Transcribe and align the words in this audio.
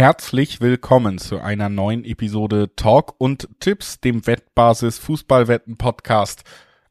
herzlich 0.00 0.62
willkommen 0.62 1.18
zu 1.18 1.40
einer 1.40 1.68
neuen 1.68 2.06
Episode 2.06 2.74
Talk 2.74 3.16
und 3.18 3.50
Tipps, 3.60 4.00
dem 4.00 4.26
Wettbasis 4.26 4.98
Fußballwetten 4.98 5.76
Podcast. 5.76 6.42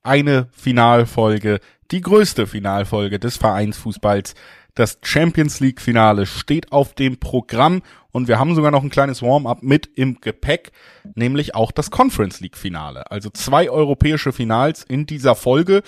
Eine 0.04 0.48
Finalfolge, 0.52 1.60
die 1.90 2.02
größte 2.02 2.46
Finalfolge 2.46 3.18
des 3.18 3.36
Vereinsfußballs. 3.38 4.36
Das 4.76 5.00
Champions 5.02 5.60
League 5.60 5.82
Finale 5.82 6.28
steht 6.28 6.72
auf 6.72 6.94
dem 6.94 7.18
Programm 7.18 7.82
und 8.12 8.28
wir 8.28 8.38
haben 8.38 8.54
sogar 8.54 8.70
noch 8.70 8.84
ein 8.84 8.92
kleines 8.92 9.24
Warm-up 9.24 9.64
mit 9.64 9.90
im 9.96 10.22
Gepäck, 10.22 10.72
nämlich 11.16 11.56
auch 11.56 11.72
das 11.72 11.90
Conference 11.90 12.42
League 12.42 12.58
Finale. 12.58 13.10
Also 13.10 13.32
zwei 13.32 13.72
europäische 13.72 14.32
Finals 14.34 14.84
in 14.84 15.08
dieser 15.08 15.34
Folge 15.34 15.82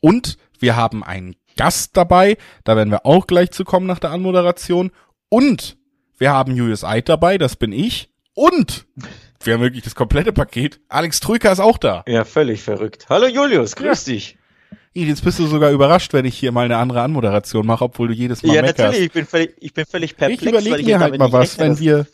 und 0.00 0.38
wir 0.58 0.74
haben 0.74 1.04
einen 1.04 1.36
Gast 1.56 1.96
dabei, 1.96 2.36
da 2.64 2.74
werden 2.74 2.90
wir 2.90 3.06
auch 3.06 3.28
gleich 3.28 3.52
zu 3.52 3.62
kommen 3.62 3.86
nach 3.86 4.00
der 4.00 4.10
Anmoderation 4.10 4.90
und 5.28 5.77
wir 6.18 6.32
haben 6.32 6.54
Julius 6.54 6.84
Eid 6.84 7.08
dabei, 7.08 7.38
das 7.38 7.56
bin 7.56 7.72
ich. 7.72 8.10
Und 8.34 8.86
wir 9.42 9.54
haben 9.54 9.60
wirklich 9.62 9.84
das 9.84 9.94
komplette 9.94 10.32
Paket. 10.32 10.80
Alex 10.88 11.20
Trüker 11.20 11.52
ist 11.52 11.60
auch 11.60 11.78
da. 11.78 12.04
Ja, 12.06 12.24
völlig 12.24 12.62
verrückt. 12.62 13.06
Hallo 13.08 13.26
Julius, 13.26 13.76
grüß 13.76 14.06
ja. 14.06 14.12
dich. 14.14 14.36
Jetzt 14.94 15.22
bist 15.22 15.38
du 15.38 15.46
sogar 15.46 15.70
überrascht, 15.70 16.12
wenn 16.12 16.24
ich 16.24 16.36
hier 16.36 16.50
mal 16.50 16.64
eine 16.64 16.76
andere 16.76 17.02
Anmoderation 17.02 17.64
mache, 17.64 17.84
obwohl 17.84 18.08
du 18.08 18.14
jedes 18.14 18.42
Mal 18.42 18.54
ja, 18.54 18.62
meckerst. 18.62 18.78
Ja, 18.78 18.84
natürlich, 18.86 19.06
ich 19.06 19.12
bin 19.12 19.26
völlig, 19.26 19.54
ich 19.60 19.72
bin 19.74 19.86
völlig 19.86 20.16
perplex. 20.16 20.42
Ich 20.42 20.48
überlege 20.48 20.82
mir 20.82 20.98
halt 20.98 21.18
mal 21.18 21.30
was, 21.30 21.58
wenn 21.58 21.78
wir, 21.78 22.06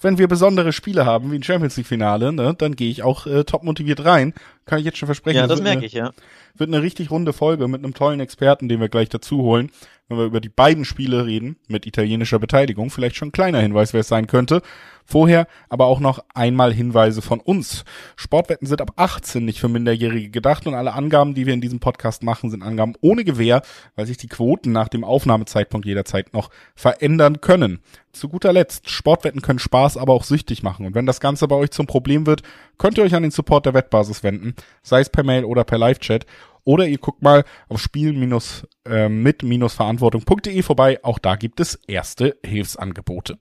wenn 0.00 0.18
wir 0.18 0.26
besondere 0.26 0.72
Spiele 0.72 1.06
haben, 1.06 1.30
wie 1.30 1.36
ein 1.36 1.42
Champions 1.44 1.76
League 1.76 1.86
Finale, 1.86 2.32
ne, 2.32 2.54
dann 2.58 2.74
gehe 2.74 2.90
ich 2.90 3.04
auch 3.04 3.26
äh, 3.26 3.44
top 3.44 3.62
motiviert 3.62 4.04
rein. 4.04 4.34
Kann 4.66 4.80
ich 4.80 4.84
jetzt 4.84 4.98
schon 4.98 5.06
versprechen. 5.06 5.38
Ja, 5.38 5.46
das 5.46 5.62
merke 5.62 5.84
ich, 5.84 5.92
ja. 5.92 6.12
Wird 6.56 6.68
eine 6.68 6.82
richtig 6.82 7.12
runde 7.12 7.32
Folge 7.32 7.68
mit 7.68 7.84
einem 7.84 7.94
tollen 7.94 8.18
Experten, 8.18 8.68
den 8.68 8.80
wir 8.80 8.88
gleich 8.88 9.08
dazu 9.08 9.42
holen, 9.42 9.70
wenn 10.08 10.18
wir 10.18 10.24
über 10.24 10.40
die 10.40 10.48
beiden 10.48 10.84
Spiele 10.84 11.26
reden, 11.26 11.56
mit 11.68 11.86
italienischer 11.86 12.38
Beteiligung. 12.38 12.90
Vielleicht 12.90 13.16
schon 13.16 13.28
ein 13.28 13.32
kleiner 13.32 13.60
Hinweis, 13.60 13.92
wer 13.92 14.00
es 14.00 14.08
sein 14.08 14.26
könnte. 14.26 14.62
Vorher 15.04 15.46
aber 15.68 15.86
auch 15.86 16.00
noch 16.00 16.24
einmal 16.34 16.72
Hinweise 16.72 17.22
von 17.22 17.40
uns. 17.40 17.84
Sportwetten 18.16 18.66
sind 18.66 18.80
ab 18.80 18.92
18 18.96 19.44
nicht 19.44 19.60
für 19.60 19.68
Minderjährige 19.68 20.30
gedacht 20.30 20.66
und 20.66 20.74
alle 20.74 20.92
Angaben, 20.92 21.34
die 21.34 21.46
wir 21.46 21.54
in 21.54 21.60
diesem 21.60 21.80
Podcast 21.80 22.22
machen, 22.22 22.50
sind 22.50 22.62
Angaben 22.62 22.94
ohne 23.00 23.24
Gewähr, 23.24 23.62
weil 23.96 24.06
sich 24.06 24.16
die 24.16 24.28
Quoten 24.28 24.70
nach 24.70 24.88
dem 24.88 25.04
Aufnahmezeitpunkt 25.04 25.86
jederzeit 25.86 26.32
noch 26.32 26.50
verändern 26.74 27.40
können. 27.40 27.80
Zu 28.12 28.28
guter 28.28 28.52
Letzt, 28.52 28.90
Sportwetten 28.90 29.40
können 29.40 29.58
Spaß, 29.58 29.96
aber 29.96 30.12
auch 30.12 30.24
süchtig 30.24 30.62
machen. 30.62 30.86
Und 30.86 30.94
wenn 30.94 31.06
das 31.06 31.20
Ganze 31.20 31.48
bei 31.48 31.56
euch 31.56 31.70
zum 31.70 31.86
Problem 31.86 32.26
wird, 32.26 32.42
könnt 32.78 32.98
ihr 32.98 33.04
euch 33.04 33.14
an 33.14 33.22
den 33.22 33.30
Support 33.32 33.66
der 33.66 33.74
Wettbasis 33.74 34.22
wenden, 34.22 34.54
sei 34.82 35.00
es 35.00 35.10
per 35.10 35.24
Mail 35.24 35.44
oder 35.44 35.64
per 35.64 35.78
Live-Chat. 35.78 36.26
Oder 36.64 36.86
ihr 36.86 36.98
guckt 36.98 37.22
mal 37.22 37.44
auf 37.68 37.80
spiel-mit-verantwortung.de 37.80 40.62
vorbei. 40.62 41.00
Auch 41.02 41.18
da 41.18 41.36
gibt 41.36 41.60
es 41.60 41.76
erste 41.86 42.36
Hilfsangebote. 42.44 43.38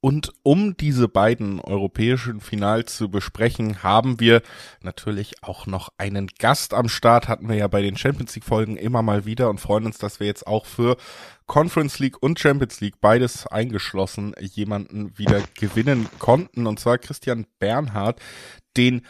Und 0.00 0.32
um 0.44 0.76
diese 0.76 1.08
beiden 1.08 1.60
europäischen 1.60 2.40
Finals 2.40 2.96
zu 2.96 3.10
besprechen, 3.10 3.82
haben 3.82 4.20
wir 4.20 4.42
natürlich 4.80 5.42
auch 5.42 5.66
noch 5.66 5.88
einen 5.98 6.28
Gast 6.38 6.72
am 6.72 6.88
Start. 6.88 7.26
Hatten 7.26 7.48
wir 7.48 7.56
ja 7.56 7.66
bei 7.66 7.82
den 7.82 7.96
Champions 7.96 8.32
League 8.36 8.44
Folgen 8.44 8.76
immer 8.76 9.02
mal 9.02 9.24
wieder 9.24 9.50
und 9.50 9.60
freuen 9.60 9.86
uns, 9.86 9.98
dass 9.98 10.20
wir 10.20 10.28
jetzt 10.28 10.46
auch 10.46 10.66
für 10.66 10.96
Conference 11.46 11.98
League 11.98 12.22
und 12.22 12.38
Champions 12.38 12.80
League 12.80 13.00
beides 13.00 13.48
eingeschlossen 13.48 14.36
jemanden 14.38 15.18
wieder 15.18 15.42
gewinnen 15.58 16.08
konnten. 16.20 16.68
Und 16.68 16.78
zwar 16.78 16.98
Christian 16.98 17.48
Bernhard, 17.58 18.20
den 18.76 19.04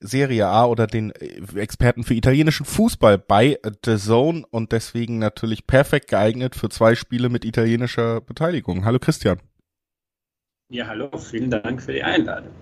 Serie 0.00 0.46
A 0.46 0.66
oder 0.66 0.86
den 0.86 1.10
Experten 1.56 2.04
für 2.04 2.14
italienischen 2.14 2.64
Fußball 2.64 3.18
bei 3.18 3.58
The 3.84 3.96
Zone 3.96 4.44
und 4.50 4.72
deswegen 4.72 5.18
natürlich 5.18 5.66
perfekt 5.66 6.08
geeignet 6.08 6.54
für 6.54 6.68
zwei 6.68 6.94
Spiele 6.94 7.28
mit 7.28 7.44
italienischer 7.44 8.20
Beteiligung. 8.20 8.84
Hallo 8.84 8.98
Christian. 8.98 9.40
Ja, 10.70 10.86
hallo, 10.86 11.10
vielen 11.16 11.50
Dank 11.50 11.82
für 11.82 11.92
die 11.92 12.02
Einladung. 12.02 12.52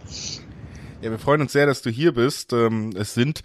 Ja, 1.03 1.11
wir 1.11 1.19
freuen 1.19 1.43
uns 1.43 1.53
sehr, 1.53 1.67
dass 1.67 1.83
du 1.83 1.91
hier 1.91 2.15
bist. 2.15 2.53
Ähm, 2.53 2.93
es 2.97 3.15
sind 3.15 3.43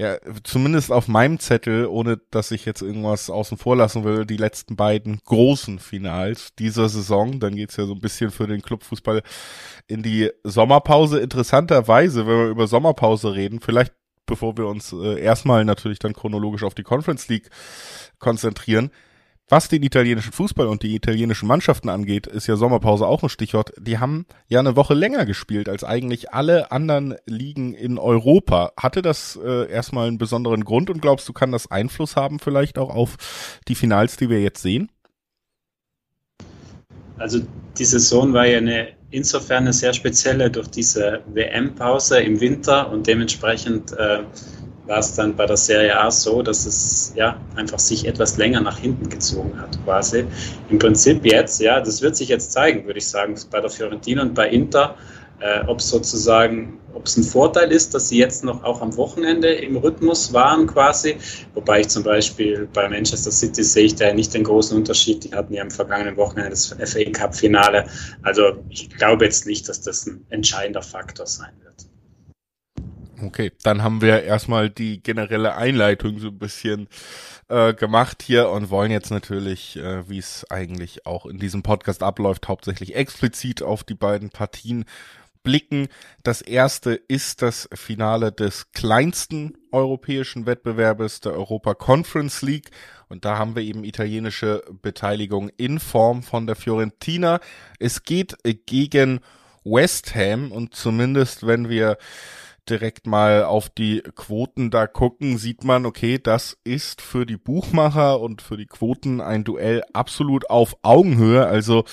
ja 0.00 0.16
zumindest 0.44 0.90
auf 0.90 1.08
meinem 1.08 1.38
Zettel, 1.38 1.86
ohne 1.86 2.18
dass 2.30 2.50
ich 2.52 2.64
jetzt 2.64 2.80
irgendwas 2.80 3.28
außen 3.28 3.58
vor 3.58 3.76
lassen 3.76 4.02
will, 4.02 4.24
die 4.24 4.38
letzten 4.38 4.74
beiden 4.74 5.20
großen 5.24 5.78
Finals 5.78 6.54
dieser 6.58 6.88
Saison. 6.88 7.38
Dann 7.38 7.54
geht's 7.54 7.76
ja 7.76 7.84
so 7.84 7.92
ein 7.92 8.00
bisschen 8.00 8.30
für 8.30 8.46
den 8.46 8.62
Clubfußball 8.62 9.22
in 9.86 10.02
die 10.02 10.30
Sommerpause. 10.42 11.20
Interessanterweise, 11.20 12.26
wenn 12.26 12.38
wir 12.38 12.48
über 12.48 12.66
Sommerpause 12.66 13.34
reden, 13.34 13.60
vielleicht 13.60 13.92
bevor 14.24 14.56
wir 14.56 14.66
uns 14.68 14.92
äh, 14.92 15.20
erstmal 15.20 15.64
natürlich 15.64 15.98
dann 15.98 16.14
chronologisch 16.14 16.62
auf 16.62 16.74
die 16.74 16.84
Conference 16.84 17.28
League 17.28 17.50
konzentrieren, 18.18 18.90
was 19.50 19.68
den 19.68 19.82
italienischen 19.82 20.32
Fußball 20.32 20.66
und 20.66 20.82
die 20.82 20.94
italienischen 20.94 21.48
Mannschaften 21.48 21.88
angeht, 21.88 22.26
ist 22.26 22.46
ja 22.46 22.56
Sommerpause 22.56 23.06
auch 23.06 23.22
ein 23.22 23.28
Stichwort. 23.28 23.72
Die 23.78 23.98
haben 23.98 24.26
ja 24.48 24.60
eine 24.60 24.76
Woche 24.76 24.94
länger 24.94 25.26
gespielt 25.26 25.68
als 25.68 25.84
eigentlich 25.84 26.32
alle 26.32 26.70
anderen 26.70 27.16
Ligen 27.26 27.74
in 27.74 27.98
Europa. 27.98 28.72
Hatte 28.76 29.02
das 29.02 29.38
äh, 29.44 29.70
erstmal 29.70 30.08
einen 30.08 30.18
besonderen 30.18 30.64
Grund 30.64 30.88
und 30.88 31.02
glaubst 31.02 31.28
du, 31.28 31.32
kann 31.32 31.52
das 31.52 31.70
Einfluss 31.70 32.16
haben 32.16 32.38
vielleicht 32.38 32.78
auch 32.78 32.90
auf 32.90 33.16
die 33.68 33.74
Finals, 33.74 34.16
die 34.16 34.30
wir 34.30 34.40
jetzt 34.40 34.62
sehen? 34.62 34.90
Also 37.18 37.40
die 37.76 37.84
Saison 37.84 38.32
war 38.32 38.46
ja 38.46 38.58
eine 38.58 39.00
insofern 39.10 39.64
eine 39.64 39.72
sehr 39.72 39.92
spezielle 39.92 40.50
durch 40.50 40.68
diese 40.68 41.22
WM-Pause 41.34 42.20
im 42.20 42.40
Winter 42.40 42.90
und 42.90 43.06
dementsprechend 43.06 43.92
äh, 43.92 44.22
war 44.90 44.98
es 44.98 45.14
dann 45.14 45.36
bei 45.36 45.46
der 45.46 45.56
Serie 45.56 45.96
A 45.96 46.10
so, 46.10 46.42
dass 46.42 46.66
es 46.66 47.12
ja 47.14 47.40
einfach 47.54 47.78
sich 47.78 48.06
etwas 48.06 48.36
länger 48.38 48.60
nach 48.60 48.76
hinten 48.76 49.08
gezogen 49.08 49.58
hat, 49.60 49.78
quasi. 49.84 50.24
Im 50.68 50.80
Prinzip 50.80 51.24
jetzt, 51.24 51.60
ja, 51.60 51.80
das 51.80 52.02
wird 52.02 52.16
sich 52.16 52.28
jetzt 52.28 52.50
zeigen, 52.50 52.84
würde 52.86 52.98
ich 52.98 53.06
sagen, 53.06 53.36
bei 53.52 53.60
der 53.60 53.70
Fiorentina 53.70 54.22
und 54.22 54.34
bei 54.34 54.48
Inter, 54.48 54.96
äh, 55.38 55.64
ob 55.68 55.78
es 55.78 55.88
sozusagen, 55.88 56.80
ob 56.92 57.06
es 57.06 57.16
ein 57.16 57.22
Vorteil 57.22 57.70
ist, 57.70 57.94
dass 57.94 58.08
sie 58.08 58.18
jetzt 58.18 58.42
noch 58.42 58.64
auch 58.64 58.82
am 58.82 58.96
Wochenende 58.96 59.52
im 59.52 59.76
Rhythmus 59.76 60.32
waren, 60.32 60.66
quasi. 60.66 61.16
Wobei 61.54 61.82
ich 61.82 61.88
zum 61.88 62.02
Beispiel 62.02 62.68
bei 62.72 62.88
Manchester 62.88 63.30
City 63.30 63.62
sehe 63.62 63.84
ich 63.84 63.94
da 63.94 64.12
nicht 64.12 64.34
den 64.34 64.42
großen 64.42 64.76
Unterschied. 64.76 65.22
Die 65.22 65.32
hatten 65.32 65.54
ja 65.54 65.62
am 65.62 65.70
vergangenen 65.70 66.16
Wochenende 66.16 66.50
das 66.50 66.66
FA 66.66 67.10
Cup 67.12 67.36
Finale. 67.36 67.84
Also 68.22 68.42
ich 68.68 68.90
glaube 68.90 69.24
jetzt 69.24 69.46
nicht, 69.46 69.68
dass 69.68 69.80
das 69.82 70.04
ein 70.06 70.26
entscheidender 70.30 70.82
Faktor 70.82 71.28
sein 71.28 71.52
wird. 71.62 71.89
Okay, 73.22 73.52
dann 73.62 73.82
haben 73.82 74.00
wir 74.00 74.22
erstmal 74.22 74.70
die 74.70 75.02
generelle 75.02 75.54
Einleitung 75.54 76.18
so 76.18 76.28
ein 76.28 76.38
bisschen 76.38 76.88
äh, 77.48 77.74
gemacht 77.74 78.22
hier 78.22 78.48
und 78.48 78.70
wollen 78.70 78.90
jetzt 78.90 79.10
natürlich, 79.10 79.76
äh, 79.76 80.08
wie 80.08 80.18
es 80.18 80.46
eigentlich 80.50 81.06
auch 81.06 81.26
in 81.26 81.38
diesem 81.38 81.62
Podcast 81.62 82.02
abläuft, 82.02 82.48
hauptsächlich 82.48 82.94
explizit 82.94 83.62
auf 83.62 83.84
die 83.84 83.94
beiden 83.94 84.30
Partien 84.30 84.84
blicken. 85.42 85.88
Das 86.22 86.40
erste 86.40 86.94
ist 86.94 87.42
das 87.42 87.68
Finale 87.74 88.32
des 88.32 88.72
kleinsten 88.72 89.54
europäischen 89.72 90.46
Wettbewerbes 90.46 91.20
der 91.20 91.32
Europa 91.32 91.74
Conference 91.74 92.42
League. 92.42 92.70
Und 93.08 93.24
da 93.24 93.38
haben 93.38 93.56
wir 93.56 93.62
eben 93.62 93.84
italienische 93.84 94.62
Beteiligung 94.82 95.50
in 95.56 95.80
Form 95.80 96.22
von 96.22 96.46
der 96.46 96.56
Fiorentina. 96.56 97.40
Es 97.78 98.02
geht 98.02 98.36
gegen 98.66 99.20
West 99.64 100.14
Ham 100.14 100.52
und 100.52 100.74
zumindest 100.74 101.46
wenn 101.46 101.68
wir 101.68 101.98
direkt 102.68 103.06
mal 103.06 103.44
auf 103.44 103.68
die 103.68 104.02
Quoten 104.14 104.70
da 104.70 104.86
gucken, 104.86 105.38
sieht 105.38 105.64
man, 105.64 105.86
okay, 105.86 106.18
das 106.22 106.58
ist 106.64 107.00
für 107.00 107.26
die 107.26 107.36
Buchmacher 107.36 108.20
und 108.20 108.42
für 108.42 108.56
die 108.56 108.66
Quoten 108.66 109.20
ein 109.20 109.44
Duell 109.44 109.82
absolut 109.92 110.50
auf 110.50 110.76
Augenhöhe. 110.82 111.46
Also 111.46 111.84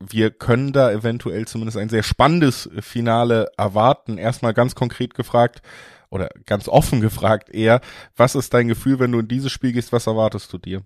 wir 0.00 0.30
können 0.30 0.72
da 0.72 0.90
eventuell 0.90 1.46
zumindest 1.46 1.78
ein 1.78 1.88
sehr 1.88 2.02
spannendes 2.02 2.68
Finale 2.80 3.48
erwarten. 3.56 4.18
Erstmal 4.18 4.54
ganz 4.54 4.74
konkret 4.74 5.14
gefragt 5.14 5.62
oder 6.10 6.28
ganz 6.46 6.68
offen 6.68 7.00
gefragt 7.00 7.50
eher, 7.50 7.80
was 8.16 8.34
ist 8.34 8.54
dein 8.54 8.68
Gefühl, 8.68 8.98
wenn 9.00 9.12
du 9.12 9.20
in 9.20 9.28
dieses 9.28 9.50
Spiel 9.50 9.72
gehst, 9.72 9.92
was 9.92 10.06
erwartest 10.06 10.52
du 10.52 10.58
dir? 10.58 10.82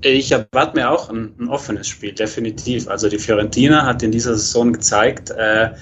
Ich 0.00 0.32
erwarte 0.32 0.76
mir 0.76 0.90
auch 0.90 1.10
ein, 1.10 1.34
ein, 1.38 1.48
offenes 1.48 1.86
Spiel, 1.86 2.12
definitiv. 2.12 2.88
Also 2.88 3.08
die 3.08 3.18
Fiorentina 3.18 3.84
hat 3.84 4.02
in 4.02 4.10
dieser 4.10 4.34
Saison 4.34 4.72
gezeigt, 4.72 5.30
äh, 5.30 5.74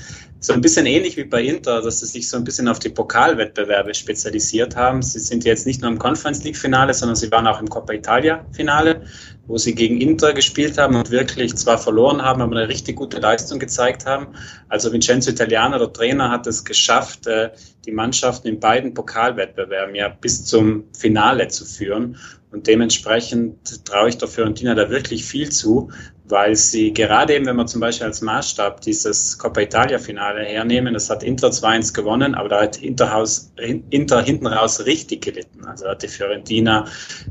so 0.42 0.54
ein 0.54 0.62
bisschen 0.62 0.86
ähnlich 0.86 1.18
wie 1.18 1.24
bei 1.24 1.42
Inter, 1.42 1.82
dass 1.82 2.00
sie 2.00 2.06
sich 2.06 2.28
so 2.28 2.38
ein 2.38 2.44
bisschen 2.44 2.66
auf 2.66 2.78
die 2.78 2.88
Pokalwettbewerbe 2.88 3.92
spezialisiert 3.94 4.74
haben. 4.74 5.02
Sie 5.02 5.18
sind 5.18 5.44
jetzt 5.44 5.66
nicht 5.66 5.82
nur 5.82 5.90
im 5.90 5.98
Conference 5.98 6.42
League 6.42 6.56
Finale, 6.56 6.94
sondern 6.94 7.14
sie 7.14 7.30
waren 7.30 7.46
auch 7.46 7.60
im 7.60 7.68
Coppa 7.68 7.92
Italia 7.92 8.46
Finale, 8.52 9.02
wo 9.46 9.58
sie 9.58 9.74
gegen 9.74 10.00
Inter 10.00 10.32
gespielt 10.32 10.78
haben 10.78 10.96
und 10.96 11.10
wirklich 11.10 11.54
zwar 11.56 11.76
verloren 11.76 12.22
haben, 12.22 12.40
aber 12.40 12.56
eine 12.56 12.68
richtig 12.68 12.96
gute 12.96 13.18
Leistung 13.18 13.58
gezeigt 13.58 14.06
haben. 14.06 14.28
Also 14.70 14.90
Vincenzo 14.90 15.30
Italiano, 15.30 15.78
der 15.78 15.92
Trainer, 15.92 16.30
hat 16.30 16.46
es 16.46 16.64
geschafft, 16.64 17.26
äh, 17.26 17.50
die 17.84 17.92
Mannschaften 17.92 18.48
in 18.48 18.60
beiden 18.60 18.94
Pokalwettbewerben 18.94 19.94
ja 19.94 20.08
bis 20.08 20.46
zum 20.46 20.84
Finale 20.96 21.48
zu 21.48 21.66
führen. 21.66 22.16
Und 22.52 22.66
dementsprechend 22.66 23.84
traue 23.84 24.08
ich 24.08 24.18
der 24.18 24.28
Fiorentina 24.28 24.74
da 24.74 24.90
wirklich 24.90 25.24
viel 25.24 25.50
zu, 25.50 25.90
weil 26.24 26.56
sie 26.56 26.92
gerade 26.92 27.34
eben, 27.34 27.46
wenn 27.46 27.56
wir 27.56 27.66
zum 27.66 27.80
Beispiel 27.80 28.06
als 28.06 28.22
Maßstab 28.22 28.80
dieses 28.80 29.38
Coppa 29.38 29.60
Italia-Finale 29.60 30.42
hernehmen, 30.42 30.94
das 30.94 31.10
hat 31.10 31.22
Inter 31.22 31.48
2-1 31.48 31.94
gewonnen, 31.94 32.34
aber 32.34 32.48
da 32.48 32.62
hat 32.62 32.76
Interhaus, 32.78 33.52
Inter 33.56 34.22
hinten 34.22 34.46
raus 34.46 34.84
richtig 34.86 35.22
gelitten. 35.22 35.64
Also 35.64 35.88
hat 35.88 36.02
die 36.02 36.08
Fiorentina 36.08 36.86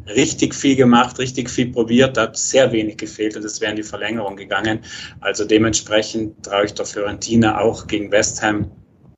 richtig 0.07 0.55
viel 0.55 0.75
gemacht, 0.75 1.19
richtig 1.19 1.49
viel 1.49 1.71
probiert, 1.71 2.17
da 2.17 2.23
hat 2.23 2.37
sehr 2.37 2.71
wenig 2.71 2.97
gefehlt 2.97 3.35
und 3.35 3.43
es 3.43 3.59
wäre 3.61 3.71
in 3.71 3.77
die 3.77 3.83
Verlängerung 3.83 4.35
gegangen. 4.35 4.79
Also 5.21 5.45
dementsprechend 5.45 6.45
traue 6.45 6.65
ich 6.65 6.73
der 6.73 6.85
Fiorentina 6.85 7.59
auch 7.59 7.87
gegen 7.87 8.11
West 8.11 8.41
Ham 8.41 8.71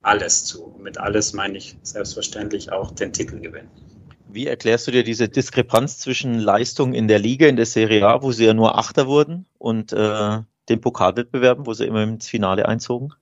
alles 0.03 0.45
zu. 0.45 0.63
Und 0.63 0.83
mit 0.83 0.97
alles 0.97 1.33
meine 1.33 1.57
ich 1.57 1.77
selbstverständlich 1.83 2.71
auch 2.71 2.91
den 2.91 3.13
Titelgewinn. 3.13 3.67
Wie 4.33 4.47
erklärst 4.47 4.87
du 4.87 4.91
dir 4.91 5.03
diese 5.03 5.27
Diskrepanz 5.27 5.99
zwischen 5.99 6.39
Leistung 6.39 6.93
in 6.93 7.07
der 7.07 7.19
Liga, 7.19 7.47
in 7.47 7.57
der 7.57 7.65
Serie 7.65 8.07
A, 8.07 8.21
wo 8.21 8.31
sie 8.31 8.45
ja 8.45 8.53
nur 8.53 8.77
Achter 8.77 9.07
wurden, 9.07 9.45
und 9.57 9.91
äh, 9.91 10.39
den 10.69 10.81
Pokalwettbewerben, 10.81 11.65
wo 11.65 11.73
sie 11.73 11.85
immer 11.85 12.03
ins 12.03 12.27
Finale 12.27 12.67
einzogen? 12.67 13.13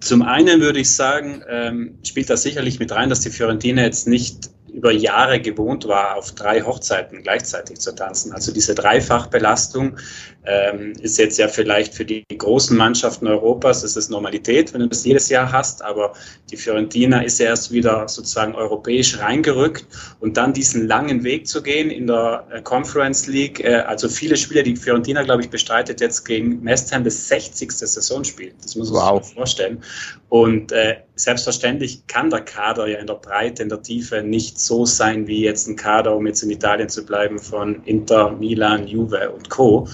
Zum 0.00 0.22
einen 0.22 0.60
würde 0.60 0.80
ich 0.80 0.90
sagen, 0.90 1.42
ähm, 1.48 1.98
spielt 2.02 2.30
das 2.30 2.42
sicherlich 2.42 2.78
mit 2.78 2.90
rein, 2.90 3.10
dass 3.10 3.20
die 3.20 3.30
Fiorentina 3.30 3.82
jetzt 3.82 4.08
nicht 4.08 4.50
über 4.72 4.92
Jahre 4.92 5.40
gewohnt 5.40 5.86
war, 5.86 6.16
auf 6.16 6.32
drei 6.32 6.62
Hochzeiten 6.62 7.22
gleichzeitig 7.22 7.78
zu 7.78 7.94
tanzen. 7.94 8.32
Also 8.32 8.52
diese 8.52 8.74
Dreifachbelastung 8.74 9.96
ähm, 10.44 10.92
ist 11.00 11.18
jetzt 11.18 11.38
ja 11.38 11.48
vielleicht 11.48 11.94
für 11.94 12.04
die 12.04 12.24
großen 12.36 12.76
Mannschaften 12.76 13.26
Europas, 13.26 13.84
ist 13.84 13.96
es 13.96 14.08
Normalität, 14.08 14.72
wenn 14.72 14.80
du 14.80 14.88
das 14.88 15.04
jedes 15.04 15.28
Jahr 15.28 15.52
hast, 15.52 15.82
aber 15.82 16.14
die 16.50 16.56
Fiorentina 16.56 17.20
ist 17.22 17.38
ja 17.38 17.46
erst 17.46 17.72
wieder 17.72 18.08
sozusagen 18.08 18.54
europäisch 18.54 19.18
reingerückt 19.18 19.86
und 20.20 20.36
dann 20.36 20.52
diesen 20.52 20.86
langen 20.86 21.24
Weg 21.24 21.46
zu 21.46 21.62
gehen 21.62 21.90
in 21.90 22.06
der 22.06 22.46
äh, 22.50 22.62
Conference 22.62 23.26
League, 23.26 23.60
äh, 23.60 23.76
also 23.86 24.08
viele 24.08 24.36
Spiele, 24.36 24.62
die 24.62 24.76
Fiorentina, 24.76 25.22
glaube 25.22 25.42
ich, 25.42 25.50
bestreitet 25.50 26.00
jetzt 26.00 26.24
gegen 26.24 26.64
West 26.64 26.92
Ham 26.92 27.04
das 27.04 27.28
60. 27.28 27.70
Saisonspiel. 27.70 28.52
Das 28.62 28.76
muss 28.76 28.90
man 28.90 29.02
wow. 29.02 29.24
sich 29.24 29.34
vorstellen. 29.34 29.82
Und 30.30 30.70
äh, 30.70 30.98
selbstverständlich 31.16 32.06
kann 32.06 32.30
der 32.30 32.42
Kader 32.42 32.86
ja 32.86 32.98
in 32.98 33.08
der 33.08 33.14
Breite, 33.14 33.64
in 33.64 33.68
der 33.68 33.82
Tiefe 33.82 34.22
nicht 34.22 34.60
so 34.60 34.86
sein 34.86 35.26
wie 35.26 35.42
jetzt 35.42 35.66
ein 35.66 35.74
Kader, 35.74 36.14
um 36.14 36.24
jetzt 36.24 36.44
in 36.44 36.50
Italien 36.50 36.88
zu 36.88 37.04
bleiben, 37.04 37.40
von 37.40 37.82
Inter, 37.84 38.30
Milan, 38.30 38.86
Juve 38.86 39.28
und 39.30 39.50
Co. 39.50 39.88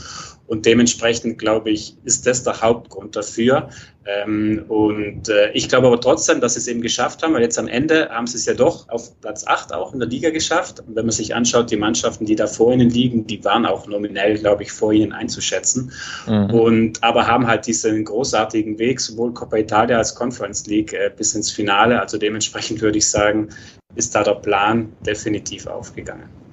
Und 0.46 0.66
dementsprechend, 0.66 1.38
glaube 1.38 1.70
ich, 1.70 1.96
ist 2.04 2.26
das 2.26 2.44
der 2.44 2.60
Hauptgrund 2.60 3.16
dafür. 3.16 3.70
Ähm, 4.06 4.64
und 4.68 5.28
äh, 5.28 5.50
ich 5.52 5.68
glaube 5.68 5.88
aber 5.88 6.00
trotzdem, 6.00 6.40
dass 6.40 6.54
sie 6.54 6.60
es 6.60 6.68
eben 6.68 6.80
geschafft 6.80 7.22
haben, 7.22 7.34
weil 7.34 7.42
jetzt 7.42 7.58
am 7.58 7.66
Ende 7.66 8.08
haben 8.08 8.26
sie 8.26 8.36
es 8.36 8.46
ja 8.46 8.54
doch 8.54 8.88
auf 8.88 9.20
Platz 9.20 9.44
8 9.46 9.72
auch 9.74 9.92
in 9.92 9.98
der 9.98 10.08
Liga 10.08 10.30
geschafft. 10.30 10.80
Und 10.80 10.94
wenn 10.94 11.06
man 11.06 11.12
sich 11.12 11.34
anschaut, 11.34 11.70
die 11.70 11.76
Mannschaften, 11.76 12.24
die 12.24 12.36
da 12.36 12.46
vor 12.46 12.72
ihnen 12.72 12.88
liegen, 12.88 13.26
die 13.26 13.44
waren 13.44 13.66
auch 13.66 13.86
nominell, 13.88 14.38
glaube 14.38 14.62
ich, 14.62 14.70
vor 14.70 14.92
ihnen 14.92 15.12
einzuschätzen. 15.12 15.90
Mhm. 16.26 16.50
Und 16.50 17.02
aber 17.02 17.26
haben 17.26 17.46
halt 17.46 17.66
diesen 17.66 18.04
großartigen 18.04 18.78
Weg, 18.78 19.00
sowohl 19.00 19.34
Coppa 19.34 19.56
Italia 19.56 19.98
als 19.98 20.14
Conference 20.14 20.66
League 20.66 20.92
äh, 20.92 21.10
bis 21.14 21.34
ins 21.34 21.50
Finale. 21.50 22.00
Also 22.00 22.16
dementsprechend 22.16 22.80
würde 22.80 22.98
ich 22.98 23.08
sagen, 23.08 23.48
ist 23.96 24.14
da 24.14 24.22
der 24.22 24.34
Plan 24.34 24.92
definitiv 25.04 25.66
aufgegangen. 25.66 26.45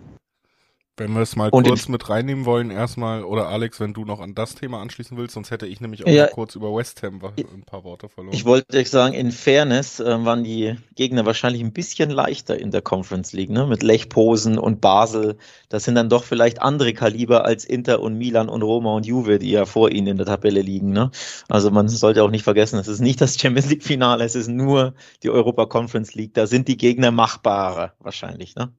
Wenn 0.96 1.14
wir 1.14 1.22
es 1.22 1.36
mal 1.36 1.50
und 1.50 1.68
kurz 1.68 1.88
mit 1.88 2.08
reinnehmen 2.08 2.46
wollen, 2.46 2.70
erstmal, 2.70 3.24
oder 3.24 3.48
Alex, 3.48 3.80
wenn 3.80 3.94
du 3.94 4.06
noch 4.06 4.20
an 4.20 4.36
das 4.36 4.54
Thema 4.54 4.80
anschließen 4.80 5.18
willst, 5.18 5.34
sonst 5.34 5.50
hätte 5.50 5.66
ich 5.66 5.82
nämlich 5.82 6.06
auch 6.06 6.10
ja, 6.10 6.28
kurz 6.28 6.54
über 6.54 6.72
West 6.76 7.02
Ham 7.02 7.20
ein 7.36 7.64
paar 7.64 7.84
Worte 7.84 8.10
verloren. 8.10 8.36
Ich 8.36 8.46
wollte 8.46 8.78
euch 8.78 8.92
sagen, 8.92 9.16
in 9.16 9.32
Fairness 9.32 10.00
äh, 10.00 10.24
waren 10.24 10.44
die 10.44 10.76
Gegner 10.94 11.26
wahrscheinlich 11.26 11.64
ein 11.64 11.74
bisschen 11.74 12.12
leichter 12.12 12.60
in 12.60 12.70
der 12.70 12.84
Conference 12.84 13.34
League, 13.34 13.50
ne? 13.50 13.66
mit 13.66 13.82
Lechposen 13.82 14.60
und 14.60 14.82
Basel. 14.82 15.38
Das 15.68 15.84
sind 15.84 15.96
dann 15.96 16.10
doch 16.10 16.24
vielleicht 16.24 16.62
andere 16.62 16.94
Kaliber 16.94 17.44
als 17.44 17.66
Inter 17.66 18.00
und 18.00 18.20
Milan 18.20 18.48
und 18.48 18.62
Roma 18.62 18.94
und 18.94 19.08
Juve, 19.08 19.40
die 19.40 19.50
ja 19.50 19.66
vor 19.66 19.92
ihnen 19.92 20.06
in 20.06 20.18
der 20.18 20.28
Tabelle 20.28 20.62
liegen. 20.62 20.92
Ne? 20.92 21.10
Also 21.50 21.72
man 21.72 21.88
sollte 21.90 22.24
auch 22.24 22.30
nicht 22.30 22.44
vergessen, 22.44 22.78
es 22.78 22.88
ist 22.88 23.00
nicht 23.00 23.20
das 23.20 23.40
Champions 23.40 23.68
League 23.68 23.84
Finale, 23.84 24.24
es 24.26 24.36
ist 24.36 24.48
nur 24.48 24.94
die 25.24 25.32
Europa 25.32 25.66
Conference 25.66 26.14
League. 26.14 26.36
Da 26.36 26.46
sind 26.46 26.68
die 26.68 26.78
Gegner 26.78 27.10
machbarer 27.10 27.94
wahrscheinlich. 27.98 28.56
Ne? 28.56 28.72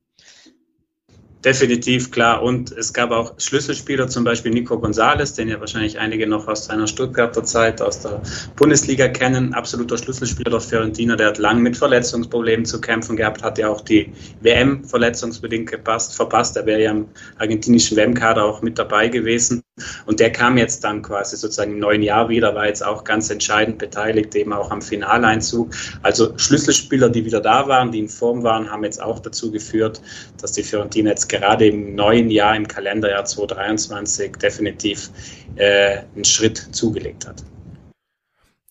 Definitiv, 1.44 2.10
klar. 2.10 2.42
Und 2.42 2.72
es 2.72 2.94
gab 2.94 3.10
auch 3.10 3.34
Schlüsselspieler, 3.38 4.08
zum 4.08 4.24
Beispiel 4.24 4.50
Nico 4.50 4.78
Gonzalez, 4.78 5.34
den 5.34 5.48
ja 5.48 5.60
wahrscheinlich 5.60 5.98
einige 5.98 6.26
noch 6.26 6.48
aus 6.48 6.64
seiner 6.64 6.86
Stuttgarter 6.86 7.44
Zeit, 7.44 7.82
aus 7.82 8.00
der 8.00 8.22
Bundesliga 8.56 9.08
kennen. 9.08 9.52
Absoluter 9.52 9.98
Schlüsselspieler 9.98 10.50
der 10.50 10.60
Fiorentina, 10.60 11.16
der 11.16 11.26
hat 11.28 11.38
lang 11.38 11.60
mit 11.60 11.76
Verletzungsproblemen 11.76 12.64
zu 12.64 12.80
kämpfen 12.80 13.16
gehabt, 13.16 13.42
hat 13.42 13.58
ja 13.58 13.68
auch 13.68 13.82
die 13.82 14.10
WM 14.40 14.84
verletzungsbedingt 14.84 15.70
gepasst, 15.70 16.16
verpasst. 16.16 16.56
Er 16.56 16.64
wäre 16.64 16.82
ja 16.82 16.92
im 16.92 17.08
argentinischen 17.38 17.98
WM-Kader 17.98 18.42
auch 18.42 18.62
mit 18.62 18.78
dabei 18.78 19.08
gewesen. 19.08 19.62
Und 20.06 20.20
der 20.20 20.30
kam 20.30 20.56
jetzt 20.56 20.84
dann 20.84 21.02
quasi 21.02 21.36
sozusagen 21.36 21.72
im 21.72 21.78
neuen 21.80 22.02
Jahr 22.02 22.28
wieder, 22.28 22.54
war 22.54 22.66
jetzt 22.66 22.84
auch 22.84 23.02
ganz 23.02 23.30
entscheidend 23.30 23.78
beteiligt, 23.78 24.34
eben 24.36 24.52
auch 24.52 24.70
am 24.70 24.80
Finaleinzug. 24.80 25.74
Also 26.02 26.38
Schlüsselspieler, 26.38 27.08
die 27.08 27.24
wieder 27.24 27.40
da 27.40 27.66
waren, 27.66 27.90
die 27.90 27.98
in 27.98 28.08
Form 28.08 28.44
waren, 28.44 28.70
haben 28.70 28.84
jetzt 28.84 29.02
auch 29.02 29.18
dazu 29.18 29.50
geführt, 29.50 30.00
dass 30.40 30.52
die 30.52 30.62
Fiorentina 30.62 31.10
jetzt 31.10 31.28
gerade 31.28 31.66
im 31.66 31.96
neuen 31.96 32.30
Jahr, 32.30 32.54
im 32.54 32.68
Kalenderjahr 32.68 33.24
2023, 33.24 34.36
definitiv 34.36 35.10
äh, 35.56 36.02
einen 36.14 36.24
Schritt 36.24 36.58
zugelegt 36.70 37.26
hat. 37.26 37.42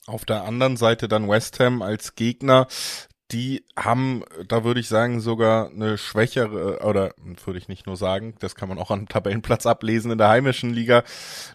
Auf 0.06 0.24
der 0.24 0.44
anderen 0.44 0.78
Seite 0.78 1.08
dann 1.08 1.30
West 1.30 1.60
Ham 1.60 1.82
als 1.82 2.16
Gegner, 2.16 2.68
die 3.34 3.66
haben, 3.76 4.24
da 4.48 4.64
würde 4.64 4.80
ich 4.80 4.88
sagen, 4.88 5.20
sogar 5.20 5.72
eine 5.72 5.98
schwächere, 5.98 6.80
oder 6.86 7.14
würde 7.44 7.58
ich 7.58 7.68
nicht 7.68 7.88
nur 7.88 7.98
sagen, 7.98 8.36
das 8.40 8.54
kann 8.54 8.70
man 8.70 8.78
auch 8.78 8.92
am 8.92 9.08
Tabellenplatz 9.08 9.66
ablesen, 9.66 10.12
in 10.12 10.20
der 10.20 10.30
heimischen 10.30 10.72
Liga 10.72 11.04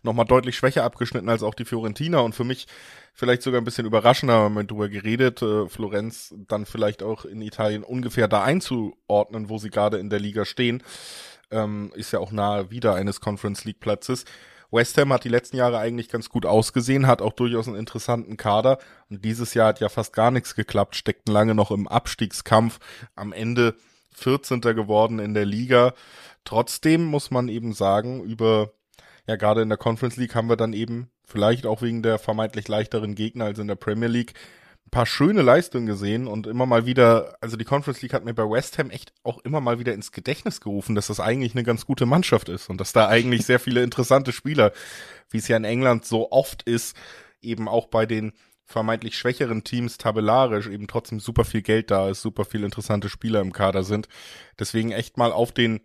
nochmal 0.03 0.27
deutlich 0.27 0.57
schwächer 0.57 0.83
abgeschnitten 0.83 1.29
als 1.29 1.45
auch 1.45 1.55
die 1.55 1.65
Fiorentina 1.65 2.19
und 2.19 2.35
für 2.35 2.45
mich 2.45 2.67
vielleicht 3.15 3.43
sogar 3.43 3.61
ein 3.61 3.65
bisschen 3.65 3.87
überraschender, 3.87 4.35
haben 4.35 4.57
wir 4.57 4.65
drüber 4.65 4.89
geredet, 4.89 5.41
äh, 5.41 5.69
Florenz 5.69 6.35
dann 6.49 6.67
vielleicht 6.67 7.03
auch 7.03 7.25
in 7.25 7.41
Italien 7.41 7.85
ungefähr 7.85 8.27
da 8.27 8.43
einzuordnen, 8.43 9.49
wo 9.49 9.59
sie 9.59 9.71
gerade 9.71 9.99
in 9.99 10.11
der 10.11 10.21
Liga 10.21 10.45
stehen, 10.45 10.83
ähm, 11.53 11.93
ist 11.95 12.13
ja 12.13 12.19
auch 12.19 12.33
nahe 12.33 12.71
wieder 12.71 12.95
eines 12.95 13.21
Conference 13.21 13.65
League 13.65 13.81
Platzes. 13.81 14.25
West 14.71 14.99
Ham 14.99 15.13
hat 15.13 15.25
die 15.25 15.31
letzten 15.31 15.57
Jahre 15.57 15.79
eigentlich 15.79 16.09
ganz 16.09 16.29
gut 16.29 16.45
ausgesehen, 16.45 17.07
hat 17.07 17.23
auch 17.23 17.33
durchaus 17.33 17.69
einen 17.69 17.77
interessanten 17.77 18.37
Kader 18.37 18.79
und 19.09 19.25
dieses 19.25 19.55
Jahr 19.55 19.69
hat 19.69 19.81
ja 19.81 19.89
fast 19.89 20.13
gar 20.13 20.31
nichts 20.31 20.55
geklappt, 20.55 20.97
steckten 20.97 21.33
lange 21.33 21.55
noch 21.55 21.71
im 21.71 21.89
Abstiegskampf, 21.89 22.79
am 23.17 23.33
Ende 23.33 23.75
14. 24.13 24.61
geworden 24.61 25.19
in 25.21 25.35
der 25.35 25.47
Liga. 25.47 25.95
Trotzdem 26.45 27.05
muss 27.05 27.31
man 27.31 27.49
eben 27.49 27.73
sagen, 27.73 28.23
über, 28.23 28.73
ja 29.27 29.37
gerade 29.37 29.63
in 29.63 29.69
der 29.69 29.79
Conference 29.79 30.17
League 30.17 30.35
haben 30.35 30.49
wir 30.49 30.57
dann 30.57 30.73
eben, 30.73 31.11
vielleicht 31.25 31.67
auch 31.67 31.83
wegen 31.83 32.03
der 32.03 32.19
vermeintlich 32.19 32.69
leichteren 32.69 33.15
Gegner 33.15 33.47
als 33.47 33.59
in 33.59 33.69
der 33.69 33.75
Premier 33.75 34.09
League, 34.09 34.35
paar 34.91 35.07
schöne 35.07 35.43
Leistungen 35.43 35.87
gesehen 35.87 36.27
und 36.27 36.47
immer 36.47 36.67
mal 36.67 36.87
wieder, 36.87 37.37
also 37.41 37.57
die 37.57 37.65
Conference 37.65 38.03
League 38.03 38.13
hat 38.13 38.25
mir 38.25 38.35
bei 38.35 38.49
West 38.49 38.79
Ham 38.79 38.91
echt 38.91 39.13
auch 39.23 39.39
immer 39.39 39.61
mal 39.61 39.79
wieder 39.79 39.95
ins 39.95 40.13
Gedächtnis 40.13 40.61
gerufen, 40.61 40.95
dass 40.95 41.09
das 41.09 41.21
eigentlich 41.21 41.55
eine 41.55 41.65
ganz 41.65 41.87
gute 41.87 42.07
Mannschaft 42.07 42.49
ist 42.49 42.71
und 42.71 42.81
dass 42.81 42.93
da 42.93 43.09
eigentlich 43.09 43.45
sehr 43.45 43.61
viele 43.61 43.83
interessante 43.83 44.33
Spieler, 44.33 44.73
wie 45.31 45.39
es 45.39 45.49
ja 45.49 45.57
in 45.57 45.65
England 45.65 46.05
so 46.05 46.31
oft 46.31 46.63
ist, 46.63 46.97
eben 47.41 47.69
auch 47.69 47.87
bei 47.87 48.07
den 48.07 48.33
vermeintlich 48.65 49.17
schwächeren 49.17 49.65
Teams 49.65 49.97
tabellarisch 49.97 50.69
eben 50.69 50.87
trotzdem 50.87 51.21
super 51.21 51.45
viel 51.45 51.63
Geld 51.63 51.91
da 51.91 52.11
ist, 52.11 52.21
super 52.21 52.45
viele 52.45 52.67
interessante 52.67 53.09
Spieler 53.09 53.41
im 53.41 53.53
Kader 53.53 53.83
sind. 53.83 54.09
Deswegen 54.59 54.93
echt 54.93 55.17
mal 55.17 55.33
auf 55.33 55.53
den 55.53 55.81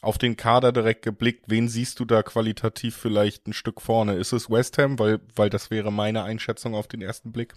auf 0.00 0.16
den 0.16 0.36
Kader 0.36 0.70
direkt 0.70 1.02
geblickt, 1.02 1.46
wen 1.48 1.68
siehst 1.68 1.98
du 1.98 2.04
da 2.04 2.22
qualitativ 2.22 2.96
vielleicht 2.96 3.48
ein 3.48 3.52
Stück 3.52 3.80
vorne? 3.80 4.14
Ist 4.14 4.32
es 4.32 4.48
West 4.48 4.78
Ham, 4.78 4.98
weil 4.98 5.20
weil 5.34 5.50
das 5.50 5.70
wäre 5.70 5.92
meine 5.92 6.22
Einschätzung 6.22 6.74
auf 6.74 6.88
den 6.88 7.02
ersten 7.02 7.32
Blick? 7.32 7.54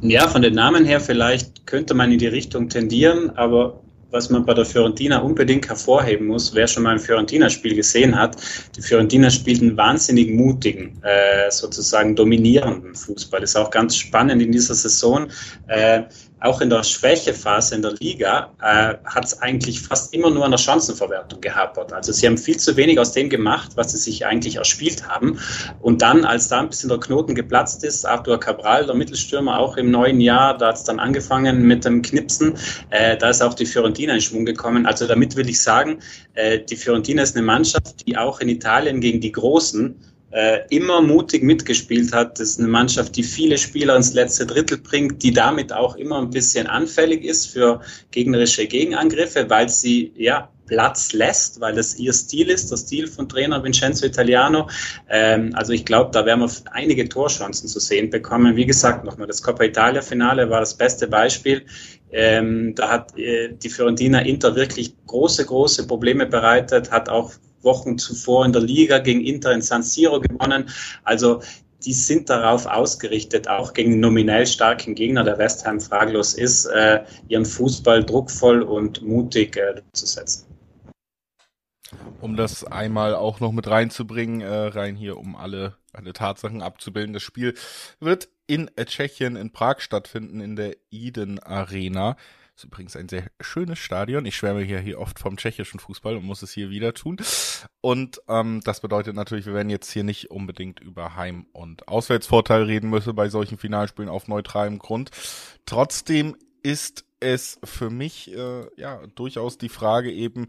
Ja, 0.00 0.28
von 0.28 0.42
den 0.42 0.54
Namen 0.54 0.84
her 0.84 1.00
vielleicht 1.00 1.66
könnte 1.66 1.94
man 1.94 2.12
in 2.12 2.18
die 2.18 2.26
Richtung 2.26 2.68
tendieren, 2.68 3.30
aber 3.36 3.80
was 4.14 4.30
man 4.30 4.46
bei 4.46 4.54
der 4.54 4.64
Fiorentina 4.64 5.18
unbedingt 5.18 5.68
hervorheben 5.68 6.28
muss, 6.28 6.54
wer 6.54 6.68
schon 6.68 6.84
mal 6.84 6.92
ein 6.92 7.00
Fiorentina-Spiel 7.00 7.74
gesehen 7.74 8.16
hat, 8.16 8.36
die 8.76 8.80
Fiorentina 8.80 9.28
spielt 9.28 9.60
einen 9.60 9.76
wahnsinnig 9.76 10.30
mutigen, 10.30 11.02
äh, 11.02 11.50
sozusagen 11.50 12.14
dominierenden 12.14 12.94
Fußball. 12.94 13.40
Das 13.40 13.50
ist 13.50 13.56
auch 13.56 13.70
ganz 13.70 13.96
spannend 13.96 14.40
in 14.40 14.52
dieser 14.52 14.74
Saison. 14.74 15.26
Äh, 15.66 16.02
auch 16.40 16.60
in 16.60 16.68
der 16.68 16.82
Schwächephase 16.82 17.74
in 17.74 17.82
der 17.82 17.92
Liga 17.92 18.50
äh, 18.60 18.94
hat 19.04 19.24
es 19.24 19.40
eigentlich 19.40 19.80
fast 19.80 20.12
immer 20.12 20.30
nur 20.30 20.44
an 20.44 20.50
der 20.50 20.58
Chancenverwertung 20.58 21.40
gehapert. 21.40 21.92
Also 21.92 22.12
sie 22.12 22.26
haben 22.26 22.36
viel 22.36 22.58
zu 22.58 22.76
wenig 22.76 22.98
aus 22.98 23.12
dem 23.12 23.30
gemacht, 23.30 23.72
was 23.76 23.92
sie 23.92 23.98
sich 23.98 24.26
eigentlich 24.26 24.56
erspielt 24.56 25.08
haben. 25.08 25.38
Und 25.80 26.02
dann, 26.02 26.24
als 26.24 26.48
da 26.48 26.60
ein 26.60 26.68
bisschen 26.68 26.90
der 26.90 26.98
Knoten 26.98 27.34
geplatzt 27.34 27.82
ist, 27.84 28.04
Arthur 28.04 28.38
Cabral, 28.38 28.84
der 28.84 28.94
Mittelstürmer, 28.94 29.58
auch 29.58 29.76
im 29.76 29.90
neuen 29.90 30.20
Jahr, 30.20 30.58
da 30.58 30.68
hat 30.68 30.76
es 30.76 30.84
dann 30.84 30.98
angefangen 31.00 31.62
mit 31.62 31.84
dem 31.84 32.02
Knipsen. 32.02 32.54
Äh, 32.90 33.16
da 33.16 33.30
ist 33.30 33.42
auch 33.42 33.54
die 33.54 33.66
Fiorentina 33.66 34.14
in 34.14 34.20
Schwung 34.20 34.44
gekommen. 34.44 34.86
Also 34.86 35.06
damit 35.06 35.36
will 35.36 35.48
ich 35.48 35.60
sagen, 35.60 36.00
äh, 36.34 36.58
die 36.58 36.76
Fiorentina 36.76 37.22
ist 37.22 37.36
eine 37.36 37.46
Mannschaft, 37.46 38.06
die 38.06 38.18
auch 38.18 38.40
in 38.40 38.48
Italien 38.48 39.00
gegen 39.00 39.20
die 39.20 39.32
Großen 39.32 39.98
immer 40.70 41.00
mutig 41.00 41.44
mitgespielt 41.44 42.12
hat. 42.12 42.40
Das 42.40 42.50
ist 42.50 42.58
eine 42.58 42.68
Mannschaft, 42.68 43.14
die 43.14 43.22
viele 43.22 43.56
Spieler 43.56 43.94
ins 43.94 44.14
letzte 44.14 44.44
Drittel 44.44 44.78
bringt, 44.78 45.22
die 45.22 45.32
damit 45.32 45.72
auch 45.72 45.94
immer 45.94 46.18
ein 46.18 46.30
bisschen 46.30 46.66
anfällig 46.66 47.24
ist 47.24 47.46
für 47.46 47.80
gegnerische 48.10 48.66
Gegenangriffe, 48.66 49.48
weil 49.48 49.68
sie 49.68 50.12
ja 50.16 50.48
Platz 50.66 51.12
lässt, 51.12 51.60
weil 51.60 51.74
das 51.74 51.96
ihr 51.98 52.12
Stil 52.12 52.48
ist, 52.50 52.70
der 52.70 52.76
Stil 52.76 53.06
von 53.06 53.28
Trainer 53.28 53.62
Vincenzo 53.62 54.06
Italiano. 54.06 54.68
Ähm, 55.08 55.50
also 55.54 55.72
ich 55.72 55.84
glaube, 55.84 56.10
da 56.12 56.24
werden 56.24 56.40
wir 56.40 56.50
einige 56.72 57.08
Torchancen 57.08 57.68
zu 57.68 57.80
sehen 57.80 58.10
bekommen. 58.10 58.56
Wie 58.56 58.66
gesagt, 58.66 59.04
nochmal, 59.04 59.26
das 59.26 59.42
Coppa 59.42 59.64
Italia 59.64 60.02
Finale 60.02 60.48
war 60.48 60.60
das 60.60 60.74
beste 60.74 61.06
Beispiel. 61.06 61.64
Ähm, 62.12 62.74
da 62.74 62.90
hat 62.90 63.18
äh, 63.18 63.52
die 63.52 63.68
Fiorentina 63.68 64.20
Inter 64.20 64.54
wirklich 64.54 64.94
große, 65.06 65.44
große 65.44 65.86
Probleme 65.86 66.26
bereitet, 66.26 66.90
hat 66.90 67.08
auch 67.08 67.32
Wochen 67.64 67.98
zuvor 67.98 68.44
in 68.44 68.52
der 68.52 68.62
Liga 68.62 68.98
gegen 68.98 69.24
Inter 69.24 69.52
in 69.52 69.62
San 69.62 69.82
Siro 69.82 70.20
gewonnen. 70.20 70.68
Also 71.02 71.40
die 71.84 71.92
sind 71.92 72.30
darauf 72.30 72.66
ausgerichtet, 72.66 73.48
auch 73.48 73.74
gegen 73.74 74.00
nominell 74.00 74.46
starken 74.46 74.94
Gegner, 74.94 75.22
der 75.22 75.38
West 75.38 75.66
Ham 75.66 75.80
fraglos 75.80 76.34
ist, 76.34 76.66
äh, 76.66 77.04
ihren 77.28 77.44
Fußball 77.44 78.04
druckvoll 78.04 78.62
und 78.62 79.02
mutig 79.02 79.56
äh, 79.56 79.82
zu 79.92 80.06
setzen 80.06 80.54
um 82.20 82.36
das 82.36 82.64
einmal 82.64 83.14
auch 83.14 83.40
noch 83.40 83.52
mit 83.52 83.68
reinzubringen, 83.68 84.40
äh, 84.40 84.48
rein 84.48 84.96
hier, 84.96 85.18
um 85.18 85.36
alle, 85.36 85.76
alle 85.92 86.12
Tatsachen 86.12 86.62
abzubilden. 86.62 87.12
Das 87.12 87.22
Spiel 87.22 87.54
wird 88.00 88.28
in 88.46 88.70
Tschechien, 88.76 89.36
in 89.36 89.52
Prag 89.52 89.80
stattfinden, 89.80 90.40
in 90.40 90.56
der 90.56 90.76
Eden 90.90 91.38
Arena. 91.38 92.16
Ist 92.56 92.64
übrigens 92.64 92.94
ein 92.94 93.08
sehr 93.08 93.24
schönes 93.40 93.80
Stadion. 93.80 94.26
Ich 94.26 94.36
schwärme 94.36 94.62
hier, 94.62 94.78
hier 94.78 95.00
oft 95.00 95.18
vom 95.18 95.36
tschechischen 95.36 95.80
Fußball 95.80 96.16
und 96.16 96.24
muss 96.24 96.42
es 96.42 96.52
hier 96.52 96.70
wieder 96.70 96.94
tun. 96.94 97.16
Und 97.80 98.20
ähm, 98.28 98.60
das 98.64 98.80
bedeutet 98.80 99.16
natürlich, 99.16 99.46
wir 99.46 99.54
werden 99.54 99.70
jetzt 99.70 99.90
hier 99.90 100.04
nicht 100.04 100.30
unbedingt 100.30 100.78
über 100.78 101.16
Heim- 101.16 101.46
und 101.52 101.88
Auswärtsvorteil 101.88 102.62
reden 102.62 102.90
müssen 102.90 103.14
bei 103.16 103.28
solchen 103.28 103.58
Finalspielen 103.58 104.08
auf 104.08 104.28
neutralem 104.28 104.78
Grund. 104.78 105.10
Trotzdem 105.66 106.36
ist 106.62 107.04
es 107.18 107.58
für 107.64 107.90
mich 107.90 108.32
äh, 108.32 108.66
ja 108.76 109.04
durchaus 109.16 109.58
die 109.58 109.68
Frage 109.68 110.12
eben, 110.12 110.46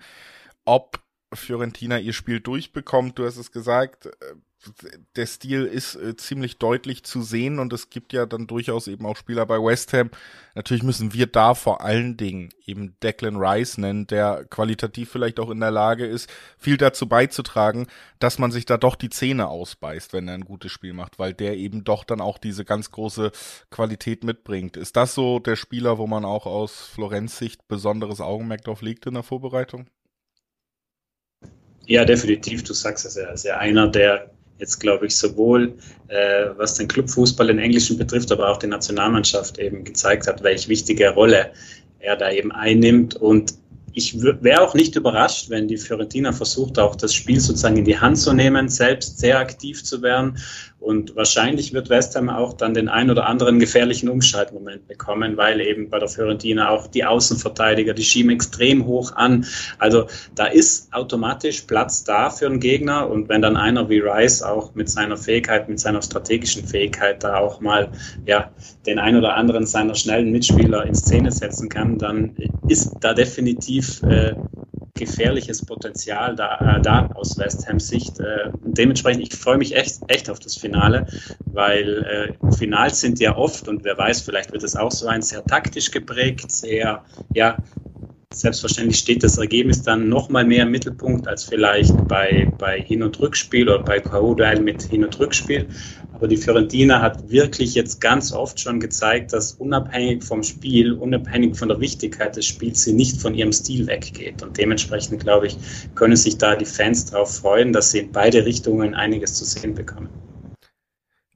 ob 0.63 0.99
Fiorentina 1.33 1.97
ihr 1.97 2.13
Spiel 2.13 2.39
durchbekommt. 2.39 3.17
Du 3.17 3.25
hast 3.25 3.37
es 3.37 3.51
gesagt, 3.51 4.05
äh, 4.05 4.11
der 5.15 5.25
Stil 5.25 5.65
ist 5.65 5.95
äh, 5.95 6.15
ziemlich 6.15 6.57
deutlich 6.57 7.03
zu 7.03 7.21
sehen 7.21 7.59
und 7.59 7.73
es 7.73 7.89
gibt 7.89 8.13
ja 8.13 8.25
dann 8.25 8.47
durchaus 8.47 8.87
eben 8.87 9.05
auch 9.05 9.17
Spieler 9.17 9.45
bei 9.45 9.57
West 9.57 9.93
Ham. 9.93 10.09
Natürlich 10.55 10.83
müssen 10.83 11.13
wir 11.13 11.27
da 11.27 11.53
vor 11.53 11.81
allen 11.81 12.17
Dingen 12.17 12.49
eben 12.65 12.95
Declan 13.01 13.37
Rice 13.37 13.77
nennen, 13.77 14.07
der 14.07 14.45
qualitativ 14.45 15.09
vielleicht 15.09 15.39
auch 15.39 15.49
in 15.49 15.59
der 15.59 15.71
Lage 15.71 16.05
ist, 16.05 16.29
viel 16.57 16.77
dazu 16.77 17.07
beizutragen, 17.07 17.87
dass 18.19 18.39
man 18.39 18.51
sich 18.51 18.65
da 18.65 18.77
doch 18.77 18.95
die 18.95 19.09
Zähne 19.09 19.47
ausbeißt, 19.47 20.13
wenn 20.13 20.27
er 20.27 20.35
ein 20.35 20.45
gutes 20.45 20.71
Spiel 20.71 20.93
macht, 20.93 21.19
weil 21.19 21.33
der 21.33 21.57
eben 21.57 21.83
doch 21.83 22.03
dann 22.03 22.21
auch 22.21 22.37
diese 22.37 22.65
ganz 22.65 22.91
große 22.91 23.31
Qualität 23.69 24.23
mitbringt. 24.23 24.77
Ist 24.77 24.95
das 24.95 25.13
so 25.13 25.39
der 25.39 25.55
Spieler, 25.55 25.97
wo 25.97 26.07
man 26.07 26.25
auch 26.25 26.45
aus 26.45 26.87
Florenz 26.87 27.37
Sicht 27.37 27.67
besonderes 27.67 28.21
Augenmerk 28.21 28.63
drauf 28.63 28.81
legt 28.81 29.05
in 29.05 29.13
der 29.13 29.23
Vorbereitung? 29.23 29.87
Ja, 31.87 32.05
definitiv. 32.05 32.63
Du 32.63 32.73
sagst 32.73 33.05
es 33.05 33.15
ja. 33.15 33.23
Er 33.23 33.33
ist 33.33 33.45
ja 33.45 33.57
einer, 33.57 33.87
der 33.87 34.31
jetzt, 34.59 34.79
glaube 34.79 35.07
ich, 35.07 35.15
sowohl 35.15 35.73
äh, 36.07 36.45
was 36.57 36.75
den 36.75 36.87
Clubfußball 36.87 37.49
in 37.49 37.59
Englischen 37.59 37.97
betrifft, 37.97 38.31
aber 38.31 38.49
auch 38.49 38.57
die 38.57 38.67
Nationalmannschaft 38.67 39.57
eben 39.57 39.83
gezeigt 39.83 40.27
hat, 40.27 40.43
welche 40.43 40.69
wichtige 40.69 41.09
Rolle 41.09 41.51
er 41.99 42.15
da 42.15 42.31
eben 42.31 42.51
einnimmt. 42.51 43.15
Und 43.15 43.55
ich 43.95 44.21
wäre 44.21 44.61
auch 44.61 44.73
nicht 44.73 44.95
überrascht, 44.95 45.49
wenn 45.49 45.67
die 45.67 45.77
Fiorentina 45.77 46.33
versucht, 46.33 46.77
auch 46.77 46.95
das 46.95 47.13
Spiel 47.13 47.39
sozusagen 47.39 47.77
in 47.77 47.85
die 47.85 47.97
Hand 47.97 48.17
zu 48.17 48.33
nehmen, 48.33 48.67
selbst 48.67 49.19
sehr 49.19 49.39
aktiv 49.39 49.83
zu 49.83 50.01
werden 50.01 50.37
und 50.85 51.15
wahrscheinlich 51.15 51.73
wird 51.73 51.89
West 51.89 52.15
Ham 52.15 52.29
auch 52.29 52.53
dann 52.53 52.75
den 52.75 52.89
ein 52.89 53.09
oder 53.09 53.25
anderen 53.25 53.57
gefährlichen 53.57 54.07
Umschaltmoment 54.07 54.87
bekommen, 54.87 55.35
weil 55.35 55.59
eben 55.59 55.89
bei 55.89 55.97
der 55.97 56.07
Fiorentina 56.07 56.69
auch 56.69 56.85
die 56.85 57.03
Außenverteidiger, 57.03 57.95
die 57.95 58.03
schieben 58.03 58.29
extrem 58.29 58.85
hoch 58.85 59.15
an. 59.15 59.47
Also 59.79 60.05
da 60.35 60.45
ist 60.45 60.93
automatisch 60.93 61.61
Platz 61.61 62.03
da 62.03 62.29
für 62.29 62.45
einen 62.45 62.59
Gegner. 62.59 63.09
Und 63.09 63.29
wenn 63.29 63.41
dann 63.41 63.57
einer 63.57 63.89
wie 63.89 63.97
Rice 63.97 64.43
auch 64.43 64.75
mit 64.75 64.87
seiner 64.87 65.17
Fähigkeit, 65.17 65.67
mit 65.67 65.79
seiner 65.79 66.03
strategischen 66.03 66.67
Fähigkeit 66.67 67.23
da 67.23 67.37
auch 67.39 67.61
mal 67.61 67.89
ja, 68.27 68.51
den 68.85 68.99
ein 68.99 69.15
oder 69.15 69.35
anderen 69.35 69.65
seiner 69.65 69.95
schnellen 69.95 70.31
Mitspieler 70.31 70.85
in 70.85 70.93
Szene 70.93 71.31
setzen 71.31 71.67
kann, 71.67 71.97
dann 71.97 72.35
ist 72.67 72.91
da 73.01 73.15
definitiv 73.15 73.84
äh, 74.03 74.35
gefährliches 74.95 75.65
Potenzial 75.65 76.35
da, 76.35 76.77
äh, 76.77 76.81
da 76.81 77.07
aus 77.15 77.37
West 77.37 77.67
Ham 77.67 77.79
Sicht. 77.79 78.19
Äh, 78.19 78.49
dementsprechend, 78.63 79.23
ich 79.23 79.35
freue 79.35 79.57
mich 79.57 79.75
echt, 79.75 79.99
echt 80.07 80.29
auf 80.29 80.39
das 80.39 80.55
Finale, 80.55 81.05
weil 81.51 82.37
äh, 82.41 82.51
Finals 82.53 83.01
sind 83.01 83.19
ja 83.19 83.35
oft, 83.35 83.67
und 83.67 83.83
wer 83.83 83.97
weiß, 83.97 84.21
vielleicht 84.21 84.51
wird 84.53 84.63
es 84.63 84.75
auch 84.75 84.91
so 84.91 85.07
ein, 85.07 85.21
sehr 85.21 85.43
taktisch 85.43 85.91
geprägt, 85.91 86.49
sehr, 86.49 87.03
ja, 87.33 87.57
selbstverständlich 88.31 88.97
steht 88.97 89.23
das 89.23 89.37
Ergebnis 89.37 89.83
dann 89.83 90.09
nochmal 90.09 90.45
mehr 90.45 90.63
im 90.63 90.71
Mittelpunkt 90.71 91.27
als 91.27 91.43
vielleicht 91.43 91.95
bei, 92.07 92.51
bei 92.57 92.81
Hin- 92.81 93.03
und 93.03 93.19
Rückspiel 93.19 93.69
oder 93.69 93.83
bei 93.83 93.99
K.O.-Duell 93.99 94.61
mit 94.61 94.83
Hin- 94.83 95.03
und 95.03 95.19
Rückspiel. 95.19 95.67
Aber 96.13 96.27
die 96.27 96.37
Fiorentina 96.37 97.01
hat 97.01 97.29
wirklich 97.29 97.75
jetzt 97.75 97.99
ganz 97.99 98.31
oft 98.31 98.59
schon 98.59 98.79
gezeigt, 98.79 99.33
dass 99.33 99.53
unabhängig 99.53 100.23
vom 100.23 100.43
Spiel, 100.43 100.93
unabhängig 100.93 101.57
von 101.57 101.67
der 101.67 101.79
Wichtigkeit 101.79 102.35
des 102.35 102.45
Spiels, 102.45 102.83
sie 102.83 102.93
nicht 102.93 103.21
von 103.21 103.35
ihrem 103.35 103.51
Stil 103.51 103.87
weggeht. 103.87 104.41
Und 104.41 104.57
dementsprechend, 104.57 105.21
glaube 105.21 105.47
ich, 105.47 105.57
können 105.95 106.15
sich 106.15 106.37
da 106.37 106.55
die 106.55 106.65
Fans 106.65 107.05
darauf 107.05 107.35
freuen, 107.35 107.73
dass 107.73 107.91
sie 107.91 107.99
in 107.99 108.11
beide 108.11 108.45
Richtungen 108.45 108.93
einiges 108.93 109.35
zu 109.35 109.45
sehen 109.45 109.75
bekommen. 109.75 110.09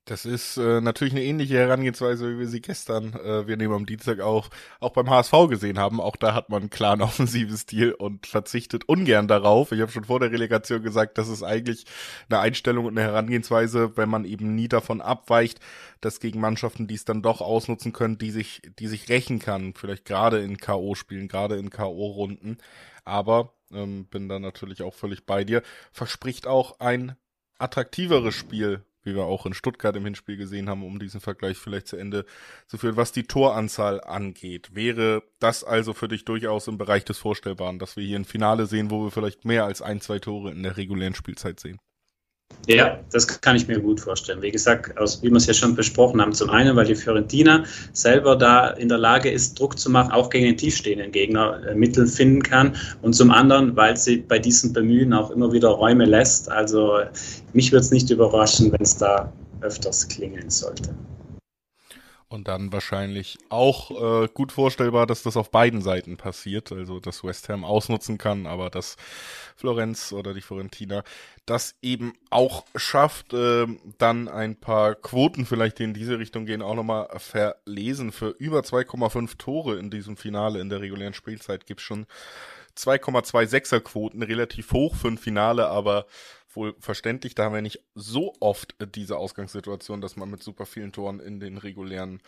Das 0.09 0.25
ist 0.25 0.57
äh, 0.57 0.81
natürlich 0.81 1.13
eine 1.13 1.23
ähnliche 1.23 1.59
Herangehensweise, 1.59 2.31
wie 2.31 2.39
wir 2.39 2.47
sie 2.47 2.61
gestern, 2.61 3.13
äh, 3.13 3.45
wir 3.45 3.57
nehmen 3.57 3.75
am 3.75 3.85
Dienstag 3.85 4.21
auch, 4.21 4.49
auch 4.79 4.89
beim 4.89 5.07
HSV 5.07 5.33
gesehen 5.49 5.77
haben. 5.77 6.01
Auch 6.01 6.15
da 6.15 6.33
hat 6.33 6.49
man 6.49 6.63
einen 6.63 6.71
klaren 6.71 7.01
offensiven 7.03 7.55
Stil 7.55 7.91
und 7.91 8.25
verzichtet 8.25 8.89
ungern 8.89 9.27
darauf. 9.27 9.71
Ich 9.71 9.81
habe 9.81 9.91
schon 9.91 10.05
vor 10.05 10.19
der 10.19 10.31
Relegation 10.31 10.81
gesagt, 10.81 11.19
das 11.19 11.27
ist 11.27 11.43
eigentlich 11.43 11.85
eine 12.27 12.39
Einstellung 12.39 12.85
und 12.85 12.97
eine 12.97 13.07
Herangehensweise, 13.07 13.97
wenn 13.97 14.09
man 14.09 14.25
eben 14.25 14.55
nie 14.55 14.67
davon 14.67 14.99
abweicht, 14.99 15.59
dass 16.01 16.19
gegen 16.19 16.39
Mannschaften, 16.39 16.87
die 16.87 16.95
es 16.95 17.05
dann 17.05 17.21
doch 17.21 17.39
ausnutzen 17.39 17.93
können, 17.93 18.17
die 18.17 18.31
sich, 18.31 18.63
die 18.79 18.87
sich 18.87 19.09
rächen 19.09 19.37
kann, 19.37 19.75
vielleicht 19.75 20.05
gerade 20.05 20.39
in 20.39 20.57
K.O.-Spielen, 20.57 21.27
gerade 21.27 21.57
in 21.57 21.69
K.O.-Runden. 21.69 22.57
Aber 23.05 23.53
ähm, 23.71 24.05
bin 24.05 24.27
da 24.27 24.39
natürlich 24.39 24.81
auch 24.81 24.95
völlig 24.95 25.27
bei 25.27 25.43
dir. 25.43 25.61
Verspricht 25.91 26.47
auch 26.47 26.79
ein 26.79 27.15
attraktiveres 27.59 28.33
Spiel 28.33 28.83
wie 29.03 29.15
wir 29.15 29.23
auch 29.23 29.45
in 29.45 29.53
Stuttgart 29.53 29.95
im 29.95 30.05
Hinspiel 30.05 30.37
gesehen 30.37 30.69
haben, 30.69 30.83
um 30.83 30.99
diesen 30.99 31.21
Vergleich 31.21 31.57
vielleicht 31.57 31.87
zu 31.87 31.97
Ende 31.97 32.25
zu 32.67 32.77
führen. 32.77 32.97
Was 32.97 33.11
die 33.11 33.23
Toranzahl 33.23 34.01
angeht, 34.01 34.75
wäre 34.75 35.23
das 35.39 35.63
also 35.63 35.93
für 35.93 36.07
dich 36.07 36.25
durchaus 36.25 36.67
im 36.67 36.77
Bereich 36.77 37.05
des 37.05 37.17
Vorstellbaren, 37.17 37.79
dass 37.79 37.95
wir 37.95 38.03
hier 38.03 38.17
ein 38.17 38.25
Finale 38.25 38.65
sehen, 38.65 38.91
wo 38.91 39.03
wir 39.03 39.11
vielleicht 39.11 39.45
mehr 39.45 39.65
als 39.65 39.81
ein, 39.81 40.01
zwei 40.01 40.19
Tore 40.19 40.51
in 40.51 40.63
der 40.63 40.77
regulären 40.77 41.15
Spielzeit 41.15 41.59
sehen? 41.59 41.79
Ja, 42.69 42.99
das 43.11 43.27
kann 43.41 43.55
ich 43.55 43.67
mir 43.67 43.79
gut 43.79 43.99
vorstellen. 43.99 44.43
Wie 44.43 44.51
gesagt, 44.51 44.95
aus, 44.99 45.23
wie 45.23 45.29
wir 45.31 45.37
es 45.37 45.47
ja 45.47 45.55
schon 45.55 45.73
besprochen 45.73 46.21
haben, 46.21 46.33
zum 46.33 46.51
einen, 46.51 46.75
weil 46.75 46.85
die 46.85 46.93
Fiorentina 46.93 47.63
selber 47.93 48.35
da 48.35 48.69
in 48.69 48.89
der 48.89 48.99
Lage 48.99 49.31
ist, 49.31 49.59
Druck 49.59 49.79
zu 49.79 49.89
machen, 49.89 50.11
auch 50.11 50.29
gegen 50.29 50.45
den 50.45 50.55
tiefstehenden 50.55 51.11
Gegner 51.11 51.59
äh, 51.67 51.73
Mittel 51.73 52.05
finden 52.05 52.43
kann 52.43 52.75
und 53.01 53.13
zum 53.13 53.31
anderen, 53.31 53.75
weil 53.75 53.97
sie 53.97 54.17
bei 54.17 54.37
diesen 54.37 54.71
Bemühen 54.71 55.13
auch 55.13 55.31
immer 55.31 55.51
wieder 55.51 55.69
Räume 55.69 56.05
lässt. 56.05 56.51
Also 56.51 56.99
mich 57.53 57.71
würde 57.71 57.85
es 57.85 57.89
nicht 57.89 58.11
überraschen, 58.11 58.71
wenn 58.71 58.81
es 58.81 58.95
da 58.95 59.33
öfters 59.61 60.07
klingeln 60.07 60.51
sollte. 60.51 60.93
Und 62.31 62.47
dann 62.47 62.71
wahrscheinlich 62.71 63.39
auch 63.49 63.89
äh, 64.23 64.27
gut 64.31 64.51
vorstellbar, 64.51 65.07
dass 65.07 65.23
das 65.23 65.35
auf 65.35 65.49
beiden 65.49 65.81
Seiten 65.81 66.15
passiert. 66.15 66.71
Also, 66.71 66.99
dass 66.99 67.23
West 67.23 67.49
Ham 67.49 67.65
ausnutzen 67.65 68.19
kann, 68.19 68.45
aber 68.45 68.69
dass 68.69 68.97
Florenz 69.55 70.13
oder 70.13 70.35
die 70.35 70.41
Florentina 70.41 71.03
das 71.47 71.73
eben 71.81 72.13
auch 72.29 72.65
schafft, 72.75 73.33
äh, 73.33 73.65
dann 73.97 74.27
ein 74.27 74.55
paar 74.55 74.93
Quoten 74.93 75.47
vielleicht, 75.47 75.79
die 75.79 75.85
in 75.85 75.95
diese 75.95 76.19
Richtung 76.19 76.45
gehen, 76.45 76.61
auch 76.61 76.75
nochmal 76.75 77.09
verlesen. 77.17 78.11
Für 78.11 78.29
über 78.37 78.59
2,5 78.59 79.37
Tore 79.39 79.79
in 79.79 79.89
diesem 79.89 80.15
Finale 80.15 80.59
in 80.59 80.69
der 80.69 80.81
regulären 80.81 81.15
Spielzeit 81.15 81.65
gibt's 81.65 81.83
schon 81.83 82.05
2,26er 82.77 83.81
Quoten, 83.81 84.21
relativ 84.21 84.71
hoch 84.71 84.95
für 84.95 85.07
ein 85.07 85.17
Finale, 85.17 85.67
aber 85.67 86.05
wohl 86.55 86.75
verständlich. 86.79 87.35
Da 87.35 87.45
haben 87.45 87.53
wir 87.53 87.61
nicht 87.61 87.81
so 87.95 88.33
oft 88.39 88.75
diese 88.95 89.17
Ausgangssituation, 89.17 90.01
dass 90.01 90.15
man 90.15 90.29
mit 90.29 90.43
super 90.43 90.65
vielen 90.65 90.91
Toren 90.91 91.19
in 91.19 91.39
den 91.39 91.57
regulären 91.57 92.21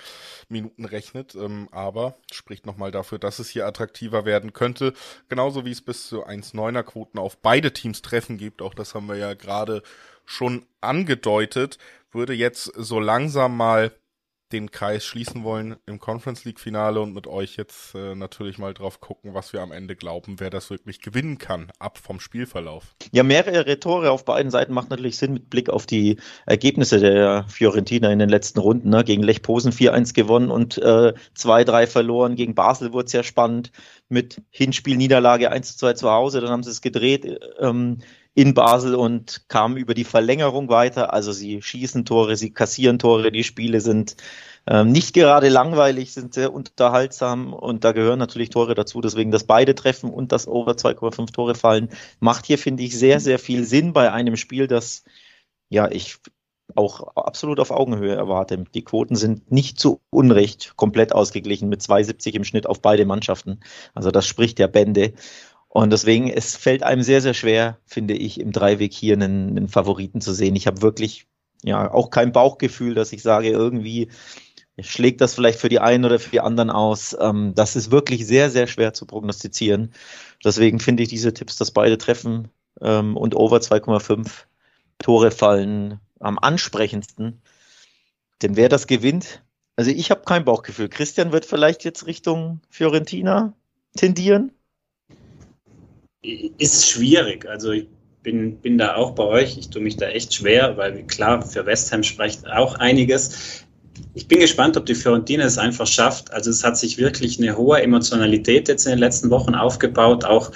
Minuten 0.50 0.86
rechnet. 0.86 1.36
Ähm, 1.36 1.70
aber 1.72 2.16
spricht 2.32 2.66
nochmal 2.66 2.92
dafür, 2.92 3.20
dass 3.20 3.40
es 3.40 3.50
hier 3.50 3.66
attraktiver 3.66 4.26
werden 4.26 4.54
könnte. 4.54 4.94
Genauso 5.30 5.66
wie 5.66 5.72
es 5.72 5.82
bis 5.82 6.08
zu 6.08 6.26
1,9er 6.26 6.84
Quoten 6.84 7.20
auf 7.20 7.38
beide 7.38 7.74
Teams 7.74 8.02
treffen 8.02 8.38
gibt. 8.38 8.62
Auch 8.62 8.74
das 8.74 8.96
haben 8.96 9.08
wir 9.08 9.18
ja 9.18 9.34
gerade 9.34 9.84
schon 10.26 10.66
angedeutet. 10.82 11.78
Würde 12.12 12.34
jetzt 12.34 12.66
so 12.76 13.00
langsam 13.00 13.56
mal 13.56 13.92
den 14.54 14.72
Kreis 14.72 15.06
schließen 15.06 15.44
wollen 15.44 15.76
im 15.86 16.00
Conference 16.00 16.46
League 16.46 16.60
Finale 16.60 17.02
und 17.02 17.14
mit 17.14 17.28
euch 17.28 17.58
jetzt 17.58 17.96
äh, 17.96 18.16
natürlich 18.16 18.58
mal 18.58 18.74
drauf 18.74 19.00
gucken, 19.00 19.34
was 19.34 19.54
wir 19.54 19.62
am 19.62 19.72
Ende 19.72 19.96
glauben, 19.96 20.40
wer 20.40 20.50
das 20.50 20.70
wirklich 20.70 21.02
gewinnen 21.02 21.38
kann, 21.38 21.72
ab 21.80 21.98
vom 21.98 22.20
Spielverlauf. 22.20 22.96
Ja, 23.12 23.24
mehrere 23.24 23.80
Tore 23.80 24.12
auf 24.12 24.26
beiden 24.26 24.52
Seiten 24.52 24.74
macht 24.74 24.90
natürlich 24.90 25.18
Sinn 25.18 25.34
mit 25.34 25.50
Blick 25.50 25.70
auf 25.70 25.86
die 25.86 26.18
Ergebnisse 26.46 27.00
der 27.00 27.46
Fiorentina 27.48 28.12
in 28.12 28.20
den 28.20 28.30
letzten 28.30 28.60
Runden. 28.60 28.90
Ne? 28.90 29.04
Gegen 29.04 29.24
Lech 29.24 29.42
Posen 29.42 29.72
4-1 29.72 30.14
gewonnen 30.14 30.52
und 30.52 30.78
äh, 30.78 31.14
2-3 31.38 31.88
verloren. 31.88 32.36
Gegen 32.36 32.56
Basel 32.56 32.94
wurde 32.94 33.06
es 33.06 33.14
ja 33.14 33.24
spannend 33.24 33.72
mit 34.10 34.42
Hinspiel-Niederlage 34.50 35.52
1-2 35.52 35.96
zu 35.96 36.10
Hause. 36.10 36.42
Dann 36.42 36.52
haben 36.52 36.64
sie 36.64 36.72
es 36.72 36.82
gedreht. 36.82 37.40
Ähm, 37.60 38.00
in 38.34 38.54
Basel 38.54 38.96
und 38.96 39.44
kamen 39.50 39.78
über 39.78 39.94
die 39.94 40.04
Verlängerung 40.06 40.70
weiter. 40.70 41.14
Also 41.14 41.32
sie 41.32 41.62
schießen 41.62 42.06
Tore, 42.06 42.36
sie 42.38 42.52
kassieren 42.54 43.00
Tore, 43.00 43.32
die 43.32 43.44
Spiele 43.44 43.82
sind 43.82 44.16
ähm, 44.68 44.92
nicht 44.92 45.14
gerade 45.14 45.50
langweilig, 45.50 46.14
sind 46.14 46.34
sehr 46.34 46.54
unterhaltsam 46.54 47.54
und 47.54 47.84
da 47.84 47.92
gehören 47.92 48.20
natürlich 48.20 48.50
Tore 48.50 48.76
dazu. 48.76 49.02
Deswegen 49.02 49.32
das 49.32 49.44
beide 49.46 49.76
treffen 49.76 50.10
und 50.10 50.32
das 50.32 50.48
over 50.48 50.74
2,5 50.74 51.34
Tore 51.34 51.56
fallen 51.56 51.90
macht 52.20 52.46
hier, 52.46 52.58
finde 52.58 52.84
ich, 52.84 52.98
sehr, 52.98 53.20
sehr 53.20 53.40
viel 53.40 53.66
Sinn 53.66 53.94
bei 53.94 54.12
einem 54.12 54.38
Spiel, 54.38 54.68
das 54.68 55.04
ja 55.70 55.90
ich 55.90 56.18
auch 56.76 57.16
absolut 57.16 57.60
auf 57.60 57.72
Augenhöhe 57.72 58.16
erwarte. 58.16 58.64
Die 58.74 58.84
Quoten 58.84 59.16
sind 59.16 59.52
nicht 59.52 59.80
zu 59.80 60.02
Unrecht 60.10 60.74
komplett 60.78 61.14
ausgeglichen 61.14 61.70
mit 61.70 61.82
2,70 61.82 62.36
im 62.36 62.44
Schnitt 62.44 62.68
auf 62.68 62.82
beide 62.82 63.06
Mannschaften. 63.06 63.60
Also 63.94 64.12
das 64.12 64.26
spricht 64.26 64.60
ja 64.60 64.68
Bände. 64.68 65.14
Und 65.74 65.90
deswegen, 65.94 66.28
es 66.28 66.58
fällt 66.58 66.84
einem 66.84 67.02
sehr, 67.02 67.22
sehr 67.22 67.34
schwer, 67.34 67.78
finde 67.86 68.14
ich, 68.14 68.42
im 68.42 68.52
Dreiweg 68.52 68.92
hier 68.92 69.14
einen, 69.14 69.52
einen 69.52 69.70
Favoriten 69.70 70.20
zu 70.20 70.34
sehen. 70.34 70.58
Ich 70.58 70.68
habe 70.68 70.82
wirklich 70.82 71.28
ja 71.64 71.90
auch 71.90 72.10
kein 72.10 72.34
Bauchgefühl, 72.34 72.94
dass 72.94 73.14
ich 73.14 73.24
sage, 73.24 73.48
irgendwie 73.48 74.10
schlägt 74.82 75.22
das 75.22 75.34
vielleicht 75.34 75.60
für 75.62 75.70
die 75.70 75.80
einen 75.80 76.04
oder 76.04 76.20
für 76.20 76.30
die 76.30 76.42
anderen 76.42 76.72
aus. 76.72 77.16
Ähm, 77.18 77.54
das 77.56 77.78
ist 77.78 77.90
wirklich 77.90 78.28
sehr, 78.28 78.50
sehr 78.50 78.68
schwer 78.68 78.94
zu 78.94 79.06
prognostizieren. 79.06 79.94
Deswegen 80.44 80.82
finde 80.82 81.04
ich 81.04 81.10
diese 81.10 81.34
Tipps, 81.34 81.56
dass 81.56 81.72
beide 81.72 81.98
treffen 81.98 82.50
ähm, 82.82 83.16
und 83.16 83.34
over 83.34 83.60
2,5 83.60 84.28
Tore 85.00 85.32
fallen 85.32 86.02
am 86.20 86.38
ansprechendsten. 86.38 87.42
Denn 88.42 88.58
wer 88.58 88.68
das 88.68 88.88
gewinnt, 88.88 89.42
also 89.78 89.90
ich 89.90 90.12
habe 90.12 90.24
kein 90.26 90.44
Bauchgefühl. 90.44 90.90
Christian 90.90 91.32
wird 91.32 91.46
vielleicht 91.46 91.86
jetzt 91.86 92.08
Richtung 92.08 92.60
Fiorentina 92.70 93.54
tendieren 93.96 94.52
ist 96.22 96.88
schwierig. 96.88 97.48
Also 97.48 97.72
ich 97.72 97.88
bin, 98.24 98.58
bin 98.58 98.78
da 98.78 98.96
auch 98.96 99.12
bei 99.12 99.24
euch. 99.24 99.58
Ich 99.58 99.70
tue 99.70 99.82
mich 99.82 99.98
da 99.98 100.08
echt 100.08 100.34
schwer, 100.34 100.78
weil 100.78 101.04
klar, 101.04 101.42
für 101.42 101.66
West 101.66 101.92
Ham 101.92 102.04
spricht 102.04 102.48
auch 102.48 102.76
einiges. 102.76 103.66
Ich 104.14 104.28
bin 104.28 104.40
gespannt, 104.40 104.78
ob 104.78 104.86
die 104.86 104.96
Fiorentina 104.96 105.44
es 105.44 105.58
einfach 105.58 105.88
schafft. 105.88 106.32
Also 106.32 106.50
es 106.50 106.64
hat 106.64 106.78
sich 106.78 106.98
wirklich 106.98 107.40
eine 107.40 107.58
hohe 107.58 107.82
Emotionalität 107.82 108.68
jetzt 108.68 108.86
in 108.86 108.92
den 108.92 109.00
letzten 109.00 109.30
Wochen 109.30 109.56
aufgebaut. 109.56 110.26
Auch 110.26 110.52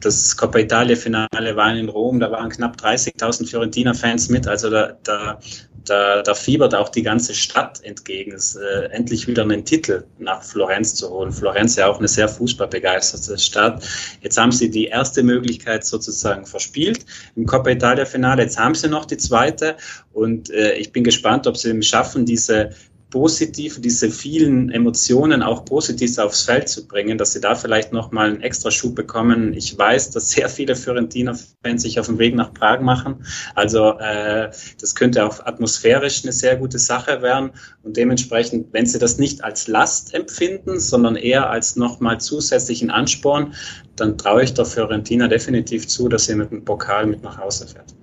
das 0.00 0.36
Coppa 0.36 0.58
Italia 0.58 0.96
Finale 0.96 1.56
war 1.56 1.74
in 1.74 1.88
Rom, 1.88 2.20
da 2.20 2.30
waren 2.30 2.50
knapp 2.50 2.76
30.000 2.76 3.48
Fiorentina-Fans 3.48 4.28
mit. 4.28 4.46
Also 4.46 4.70
da, 4.70 4.96
da 5.02 5.38
da, 5.84 6.22
da 6.22 6.34
fiebert 6.34 6.74
auch 6.74 6.88
die 6.88 7.02
ganze 7.02 7.34
Stadt 7.34 7.82
entgegen, 7.82 8.32
es, 8.32 8.56
äh, 8.56 8.88
endlich 8.90 9.26
wieder 9.26 9.42
einen 9.42 9.64
Titel 9.64 10.04
nach 10.18 10.42
Florenz 10.42 10.94
zu 10.94 11.10
holen. 11.10 11.32
Florenz 11.32 11.76
ja 11.76 11.88
auch 11.88 11.98
eine 11.98 12.08
sehr 12.08 12.28
fußballbegeisterte 12.28 13.38
Stadt. 13.38 13.82
Jetzt 14.20 14.38
haben 14.38 14.52
sie 14.52 14.70
die 14.70 14.86
erste 14.86 15.22
Möglichkeit 15.22 15.84
sozusagen 15.84 16.46
verspielt 16.46 17.04
im 17.36 17.46
Coppa 17.46 17.70
Italia 17.70 18.04
Finale. 18.04 18.42
Jetzt 18.42 18.58
haben 18.58 18.74
sie 18.74 18.88
noch 18.88 19.04
die 19.04 19.16
zweite 19.16 19.76
und 20.12 20.50
äh, 20.50 20.74
ich 20.74 20.92
bin 20.92 21.04
gespannt, 21.04 21.46
ob 21.46 21.56
sie 21.56 21.70
es 21.70 21.86
schaffen, 21.86 22.26
diese 22.26 22.70
positiv, 23.10 23.80
diese 23.80 24.10
vielen 24.10 24.70
Emotionen 24.70 25.42
auch 25.42 25.64
positiv 25.64 26.16
aufs 26.18 26.42
Feld 26.42 26.68
zu 26.68 26.86
bringen, 26.86 27.18
dass 27.18 27.32
sie 27.32 27.40
da 27.40 27.54
vielleicht 27.54 27.92
nochmal 27.92 28.30
einen 28.30 28.40
extra 28.40 28.70
Schub 28.70 28.94
bekommen. 28.94 29.52
Ich 29.52 29.76
weiß, 29.76 30.10
dass 30.10 30.30
sehr 30.30 30.48
viele 30.48 30.76
Fiorentina-Fans 30.76 31.82
sich 31.82 32.00
auf 32.00 32.06
den 32.06 32.18
Weg 32.18 32.34
nach 32.34 32.54
Prag 32.54 32.80
machen. 32.80 33.24
Also 33.54 33.98
äh, 33.98 34.50
das 34.80 34.94
könnte 34.94 35.26
auch 35.26 35.44
atmosphärisch 35.44 36.22
eine 36.22 36.32
sehr 36.32 36.56
gute 36.56 36.78
Sache 36.78 37.20
werden. 37.22 37.50
Und 37.82 37.96
dementsprechend, 37.96 38.72
wenn 38.72 38.86
sie 38.86 38.98
das 38.98 39.18
nicht 39.18 39.44
als 39.44 39.68
Last 39.68 40.14
empfinden, 40.14 40.80
sondern 40.80 41.16
eher 41.16 41.50
als 41.50 41.76
nochmal 41.76 42.20
zusätzlichen 42.20 42.90
Ansporn, 42.90 43.54
dann 43.96 44.16
traue 44.16 44.44
ich 44.44 44.54
der 44.54 44.64
Fiorentina 44.64 45.28
definitiv 45.28 45.86
zu, 45.88 46.08
dass 46.08 46.24
sie 46.24 46.34
mit 46.34 46.50
dem 46.50 46.64
Pokal 46.64 47.06
mit 47.06 47.22
nach 47.22 47.38
Hause 47.38 47.66
fährt. 47.66 47.99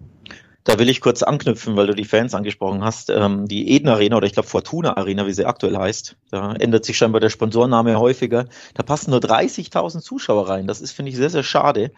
Da 0.67 0.77
will 0.79 0.89
ich 0.89 0.99
kurz 0.99 1.23
anknüpfen, 1.23 1.77
weil 1.77 1.87
du 1.87 1.95
die 1.95 2.03
Fans 2.03 2.33
angesprochen 2.33 2.83
hast. 2.83 3.09
Ähm, 3.09 3.47
die 3.47 3.71
Eden 3.71 3.87
Arena 3.87 4.17
oder 4.17 4.27
ich 4.27 4.33
glaube 4.33 4.49
Fortuna 4.49 4.97
Arena, 4.97 5.25
wie 5.25 5.31
sie 5.31 5.45
aktuell 5.45 5.77
heißt, 5.77 6.17
da 6.29 6.55
ändert 6.55 6.83
sich 6.83 6.97
scheinbar 6.97 7.21
der 7.21 7.29
Sponsorname 7.29 7.97
häufiger. 7.97 8.47
Da 8.73 8.83
passen 8.83 9.11
nur 9.11 9.21
30.000 9.21 10.01
Zuschauer 10.01 10.49
rein. 10.49 10.67
Das 10.67 10.81
ist, 10.81 10.91
finde 10.91 11.11
ich, 11.11 11.15
sehr, 11.15 11.29
sehr 11.29 11.43
schade. 11.43 11.93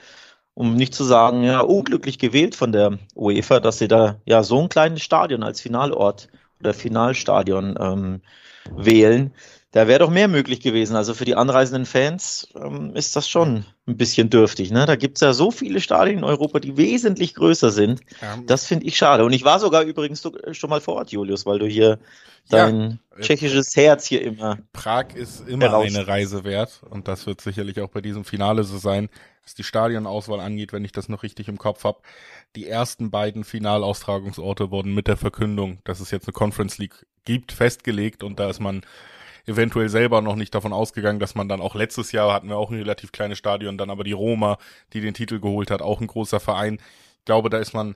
Um 0.54 0.76
nicht 0.76 0.93
zu 0.93 1.04
sagen, 1.04 1.41
ja, 1.41 1.62
unglücklich 1.62 2.20
gewählt 2.20 2.54
von 2.54 2.72
der 2.72 3.00
UEFA, 3.15 3.60
dass 3.60 3.80
sie 3.80 3.88
da 3.88 4.22
ja 4.26 4.43
so 4.43 4.62
ein 4.62 4.70
kleines 4.70 5.02
Stadion 5.02 5.41
als 5.41 5.62
Finalort 5.62 6.28
oder 6.60 6.76
Finalstadion 6.76 7.76
ähm, 7.80 8.22
wählen. 8.70 9.34
Da 9.72 9.88
wäre 9.88 9.98
doch 9.98 10.12
mehr 10.12 10.28
möglich 10.28 10.60
gewesen. 10.60 10.96
Also 10.96 11.15
für 11.15 11.26
die 11.26 11.36
anreisenden 11.36 11.88
Fans 11.88 12.50
ähm, 12.56 12.96
ist 12.96 13.15
das 13.15 13.28
schon 13.28 13.65
ein 13.89 13.97
bisschen 13.97 14.30
dürftig. 14.30 14.71
Ne? 14.71 14.86
Da 14.86 14.95
gibt's 14.95 15.21
ja 15.21 15.34
so 15.34 15.52
viele 15.52 15.82
Stadien 15.82 16.19
in 16.19 16.23
Europa, 16.23 16.60
die 16.60 16.78
wesentlich 16.78 17.36
größer 17.36 17.71
sind. 17.71 18.02
Ja. 18.21 18.38
Das 18.45 18.65
finde 18.65 18.86
ich 18.86 18.97
schade. 18.97 19.25
Und 19.25 19.34
ich 19.34 19.43
war 19.43 19.60
sogar 19.60 19.84
übrigens 19.84 20.23
schon 20.52 20.69
mal 20.69 20.82
vor 20.82 20.95
Ort, 20.95 21.12
Julius, 21.12 21.45
weil 21.45 21.60
du 21.60 21.67
hier 21.67 21.99
dein 22.49 22.99
ja. 23.15 23.21
tschechisches 23.21 23.75
Herz 23.75 24.06
hier 24.06 24.21
immer. 24.21 24.60
Prag 24.73 25.15
ist 25.15 25.47
immer 25.47 25.73
eine 25.78 26.08
Reise 26.08 26.43
wert 26.43 26.82
und 26.89 27.08
das 27.08 27.28
wird 27.28 27.41
sicherlich 27.41 27.80
auch 27.82 27.89
bei 27.89 28.02
diesem 28.02 28.25
Finale 28.25 28.63
so 28.63 28.78
sein, 28.78 29.10
was 29.43 29.56
die 29.56 29.63
Stadionauswahl 29.63 30.39
angeht, 30.39 30.73
wenn 30.73 30.86
ich 30.86 30.91
das 30.91 31.10
noch 31.10 31.23
richtig 31.23 31.47
im 31.47 31.58
Kopf 31.58 31.84
habe. 31.84 31.99
Die 32.56 32.67
ersten 32.67 33.12
beiden 33.12 33.43
Finalaustragungsorte 33.43 34.71
wurden 34.71 34.93
mit 34.93 35.08
der 35.08 35.17
Verkündung, 35.17 35.80
dass 35.84 35.99
es 35.99 36.12
jetzt 36.12 36.28
eine 36.28 36.34
Conference 36.34 36.78
League 36.78 37.06
gibt, 37.25 37.52
festgelegt 37.52 38.23
und 38.23 38.39
da 38.39 38.49
ist 38.49 38.60
man 38.60 38.82
eventuell 39.45 39.89
selber 39.89 40.21
noch 40.21 40.36
nicht 40.36 40.54
davon 40.56 40.73
ausgegangen, 40.73 41.19
dass 41.19 41.36
man 41.36 41.49
dann 41.49 41.62
auch 41.62 41.75
letztes 41.75 42.12
Jahr 42.12 42.34
hatten 42.34 42.49
wir 42.49 42.58
auch 42.58 42.71
ein 42.71 42.78
relativ 42.78 43.12
kleines 43.12 43.38
Stadion, 43.38 43.78
dann 43.78 43.89
aber 43.89 44.04
die 44.04 44.12
Roma, 44.12 44.58
die 44.93 45.02
den 45.02 45.13
Titel 45.13 45.39
geholt 45.39 45.71
hat, 45.71 45.82
auch 45.82 46.02
ein 46.02 46.08
großer 46.08 46.39
Verein. 46.39 46.80
Ich 47.19 47.25
glaube, 47.25 47.49
da 47.49 47.58
ist 47.58 47.73
man 47.73 47.95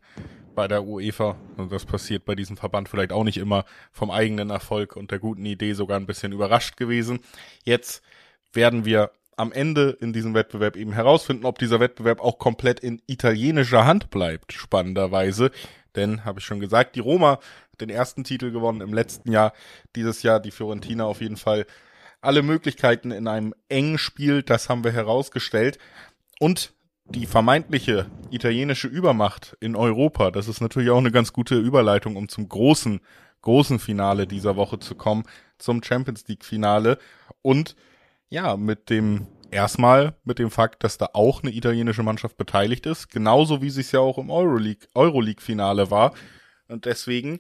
bei 0.55 0.67
der 0.67 0.83
UEFA, 0.83 1.35
und 1.57 1.71
das 1.71 1.85
passiert 1.85 2.25
bei 2.25 2.35
diesem 2.35 2.57
Verband 2.57 2.89
vielleicht 2.89 3.11
auch 3.11 3.23
nicht 3.23 3.37
immer, 3.37 3.65
vom 3.91 4.11
eigenen 4.11 4.49
Erfolg 4.49 4.95
und 4.95 5.11
der 5.11 5.19
guten 5.19 5.45
Idee 5.45 5.73
sogar 5.73 5.99
ein 5.99 6.05
bisschen 6.05 6.31
überrascht 6.31 6.77
gewesen. 6.77 7.19
Jetzt 7.63 8.03
werden 8.51 8.85
wir 8.85 9.11
am 9.35 9.51
Ende 9.51 9.97
in 9.99 10.13
diesem 10.13 10.33
Wettbewerb 10.33 10.75
eben 10.75 10.93
herausfinden, 10.93 11.45
ob 11.45 11.57
dieser 11.57 11.79
Wettbewerb 11.79 12.21
auch 12.21 12.37
komplett 12.37 12.79
in 12.79 13.01
italienischer 13.07 13.85
Hand 13.85 14.09
bleibt, 14.09 14.53
spannenderweise. 14.53 15.51
Denn, 15.95 16.25
habe 16.25 16.39
ich 16.39 16.45
schon 16.45 16.59
gesagt, 16.59 16.95
die 16.95 16.99
Roma 16.99 17.39
den 17.79 17.89
ersten 17.89 18.23
Titel 18.23 18.51
gewonnen 18.51 18.81
im 18.81 18.93
letzten 18.93 19.31
Jahr. 19.31 19.53
Dieses 19.95 20.23
Jahr 20.23 20.39
die 20.39 20.51
Fiorentina 20.51 21.05
auf 21.05 21.21
jeden 21.21 21.37
Fall 21.37 21.65
alle 22.21 22.41
Möglichkeiten 22.41 23.11
in 23.11 23.27
einem 23.27 23.53
engen 23.69 23.97
Spiel, 23.97 24.43
das 24.43 24.69
haben 24.69 24.83
wir 24.83 24.91
herausgestellt. 24.91 25.77
Und 26.39 26.73
die 27.05 27.25
vermeintliche 27.25 28.05
italienische 28.31 28.87
Übermacht 28.87 29.57
in 29.59 29.75
Europa, 29.75 30.31
das 30.31 30.47
ist 30.47 30.61
natürlich 30.61 30.89
auch 30.89 30.97
eine 30.97 31.11
ganz 31.11 31.33
gute 31.33 31.55
Überleitung, 31.55 32.15
um 32.15 32.29
zum 32.29 32.47
großen, 32.47 33.01
großen 33.41 33.79
Finale 33.79 34.25
dieser 34.25 34.55
Woche 34.55 34.79
zu 34.79 34.95
kommen, 34.95 35.23
zum 35.57 35.83
Champions 35.83 36.27
League 36.27 36.45
Finale. 36.45 36.97
Und 37.41 37.75
ja, 38.29 38.55
mit 38.55 38.89
dem 38.89 39.27
erstmal 39.51 40.15
mit 40.23 40.39
dem 40.39 40.49
Fakt, 40.49 40.83
dass 40.83 40.97
da 40.97 41.09
auch 41.13 41.43
eine 41.43 41.53
italienische 41.53 42.03
Mannschaft 42.03 42.37
beteiligt 42.37 42.85
ist, 42.85 43.09
genauso 43.09 43.61
wie 43.61 43.69
sie 43.69 43.81
es 43.81 43.91
ja 43.91 43.99
auch 43.99 44.17
im 44.17 44.31
Euroleague, 44.31 44.87
Euroleague 44.95 45.41
Finale 45.41 45.91
war. 45.91 46.13
Und 46.67 46.85
deswegen 46.85 47.39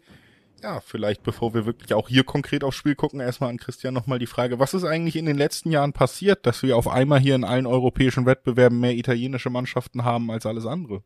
ja, 0.63 0.79
vielleicht 0.79 1.23
bevor 1.23 1.53
wir 1.53 1.65
wirklich 1.65 1.93
auch 1.93 2.07
hier 2.07 2.23
konkret 2.23 2.63
aufs 2.63 2.77
Spiel 2.77 2.95
gucken, 2.95 3.19
erstmal 3.19 3.49
an 3.49 3.57
Christian 3.57 3.93
nochmal 3.93 4.17
die 4.17 4.27
Frage, 4.27 4.59
was 4.59 4.73
ist 4.73 4.85
eigentlich 4.85 5.17
in 5.17 5.25
den 5.25 5.37
letzten 5.37 5.71
Jahren 5.71 5.91
passiert, 5.91 6.45
dass 6.45 6.63
wir 6.63 6.77
auf 6.77 6.87
einmal 6.87 7.19
hier 7.19 7.35
in 7.35 7.43
allen 7.43 7.67
europäischen 7.67 8.25
Wettbewerben 8.25 8.79
mehr 8.79 8.93
italienische 8.93 9.49
Mannschaften 9.49 10.05
haben 10.05 10.31
als 10.31 10.45
alles 10.45 10.65
andere? 10.65 11.03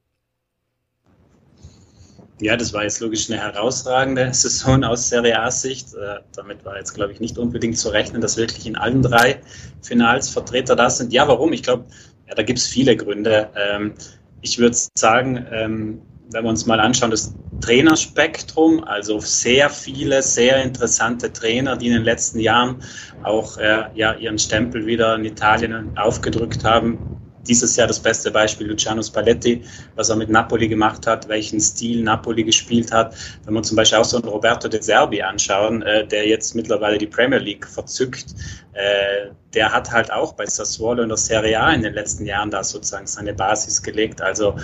Ja, 2.39 2.55
das 2.55 2.71
war 2.71 2.83
jetzt 2.83 2.99
logisch 2.99 3.31
eine 3.31 3.41
herausragende 3.41 4.29
Saison 4.31 4.83
aus 4.83 5.09
Serie 5.09 5.41
A-Sicht. 5.41 5.95
Äh, 5.95 6.19
damit 6.35 6.63
war 6.63 6.77
jetzt, 6.77 6.93
glaube 6.93 7.11
ich, 7.11 7.19
nicht 7.19 7.39
unbedingt 7.39 7.79
zu 7.79 7.89
rechnen, 7.89 8.21
dass 8.21 8.37
wirklich 8.37 8.67
in 8.67 8.75
allen 8.75 9.01
drei 9.01 9.41
Finals 9.81 10.29
Vertreter 10.29 10.75
da 10.75 10.87
sind. 10.91 11.11
Ja, 11.11 11.27
warum? 11.27 11.51
Ich 11.51 11.63
glaube, 11.63 11.85
ja, 12.27 12.35
da 12.35 12.43
gibt 12.43 12.59
es 12.59 12.67
viele 12.67 12.95
Gründe. 12.95 13.49
Ähm, 13.55 13.95
ich 14.41 14.59
würde 14.59 14.77
sagen, 14.95 15.47
ähm, 15.51 16.01
wenn 16.31 16.43
wir 16.43 16.49
uns 16.49 16.65
mal 16.65 16.79
anschauen, 16.79 17.11
das 17.11 17.33
Trainerspektrum, 17.61 18.83
also 18.83 19.19
sehr 19.19 19.69
viele, 19.69 20.21
sehr 20.21 20.63
interessante 20.63 21.31
Trainer, 21.31 21.75
die 21.75 21.87
in 21.87 21.93
den 21.93 22.03
letzten 22.03 22.39
Jahren 22.39 22.83
auch 23.23 23.57
äh, 23.57 23.85
ja, 23.95 24.13
ihren 24.13 24.37
Stempel 24.37 24.85
wieder 24.85 25.15
in 25.15 25.25
Italien 25.25 25.97
aufgedrückt 25.97 26.63
haben, 26.63 27.16
dieses 27.47 27.75
Jahr 27.75 27.87
das 27.87 27.99
beste 27.99 28.31
Beispiel 28.31 28.67
Luciano 28.67 29.01
Spalletti, 29.01 29.63
was 29.95 30.09
er 30.09 30.15
mit 30.15 30.29
Napoli 30.29 30.67
gemacht 30.67 31.07
hat, 31.07 31.27
welchen 31.27 31.59
Stil 31.59 32.03
Napoli 32.03 32.43
gespielt 32.43 32.91
hat. 32.91 33.15
Wenn 33.45 33.53
wir 33.53 33.63
zum 33.63 33.77
Beispiel 33.77 33.99
auch 33.99 34.05
so 34.05 34.17
einen 34.17 34.27
Roberto 34.27 34.67
De 34.67 34.81
Serbi 34.81 35.21
anschauen, 35.21 35.81
äh, 35.81 36.05
der 36.07 36.27
jetzt 36.27 36.55
mittlerweile 36.55 36.97
die 36.97 37.07
Premier 37.07 37.39
League 37.39 37.67
verzückt, 37.67 38.35
äh, 38.73 39.31
der 39.53 39.73
hat 39.73 39.91
halt 39.91 40.11
auch 40.11 40.33
bei 40.33 40.45
Sassuolo 40.45 41.03
in 41.03 41.09
der 41.09 41.17
Serie 41.17 41.59
A 41.59 41.73
in 41.73 41.81
den 41.81 41.93
letzten 41.93 42.25
Jahren 42.25 42.51
da 42.51 42.63
sozusagen 42.63 43.07
seine 43.07 43.33
Basis 43.33 43.81
gelegt. 43.81 44.21
Also 44.21 44.55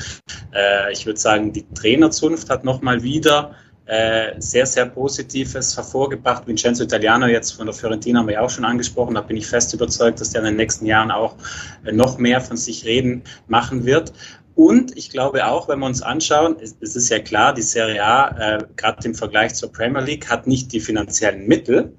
äh, 0.53 0.91
ich 0.91 1.05
würde 1.05 1.19
sagen, 1.19 1.51
die 1.51 1.65
Trainerzunft 1.73 2.49
hat 2.49 2.63
nochmal 2.63 3.01
wieder 3.01 3.55
äh, 3.85 4.39
sehr, 4.39 4.65
sehr 4.65 4.85
Positives 4.85 5.75
hervorgebracht. 5.75 6.47
Vincenzo 6.47 6.83
Italiano 6.83 7.27
jetzt 7.27 7.51
von 7.51 7.65
der 7.65 7.75
Fiorentina 7.75 8.19
haben 8.19 8.27
wir 8.27 8.35
ja 8.35 8.41
auch 8.41 8.49
schon 8.49 8.63
angesprochen. 8.63 9.15
Da 9.15 9.21
bin 9.21 9.35
ich 9.35 9.45
fest 9.45 9.73
überzeugt, 9.73 10.21
dass 10.21 10.29
der 10.29 10.41
in 10.41 10.45
den 10.45 10.55
nächsten 10.55 10.85
Jahren 10.85 11.11
auch 11.11 11.35
äh, 11.83 11.91
noch 11.91 12.17
mehr 12.17 12.39
von 12.39 12.55
sich 12.55 12.85
reden 12.85 13.23
machen 13.47 13.85
wird. 13.85 14.13
Und 14.55 14.95
ich 14.95 15.09
glaube 15.09 15.47
auch, 15.47 15.67
wenn 15.67 15.79
wir 15.79 15.87
uns 15.87 16.01
anschauen, 16.01 16.55
es, 16.61 16.95
ist 16.95 17.09
ja 17.09 17.19
klar, 17.19 17.53
die 17.53 17.63
Serie 17.63 18.03
A, 18.03 18.55
äh, 18.55 18.63
gerade 18.77 19.05
im 19.07 19.15
Vergleich 19.15 19.55
zur 19.55 19.71
Premier 19.71 20.01
League, 20.01 20.29
hat 20.29 20.47
nicht 20.47 20.71
die 20.71 20.79
finanziellen 20.79 21.47
Mittel. 21.47 21.93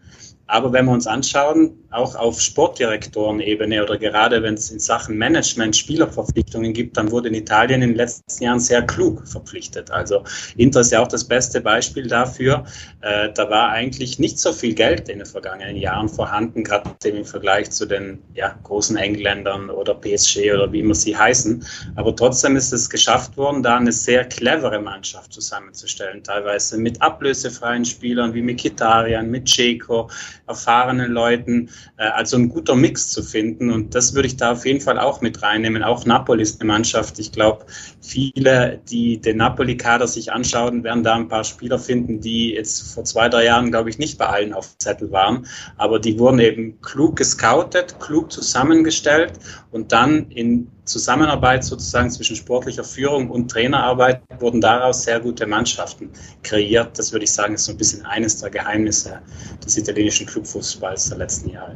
Aber 0.46 0.72
wenn 0.72 0.84
wir 0.84 0.92
uns 0.92 1.06
anschauen, 1.06 1.78
auch 1.90 2.14
auf 2.16 2.40
Sportdirektorenebene 2.40 3.82
oder 3.82 3.96
gerade 3.96 4.42
wenn 4.42 4.54
es 4.54 4.70
in 4.70 4.78
Sachen 4.78 5.16
Management 5.16 5.76
Spielerverpflichtungen 5.76 6.72
gibt, 6.72 6.96
dann 6.96 7.10
wurde 7.10 7.28
in 7.28 7.34
Italien 7.34 7.82
in 7.82 7.90
den 7.90 7.96
letzten 7.96 8.42
Jahren 8.42 8.60
sehr 8.60 8.82
klug 8.82 9.26
verpflichtet. 9.26 9.90
Also 9.90 10.24
Inter 10.56 10.80
ist 10.80 10.92
ja 10.92 11.00
auch 11.00 11.08
das 11.08 11.24
beste 11.24 11.60
Beispiel 11.60 12.06
dafür. 12.06 12.64
Äh, 13.00 13.32
da 13.32 13.48
war 13.48 13.70
eigentlich 13.70 14.18
nicht 14.18 14.38
so 14.38 14.52
viel 14.52 14.74
Geld 14.74 15.08
in 15.08 15.18
den 15.18 15.26
vergangenen 15.26 15.76
Jahren 15.76 16.08
vorhanden, 16.08 16.64
gerade 16.64 16.90
im 17.04 17.24
Vergleich 17.24 17.70
zu 17.70 17.86
den 17.86 18.22
ja, 18.34 18.54
großen 18.64 18.96
Engländern 18.96 19.70
oder 19.70 19.94
PSG 19.94 20.52
oder 20.52 20.70
wie 20.72 20.80
immer 20.80 20.94
sie 20.94 21.16
heißen. 21.16 21.64
Aber 21.96 22.14
trotzdem 22.14 22.56
ist 22.56 22.72
es 22.72 22.90
geschafft 22.90 23.36
worden, 23.36 23.62
da 23.62 23.76
eine 23.76 23.92
sehr 23.92 24.24
clevere 24.24 24.80
Mannschaft 24.80 25.32
zusammenzustellen, 25.32 26.22
teilweise 26.22 26.76
mit 26.76 27.00
ablösefreien 27.00 27.84
Spielern 27.84 28.34
wie 28.34 28.42
Mikitarian, 28.42 29.30
mit 29.30 29.48
Ceco, 29.48 30.10
erfahrenen 30.46 31.12
Leuten, 31.12 31.70
äh, 31.96 32.04
also 32.04 32.36
ein 32.36 32.48
guter 32.48 32.74
Mix 32.74 33.10
zu 33.10 33.22
finden. 33.22 33.70
Und 33.70 33.94
das 33.94 34.14
würde 34.14 34.26
ich 34.26 34.36
da 34.36 34.52
auf 34.52 34.66
jeden 34.66 34.80
Fall 34.80 34.98
auch 34.98 35.20
mit 35.20 35.42
reinnehmen. 35.42 35.82
Auch 35.82 36.04
Napoli 36.04 36.42
ist 36.42 36.60
eine 36.60 36.68
Mannschaft. 36.68 37.18
Ich 37.18 37.32
glaube, 37.32 37.66
viele, 38.04 38.80
die 38.90 39.18
den 39.18 39.38
Napoli-Kader 39.38 40.06
sich 40.06 40.30
anschauen, 40.30 40.84
werden 40.84 41.02
da 41.02 41.14
ein 41.14 41.28
paar 41.28 41.42
Spieler 41.42 41.78
finden, 41.78 42.20
die 42.20 42.52
jetzt 42.52 42.92
vor 42.92 43.04
zwei, 43.04 43.28
drei 43.28 43.44
Jahren, 43.44 43.70
glaube 43.70 43.88
ich, 43.88 43.98
nicht 43.98 44.18
bei 44.18 44.26
allen 44.26 44.52
auf 44.52 44.76
Zettel 44.78 45.10
waren. 45.10 45.46
Aber 45.78 45.98
die 45.98 46.18
wurden 46.18 46.38
eben 46.38 46.80
klug 46.82 47.16
gescoutet, 47.16 47.98
klug 48.00 48.30
zusammengestellt 48.30 49.32
und 49.70 49.92
dann 49.92 50.30
in 50.30 50.70
Zusammenarbeit 50.84 51.64
sozusagen 51.64 52.10
zwischen 52.10 52.36
sportlicher 52.36 52.84
Führung 52.84 53.30
und 53.30 53.50
Trainerarbeit 53.50 54.20
wurden 54.38 54.60
daraus 54.60 55.04
sehr 55.04 55.18
gute 55.18 55.46
Mannschaften 55.46 56.10
kreiert. 56.42 56.98
Das 56.98 57.10
würde 57.12 57.24
ich 57.24 57.32
sagen, 57.32 57.54
ist 57.54 57.64
so 57.64 57.72
ein 57.72 57.78
bisschen 57.78 58.04
eines 58.04 58.38
der 58.40 58.50
Geheimnisse 58.50 59.20
des 59.64 59.78
italienischen 59.78 60.26
Clubfußballs 60.26 61.08
der 61.08 61.18
letzten 61.18 61.50
Jahre. 61.50 61.74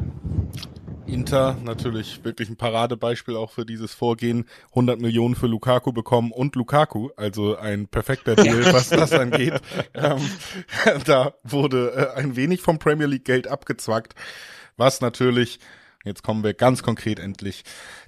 Inter 1.09 1.57
natürlich 1.65 2.23
wirklich 2.25 2.49
ein 2.49 2.57
Paradebeispiel 2.57 3.37
auch 3.37 3.51
für 3.51 3.65
dieses 3.65 3.95
Vorgehen. 3.95 4.45
100 4.71 5.01
Millionen 5.01 5.35
für 5.35 5.47
Lukaku 5.47 5.93
bekommen 5.93 6.33
und 6.33 6.55
Lukaku, 6.55 7.11
also 7.17 7.57
ein 7.57 7.89
perfekter 7.89 8.37
Deal, 8.37 8.73
was 8.73 8.91
das 8.91 9.13
angeht. 9.13 9.55
ähm, 9.95 10.21
da 11.07 11.35
wurde 11.43 12.13
äh, 12.15 12.19
ein 12.19 12.37
wenig 12.37 12.61
vom 12.61 12.79
Premier 12.79 13.07
League 13.07 13.25
Geld 13.25 13.49
abgezwackt, 13.49 14.15
was 14.77 15.01
natürlich, 15.01 15.59
jetzt 16.05 16.23
kommen 16.23 16.45
wir 16.45 16.55
ganz 16.55 16.83
konkret 16.83 17.19
endlich 17.19 17.65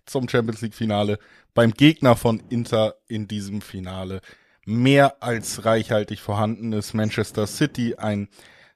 zum 0.06 0.28
Champions 0.28 0.60
League 0.60 0.74
Finale, 0.74 1.18
beim 1.54 1.72
Gegner 1.72 2.16
von 2.16 2.42
Inter 2.50 2.96
in 3.08 3.26
diesem 3.26 3.62
Finale 3.62 4.20
mehr 4.66 5.22
als 5.22 5.64
reichhaltig 5.64 6.20
vorhanden 6.20 6.72
ist. 6.72 6.94
Manchester 6.94 7.46
City, 7.46 7.96
ein 7.96 8.28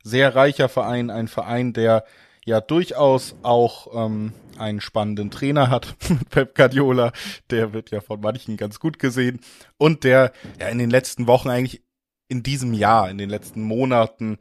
sehr 0.02 0.34
reicher 0.34 0.68
Verein, 0.68 1.10
ein 1.10 1.28
Verein, 1.28 1.72
der 1.72 2.04
ja 2.44 2.60
durchaus 2.60 3.36
auch 3.42 4.06
ähm, 4.06 4.32
einen 4.58 4.80
spannenden 4.80 5.30
Trainer 5.30 5.70
hat, 5.70 5.96
Pep 6.30 6.54
Guardiola, 6.54 7.12
der 7.50 7.72
wird 7.72 7.90
ja 7.90 8.00
von 8.00 8.20
manchen 8.20 8.56
ganz 8.56 8.80
gut 8.80 8.98
gesehen. 8.98 9.40
Und 9.76 10.04
der 10.04 10.32
ja 10.60 10.68
in 10.68 10.78
den 10.78 10.90
letzten 10.90 11.26
Wochen 11.26 11.48
eigentlich 11.48 11.82
in 12.28 12.42
diesem 12.42 12.72
Jahr, 12.72 13.10
in 13.10 13.18
den 13.18 13.30
letzten 13.30 13.62
Monaten 13.62 14.38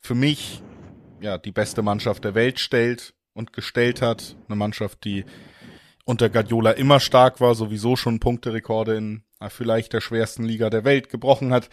für 0.00 0.14
mich 0.14 0.62
ja 1.20 1.38
die 1.38 1.52
beste 1.52 1.82
Mannschaft 1.82 2.24
der 2.24 2.34
Welt 2.34 2.58
stellt 2.58 3.14
und 3.34 3.52
gestellt 3.52 4.02
hat, 4.02 4.36
eine 4.48 4.56
Mannschaft, 4.56 5.04
die 5.04 5.24
unter 6.04 6.28
Guardiola 6.28 6.72
immer 6.72 6.98
stark 6.98 7.40
war, 7.40 7.54
sowieso 7.54 7.94
schon 7.96 8.20
Punkterekorde 8.20 8.96
in 8.96 9.22
vielleicht 9.48 9.92
der 9.92 10.00
schwersten 10.00 10.44
Liga 10.44 10.68
der 10.68 10.84
Welt 10.84 11.08
gebrochen 11.08 11.52
hat, 11.52 11.70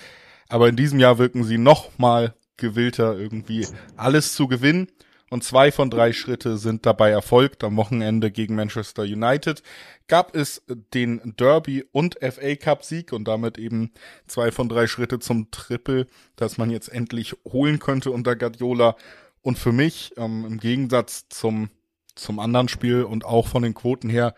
aber 0.48 0.70
in 0.70 0.76
diesem 0.76 1.00
Jahr 1.00 1.18
wirken 1.18 1.44
sie 1.44 1.58
noch 1.58 1.98
mal 1.98 2.34
gewillter 2.56 3.18
irgendwie 3.18 3.68
alles 3.98 4.34
zu 4.36 4.48
gewinnen 4.48 4.88
und 5.30 5.44
zwei 5.44 5.72
von 5.72 5.90
drei 5.90 6.14
Schritte 6.14 6.58
sind 6.58 6.86
dabei 6.86 7.10
erfolgt. 7.10 7.64
Am 7.64 7.76
Wochenende 7.76 8.32
gegen 8.32 8.56
Manchester 8.56 9.04
United 9.04 9.62
gab 10.08 10.36
es 10.36 10.64
den 10.94 11.34
Derby 11.38 11.86
und 11.92 12.18
FA 12.22 12.56
Cup 12.56 12.84
Sieg 12.84 13.12
und 13.12 13.28
damit 13.28 13.58
eben 13.58 13.92
zwei 14.28 14.52
von 14.52 14.70
drei 14.70 14.88
Schritte 14.88 15.20
zum 15.20 15.52
Triple, 15.52 16.08
das 16.38 16.58
man 16.58 16.70
jetzt 16.70 16.88
endlich 16.88 17.36
holen 17.46 17.80
könnte 17.80 18.12
unter 18.12 18.36
Guardiola. 18.36 18.96
Und 19.42 19.60
für 19.60 19.72
mich, 19.72 20.14
ähm, 20.18 20.46
im 20.46 20.60
Gegensatz 20.60 21.28
zum, 21.30 21.70
zum 22.16 22.40
anderen 22.40 22.70
Spiel 22.70 23.04
und 23.04 23.26
auch 23.26 23.48
von 23.48 23.64
den 23.64 23.74
Quoten 23.74 24.10
her, 24.10 24.34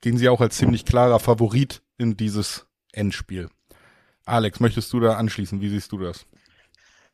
gehen 0.00 0.16
sie 0.16 0.28
auch 0.30 0.40
als 0.40 0.56
ziemlich 0.56 0.86
klarer 0.86 1.20
Favorit 1.20 1.82
in 1.98 2.16
dieses 2.16 2.66
Endspiel. 2.92 3.50
Alex, 4.24 4.60
möchtest 4.60 4.92
du 4.92 5.00
da 5.00 5.14
anschließen? 5.14 5.60
Wie 5.60 5.68
siehst 5.68 5.92
du 5.92 5.98
das? 5.98 6.26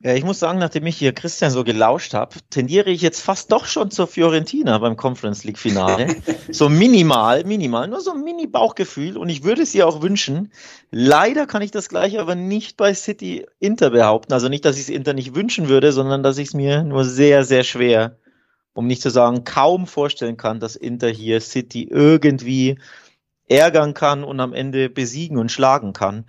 Ja, 0.01 0.15
ich 0.15 0.25
muss 0.25 0.39
sagen, 0.39 0.59
nachdem 0.59 0.87
ich 0.87 0.99
hier 0.99 1.15
Christian 1.15 1.51
so 1.51 1.65
gelauscht 1.65 2.13
habe, 2.13 2.37
tendiere 2.51 2.91
ich 2.91 3.01
jetzt 3.01 3.23
fast 3.23 3.51
doch 3.51 3.65
schon 3.65 3.91
zur 3.91 4.07
Fiorentina 4.07 4.77
beim 4.77 4.97
Conference 4.97 5.43
League 5.45 5.57
Finale. 5.57 6.17
so 6.51 6.69
minimal, 6.69 7.45
minimal, 7.45 7.89
nur 7.89 8.03
so 8.03 8.13
ein 8.13 8.23
Mini-Bauchgefühl 8.23 9.17
und 9.17 9.31
ich 9.31 9.43
würde 9.43 9.63
es 9.63 9.75
ihr 9.75 9.89
auch 9.89 10.03
wünschen. 10.03 10.53
Leider 10.91 11.47
kann 11.47 11.63
ich 11.63 11.71
das 11.71 11.89
gleiche 11.89 12.21
aber 12.21 12.35
nicht 12.35 12.77
bei 12.77 12.93
City 12.93 13.47
Inter 13.59 13.89
behaupten. 13.89 14.35
Also 14.35 14.51
nicht, 14.51 14.67
dass 14.67 14.77
ich 14.77 14.83
es 14.83 14.89
Inter 14.91 15.15
nicht 15.15 15.35
wünschen 15.35 15.71
würde, 15.71 15.93
sondern 15.93 16.23
dass 16.23 16.37
ich 16.37 16.49
es 16.49 16.55
mir 16.55 16.83
nur 16.83 17.07
sehr, 17.07 17.45
sehr 17.45 17.65
schwer, 17.65 18.19
um 18.75 18.87
nicht 18.87 19.01
zu 19.01 19.09
sagen, 19.09 19.45
kaum 19.45 19.87
vorstellen 19.87 20.37
kann, 20.37 20.61
dass 20.61 20.77
Inter 20.77 21.09
hier 21.09 21.41
City 21.41 21.89
irgendwie 21.91 22.79
ärgern 23.49 23.95
kann 23.95 24.25
und 24.25 24.41
am 24.41 24.53
Ende 24.53 24.91
besiegen 24.91 25.39
und 25.39 25.51
schlagen 25.51 25.95
kann. 25.95 26.27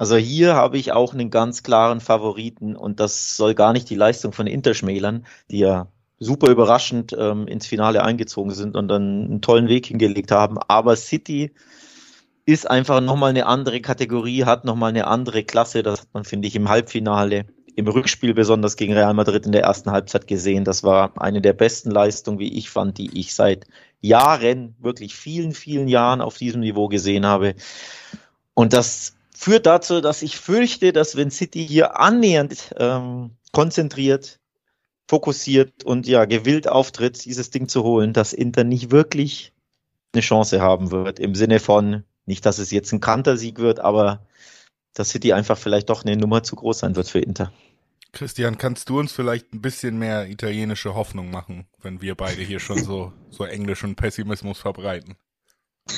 Also 0.00 0.16
hier 0.16 0.54
habe 0.54 0.78
ich 0.78 0.92
auch 0.92 1.12
einen 1.12 1.28
ganz 1.28 1.62
klaren 1.62 2.00
Favoriten 2.00 2.74
und 2.74 3.00
das 3.00 3.36
soll 3.36 3.54
gar 3.54 3.74
nicht 3.74 3.90
die 3.90 3.96
Leistung 3.96 4.32
von 4.32 4.46
Inter 4.46 4.72
schmälern, 4.72 5.26
die 5.50 5.58
ja 5.58 5.88
super 6.18 6.48
überraschend 6.48 7.14
ähm, 7.18 7.46
ins 7.46 7.66
Finale 7.66 8.02
eingezogen 8.02 8.52
sind 8.52 8.76
und 8.76 8.88
dann 8.88 9.26
einen 9.26 9.42
tollen 9.42 9.68
Weg 9.68 9.84
hingelegt 9.84 10.30
haben. 10.30 10.56
Aber 10.68 10.96
City 10.96 11.52
ist 12.46 12.70
einfach 12.70 13.02
nochmal 13.02 13.28
eine 13.28 13.44
andere 13.44 13.82
Kategorie, 13.82 14.46
hat 14.46 14.64
nochmal 14.64 14.88
eine 14.88 15.06
andere 15.06 15.44
Klasse. 15.44 15.82
Das 15.82 16.00
hat 16.00 16.08
man, 16.14 16.24
finde 16.24 16.48
ich, 16.48 16.56
im 16.56 16.70
Halbfinale, 16.70 17.44
im 17.76 17.86
Rückspiel 17.86 18.32
besonders 18.32 18.76
gegen 18.76 18.94
Real 18.94 19.12
Madrid 19.12 19.44
in 19.44 19.52
der 19.52 19.64
ersten 19.64 19.90
Halbzeit 19.90 20.26
gesehen. 20.26 20.64
Das 20.64 20.82
war 20.82 21.12
eine 21.20 21.42
der 21.42 21.52
besten 21.52 21.90
Leistungen, 21.90 22.38
wie 22.38 22.56
ich 22.56 22.70
fand, 22.70 22.96
die 22.96 23.18
ich 23.20 23.34
seit 23.34 23.66
Jahren, 24.00 24.76
wirklich 24.78 25.14
vielen, 25.14 25.52
vielen 25.52 25.88
Jahren 25.88 26.22
auf 26.22 26.38
diesem 26.38 26.62
Niveau 26.62 26.88
gesehen 26.88 27.26
habe. 27.26 27.54
Und 28.54 28.72
das 28.72 29.19
führt 29.40 29.64
dazu, 29.64 30.02
dass 30.02 30.20
ich 30.20 30.36
fürchte, 30.36 30.92
dass 30.92 31.16
wenn 31.16 31.30
City 31.30 31.66
hier 31.66 31.98
annähernd 31.98 32.74
ähm, 32.76 33.30
konzentriert, 33.52 34.38
fokussiert 35.08 35.82
und 35.82 36.06
ja 36.06 36.26
gewillt 36.26 36.68
auftritt, 36.68 37.24
dieses 37.24 37.48
Ding 37.48 37.66
zu 37.66 37.82
holen, 37.82 38.12
dass 38.12 38.34
Inter 38.34 38.64
nicht 38.64 38.90
wirklich 38.90 39.54
eine 40.12 40.20
Chance 40.20 40.60
haben 40.60 40.90
wird. 40.90 41.18
Im 41.18 41.34
Sinne 41.34 41.58
von, 41.58 42.04
nicht, 42.26 42.44
dass 42.44 42.58
es 42.58 42.70
jetzt 42.70 42.92
ein 42.92 43.00
Kantersieg 43.00 43.58
wird, 43.58 43.80
aber 43.80 44.26
dass 44.92 45.08
City 45.08 45.32
einfach 45.32 45.56
vielleicht 45.56 45.88
doch 45.88 46.04
eine 46.04 46.18
Nummer 46.18 46.42
zu 46.42 46.54
groß 46.56 46.80
sein 46.80 46.94
wird 46.94 47.08
für 47.08 47.20
Inter. 47.20 47.50
Christian, 48.12 48.58
kannst 48.58 48.90
du 48.90 48.98
uns 49.00 49.10
vielleicht 49.10 49.54
ein 49.54 49.62
bisschen 49.62 49.98
mehr 49.98 50.28
italienische 50.28 50.94
Hoffnung 50.94 51.30
machen, 51.30 51.66
wenn 51.80 52.02
wir 52.02 52.14
beide 52.14 52.42
hier 52.42 52.60
schon 52.60 52.84
so, 52.84 53.14
so 53.30 53.44
englischen 53.44 53.94
Pessimismus 53.94 54.58
verbreiten? 54.58 55.16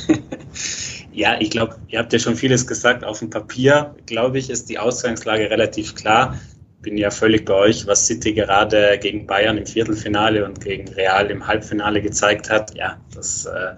ja, 1.13 1.41
ich 1.41 1.51
glaube, 1.51 1.77
ihr 1.89 1.99
habt 1.99 2.13
ja 2.13 2.19
schon 2.19 2.37
vieles 2.37 2.67
gesagt. 2.67 3.05
Auf 3.05 3.21
dem 3.21 3.31
Papier, 3.31 3.95
glaube 4.07 4.39
ich, 4.39 4.51
ist 4.51 4.69
die 4.69 4.79
Ausgangslage 4.79 5.51
relativ 5.51 5.95
klar. 5.95 6.39
Bin 6.81 6.97
ja 6.97 7.11
völlig 7.11 7.45
bei 7.45 7.55
euch, 7.55 7.87
was 7.87 8.07
City 8.07 8.33
gerade 8.33 8.99
gegen 9.01 9.27
Bayern 9.27 9.57
im 9.57 9.67
Viertelfinale 9.67 10.45
und 10.45 10.61
gegen 10.61 10.89
Real 10.95 11.31
im 11.31 11.47
Halbfinale 11.47 12.03
gezeigt 12.03 12.51
hat. 12.51 12.75
Ja, 12.77 13.01
das 13.15 13.47
äh, 13.47 13.75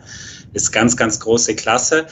ist 0.54 0.72
ganz, 0.72 0.96
ganz 0.96 1.20
große 1.20 1.54
Klasse. 1.54 2.06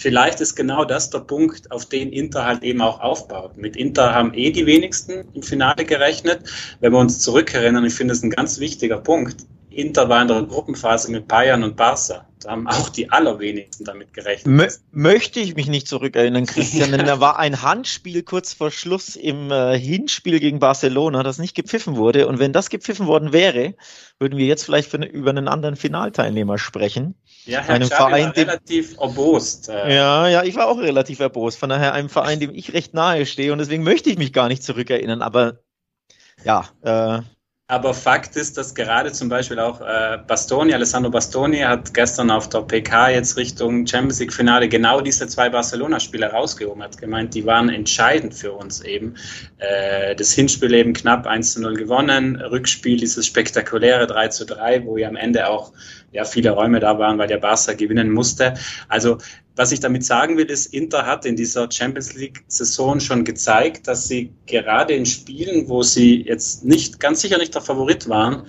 Vielleicht 0.00 0.40
ist 0.40 0.54
genau 0.54 0.86
das 0.86 1.10
der 1.10 1.18
Punkt, 1.18 1.70
auf 1.70 1.84
den 1.84 2.10
Inter 2.10 2.46
halt 2.46 2.62
eben 2.62 2.80
auch 2.80 3.00
aufbaut. 3.00 3.58
Mit 3.58 3.76
Inter 3.76 4.14
haben 4.14 4.32
eh 4.32 4.50
die 4.50 4.64
wenigsten 4.64 5.28
im 5.34 5.42
Finale 5.42 5.84
gerechnet. 5.84 6.40
Wenn 6.80 6.92
wir 6.92 6.98
uns 6.98 7.20
zurückerinnern, 7.20 7.84
ich 7.84 7.92
finde 7.92 8.14
es 8.14 8.22
ein 8.22 8.30
ganz 8.30 8.60
wichtiger 8.60 8.96
Punkt. 8.96 9.44
Inter 9.70 10.08
war 10.08 10.22
in 10.22 10.28
der 10.28 10.42
Gruppenphase 10.42 11.10
mit 11.10 11.28
Bayern 11.28 11.62
und 11.62 11.76
Barca 11.76 12.26
Da 12.40 12.50
haben 12.50 12.66
auch 12.66 12.88
die 12.88 13.10
allerwenigsten 13.10 13.84
damit 13.84 14.12
gerechnet. 14.12 14.46
Mö 14.46 14.66
möchte 14.90 15.40
ich 15.40 15.54
mich 15.54 15.68
nicht 15.68 15.86
zurückerinnern, 15.86 16.46
Christian, 16.46 16.90
denn 16.90 17.04
da 17.06 17.20
war 17.20 17.38
ein 17.38 17.62
Handspiel 17.62 18.22
kurz 18.22 18.52
vor 18.52 18.70
Schluss 18.70 19.14
im 19.14 19.50
äh, 19.50 19.78
Hinspiel 19.78 20.40
gegen 20.40 20.58
Barcelona, 20.58 21.22
das 21.22 21.38
nicht 21.38 21.54
gepfiffen 21.54 21.96
wurde. 21.96 22.26
Und 22.26 22.38
wenn 22.38 22.52
das 22.52 22.68
gepfiffen 22.68 23.06
worden 23.06 23.32
wäre, 23.32 23.74
würden 24.18 24.36
wir 24.38 24.46
jetzt 24.46 24.64
vielleicht 24.64 24.90
für, 24.90 24.98
über 24.98 25.30
einen 25.30 25.48
anderen 25.48 25.76
Finalteilnehmer 25.76 26.58
sprechen. 26.58 27.14
Ja, 27.44 27.60
Herr 27.60 27.76
einem 27.76 27.88
Verein, 27.88 28.26
war 28.26 28.36
relativ 28.36 28.98
erbost. 28.98 29.68
Äh. 29.68 29.94
Ja, 29.94 30.28
ja, 30.28 30.42
ich 30.42 30.56
war 30.56 30.68
auch 30.68 30.78
relativ 30.78 31.20
erbost. 31.20 31.58
Von 31.58 31.70
daher 31.70 31.94
einem 31.94 32.08
Verein, 32.08 32.40
dem 32.40 32.54
ich 32.54 32.72
recht 32.72 32.92
nahe 32.92 33.24
stehe. 33.24 33.52
Und 33.52 33.58
deswegen 33.58 33.84
möchte 33.84 34.10
ich 34.10 34.18
mich 34.18 34.32
gar 34.32 34.48
nicht 34.48 34.62
zurückerinnern. 34.62 35.22
Aber 35.22 35.60
ja, 36.44 36.64
äh, 36.82 37.22
aber 37.70 37.94
Fakt 37.94 38.34
ist, 38.34 38.58
dass 38.58 38.74
gerade 38.74 39.12
zum 39.12 39.28
Beispiel 39.28 39.60
auch 39.60 39.80
äh, 39.80 40.18
Bastoni, 40.26 40.74
Alessandro 40.74 41.10
Bastoni 41.10 41.58
hat 41.58 41.94
gestern 41.94 42.28
auf 42.30 42.48
der 42.48 42.62
PK 42.62 43.10
jetzt 43.10 43.36
Richtung 43.36 43.86
Champions 43.86 44.18
League 44.18 44.32
Finale 44.32 44.68
genau 44.68 45.00
diese 45.00 45.28
zwei 45.28 45.48
Barcelona-Spiele 45.48 46.26
rausgehoben, 46.26 46.82
hat 46.82 46.98
gemeint, 46.98 47.32
die 47.34 47.46
waren 47.46 47.68
entscheidend 47.68 48.34
für 48.34 48.52
uns 48.52 48.80
eben. 48.80 49.14
Äh, 49.58 50.16
das 50.16 50.32
Hinspiel 50.32 50.74
eben 50.74 50.94
knapp 50.94 51.28
1 51.28 51.52
zu 51.52 51.62
0 51.62 51.74
gewonnen, 51.74 52.40
Rückspiel 52.40 52.96
dieses 52.96 53.24
spektakuläre 53.24 54.08
3 54.08 54.28
zu 54.28 54.46
3, 54.46 54.84
wo 54.84 54.96
ja 54.96 55.08
am 55.08 55.16
Ende 55.16 55.48
auch 55.48 55.72
ja, 56.12 56.24
viele 56.24 56.50
Räume 56.50 56.80
da 56.80 56.98
waren, 56.98 57.18
weil 57.18 57.28
der 57.28 57.38
Barca 57.38 57.74
gewinnen 57.74 58.10
musste. 58.10 58.54
Also 58.88 59.18
was 59.60 59.72
ich 59.72 59.80
damit 59.80 60.06
sagen 60.06 60.38
will, 60.38 60.46
ist, 60.46 60.72
Inter 60.72 61.04
hat 61.04 61.26
in 61.26 61.36
dieser 61.36 61.70
Champions 61.70 62.14
League-Saison 62.14 62.98
schon 62.98 63.26
gezeigt, 63.26 63.86
dass 63.86 64.08
sie 64.08 64.32
gerade 64.46 64.94
in 64.94 65.04
Spielen, 65.04 65.68
wo 65.68 65.82
sie 65.82 66.22
jetzt 66.22 66.64
nicht, 66.64 66.98
ganz 66.98 67.20
sicher 67.20 67.36
nicht 67.36 67.54
der 67.54 67.60
Favorit 67.60 68.08
waren, 68.08 68.44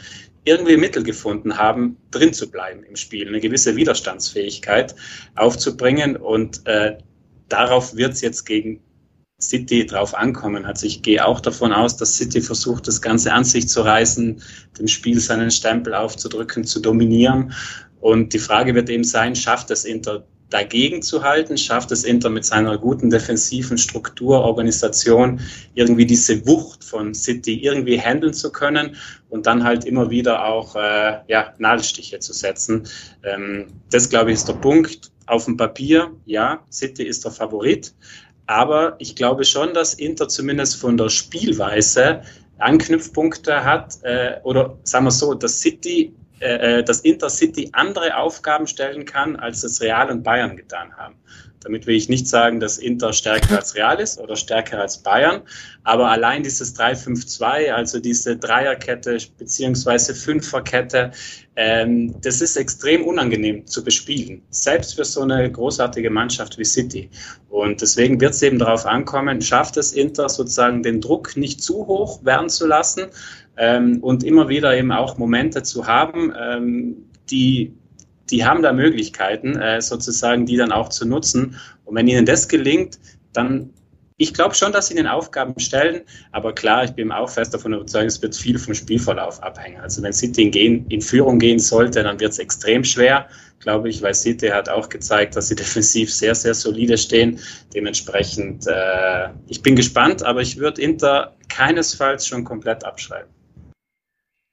irgendwie 0.46 0.78
Mittel 0.78 1.04
gefunden 1.04 1.58
haben, 1.58 1.98
drin 2.12 2.32
zu 2.32 2.50
bleiben 2.50 2.84
im 2.86 2.96
Spiel, 2.96 3.28
eine 3.28 3.42
gewisse 3.42 3.76
Widerstandsfähigkeit 3.76 4.96
aufzubringen. 5.36 6.16
Und 6.16 6.66
äh, 6.66 6.98
darauf 7.50 7.94
wird 7.94 8.14
es 8.14 8.22
jetzt 8.22 8.46
gegen 8.46 8.80
City 9.42 9.86
drauf 9.86 10.16
ankommen. 10.16 10.64
Also 10.64 10.88
ich 10.88 11.02
gehe 11.02 11.26
auch 11.26 11.42
davon 11.42 11.74
aus, 11.74 11.98
dass 11.98 12.16
City 12.16 12.40
versucht, 12.40 12.88
das 12.88 13.02
Ganze 13.02 13.34
an 13.34 13.44
sich 13.44 13.68
zu 13.68 13.82
reißen, 13.82 14.42
dem 14.80 14.88
Spiel 14.88 15.20
seinen 15.20 15.52
Stempel 15.52 15.94
aufzudrücken, 15.94 16.64
zu 16.64 16.80
dominieren. 16.80 17.52
Und 18.00 18.32
die 18.32 18.40
Frage 18.40 18.74
wird 18.76 18.90
eben 18.90 19.04
sein, 19.04 19.36
schafft 19.36 19.72
es 19.72 19.84
Inter 19.84 20.26
dagegen 20.52 21.02
zu 21.02 21.24
halten, 21.24 21.58
schafft 21.58 21.92
es 21.92 22.04
Inter 22.04 22.30
mit 22.30 22.46
seiner 22.46 22.78
guten 22.78 23.10
defensiven 23.10 23.78
Struktur, 23.78 24.42
Organisation 24.42 25.40
irgendwie 25.74 26.06
diese 26.06 26.46
Wucht 26.46 26.84
von 26.84 27.16
City 27.16 27.64
irgendwie 27.64 28.00
handeln 28.00 28.34
zu 28.34 28.52
können 28.52 28.96
und 29.30 29.48
dann 29.48 29.64
halt 29.64 29.86
immer 29.86 30.10
wieder 30.10 30.46
auch 30.46 30.76
äh, 30.76 31.20
ja, 31.28 31.54
Nadelstiche 31.58 32.20
zu 32.20 32.34
setzen. 32.34 32.84
Ähm, 33.24 33.68
das, 33.90 34.10
glaube 34.10 34.32
ich, 34.32 34.36
ist 34.36 34.48
der 34.48 34.54
Punkt. 34.54 35.10
Auf 35.28 35.46
dem 35.46 35.56
Papier, 35.56 36.12
ja, 36.26 36.60
City 36.70 37.04
ist 37.04 37.24
der 37.24 37.32
Favorit, 37.32 37.94
aber 38.48 38.96
ich 39.00 39.16
glaube 39.16 39.46
schon, 39.46 39.74
dass 39.74 39.94
Inter 39.94 40.28
zumindest 40.28 40.76
von 40.76 40.98
der 40.98 41.10
Spielweise 41.10 42.22
Anknüpfpunkte 42.58 43.64
hat 43.64 43.98
äh, 44.04 44.40
oder 44.44 44.78
sagen 44.84 45.06
wir 45.06 45.12
so, 45.12 45.34
dass 45.34 45.62
City 45.62 46.14
äh, 46.42 46.80
äh, 46.80 46.84
dass 46.84 47.02
Intercity 47.02 47.70
andere 47.74 48.18
Aufgaben 48.18 48.66
stellen 48.66 49.06
kann, 49.06 49.36
als 49.36 49.64
es 49.64 49.80
Real 49.80 50.10
und 50.10 50.24
Bayern 50.24 50.58
getan 50.58 50.92
haben. 50.98 51.16
Damit 51.64 51.86
will 51.86 51.96
ich 51.96 52.10
nicht 52.10 52.28
sagen, 52.28 52.60
dass 52.60 52.80
Inter 52.80 53.14
stärker 53.14 53.58
als 53.58 53.76
Real 53.76 54.00
ist 54.00 54.20
oder 54.20 54.36
stärker 54.36 54.82
als 54.82 54.98
Bayern, 54.98 55.42
aber 55.84 56.10
allein 56.10 56.42
dieses 56.42 56.76
3-5-2, 56.76 57.72
also 57.72 58.00
diese 58.00 58.36
Dreierkette 58.36 59.20
beziehungsweise 59.38 60.16
Fünferkette, 60.16 61.12
ähm, 61.56 62.20
das 62.22 62.42
ist 62.42 62.56
extrem 62.56 63.06
unangenehm 63.06 63.68
zu 63.68 63.84
bespielen, 63.84 64.42
selbst 64.50 64.96
für 64.96 65.06
so 65.06 65.22
eine 65.22 65.52
großartige 65.52 66.10
Mannschaft 66.10 66.58
wie 66.58 66.66
City. 66.66 67.10
Und 67.50 67.82
deswegen 67.82 68.20
wird 68.20 68.34
es 68.34 68.42
eben 68.42 68.58
darauf 68.58 68.88
ankommen, 68.88 69.42
schafft 69.42 69.78
es 69.78 69.92
Inter 69.92 70.30
sozusagen 70.30 70.82
den 70.82 71.02
Druck 71.02 71.38
nicht 71.38 71.62
zu 71.62 71.86
hoch 71.86 72.26
werden 72.26 72.50
zu 72.50 72.66
lassen, 72.66 73.08
ähm, 73.58 74.00
und 74.02 74.24
immer 74.24 74.50
wieder 74.50 74.76
eben 74.76 74.92
auch 74.92 75.18
Momente 75.18 75.64
zu 75.64 75.88
haben, 75.88 76.34
ähm, 76.40 76.96
die, 77.30 77.74
die 78.30 78.46
haben 78.46 78.62
da 78.62 78.74
Möglichkeiten, 78.74 79.56
äh, 79.56 79.82
sozusagen, 79.82 80.46
die 80.46 80.58
dann 80.58 80.72
auch 80.72 80.90
zu 80.90 81.08
nutzen. 81.08 81.56
Und 81.86 81.96
wenn 81.96 82.08
ihnen 82.08 82.26
das 82.26 82.48
gelingt, 82.48 83.00
dann 83.34 83.72
ich 84.22 84.36
glaube 84.36 84.54
schon, 84.54 84.72
dass 84.72 84.88
sie 84.88 84.94
den 84.94 85.08
Aufgaben 85.08 85.60
stellen, 85.60 86.02
aber 86.32 86.54
klar, 86.54 86.84
ich 86.84 86.92
bin 86.92 87.12
auch 87.12 87.28
fest 87.28 87.56
davon 87.56 87.74
überzeugt, 87.74 88.06
es 88.06 88.22
wird 88.22 88.36
viel 88.36 88.60
vom 88.60 88.76
Spielverlauf 88.76 89.42
abhängen. 89.42 89.82
Also 89.82 90.04
wenn 90.04 90.14
City 90.14 90.44
in, 90.44 90.52
gehen, 90.52 90.86
in 90.90 91.02
Führung 91.02 91.40
gehen 91.40 91.58
sollte, 91.58 92.04
dann 92.04 92.20
wird 92.20 92.34
es 92.34 92.38
extrem 92.38 92.84
schwer, 92.84 93.28
glaube 93.60 93.90
ich, 93.90 94.04
weil 94.04 94.14
City 94.14 94.50
hat 94.50 94.70
auch 94.70 94.90
gezeigt, 94.90 95.36
dass 95.36 95.48
sie 95.48 95.56
defensiv 95.64 96.14
sehr, 96.14 96.36
sehr 96.36 96.54
solide 96.54 97.00
stehen. 97.00 97.40
Dementsprechend, 97.74 98.68
äh, 98.68 99.30
ich 99.48 99.64
bin 99.64 99.76
gespannt, 99.76 100.22
aber 100.22 100.42
ich 100.42 100.58
würde 100.58 100.80
Inter 100.84 101.36
keinesfalls 101.50 102.28
schon 102.28 102.44
komplett 102.44 102.86
abschreiben. 102.86 103.41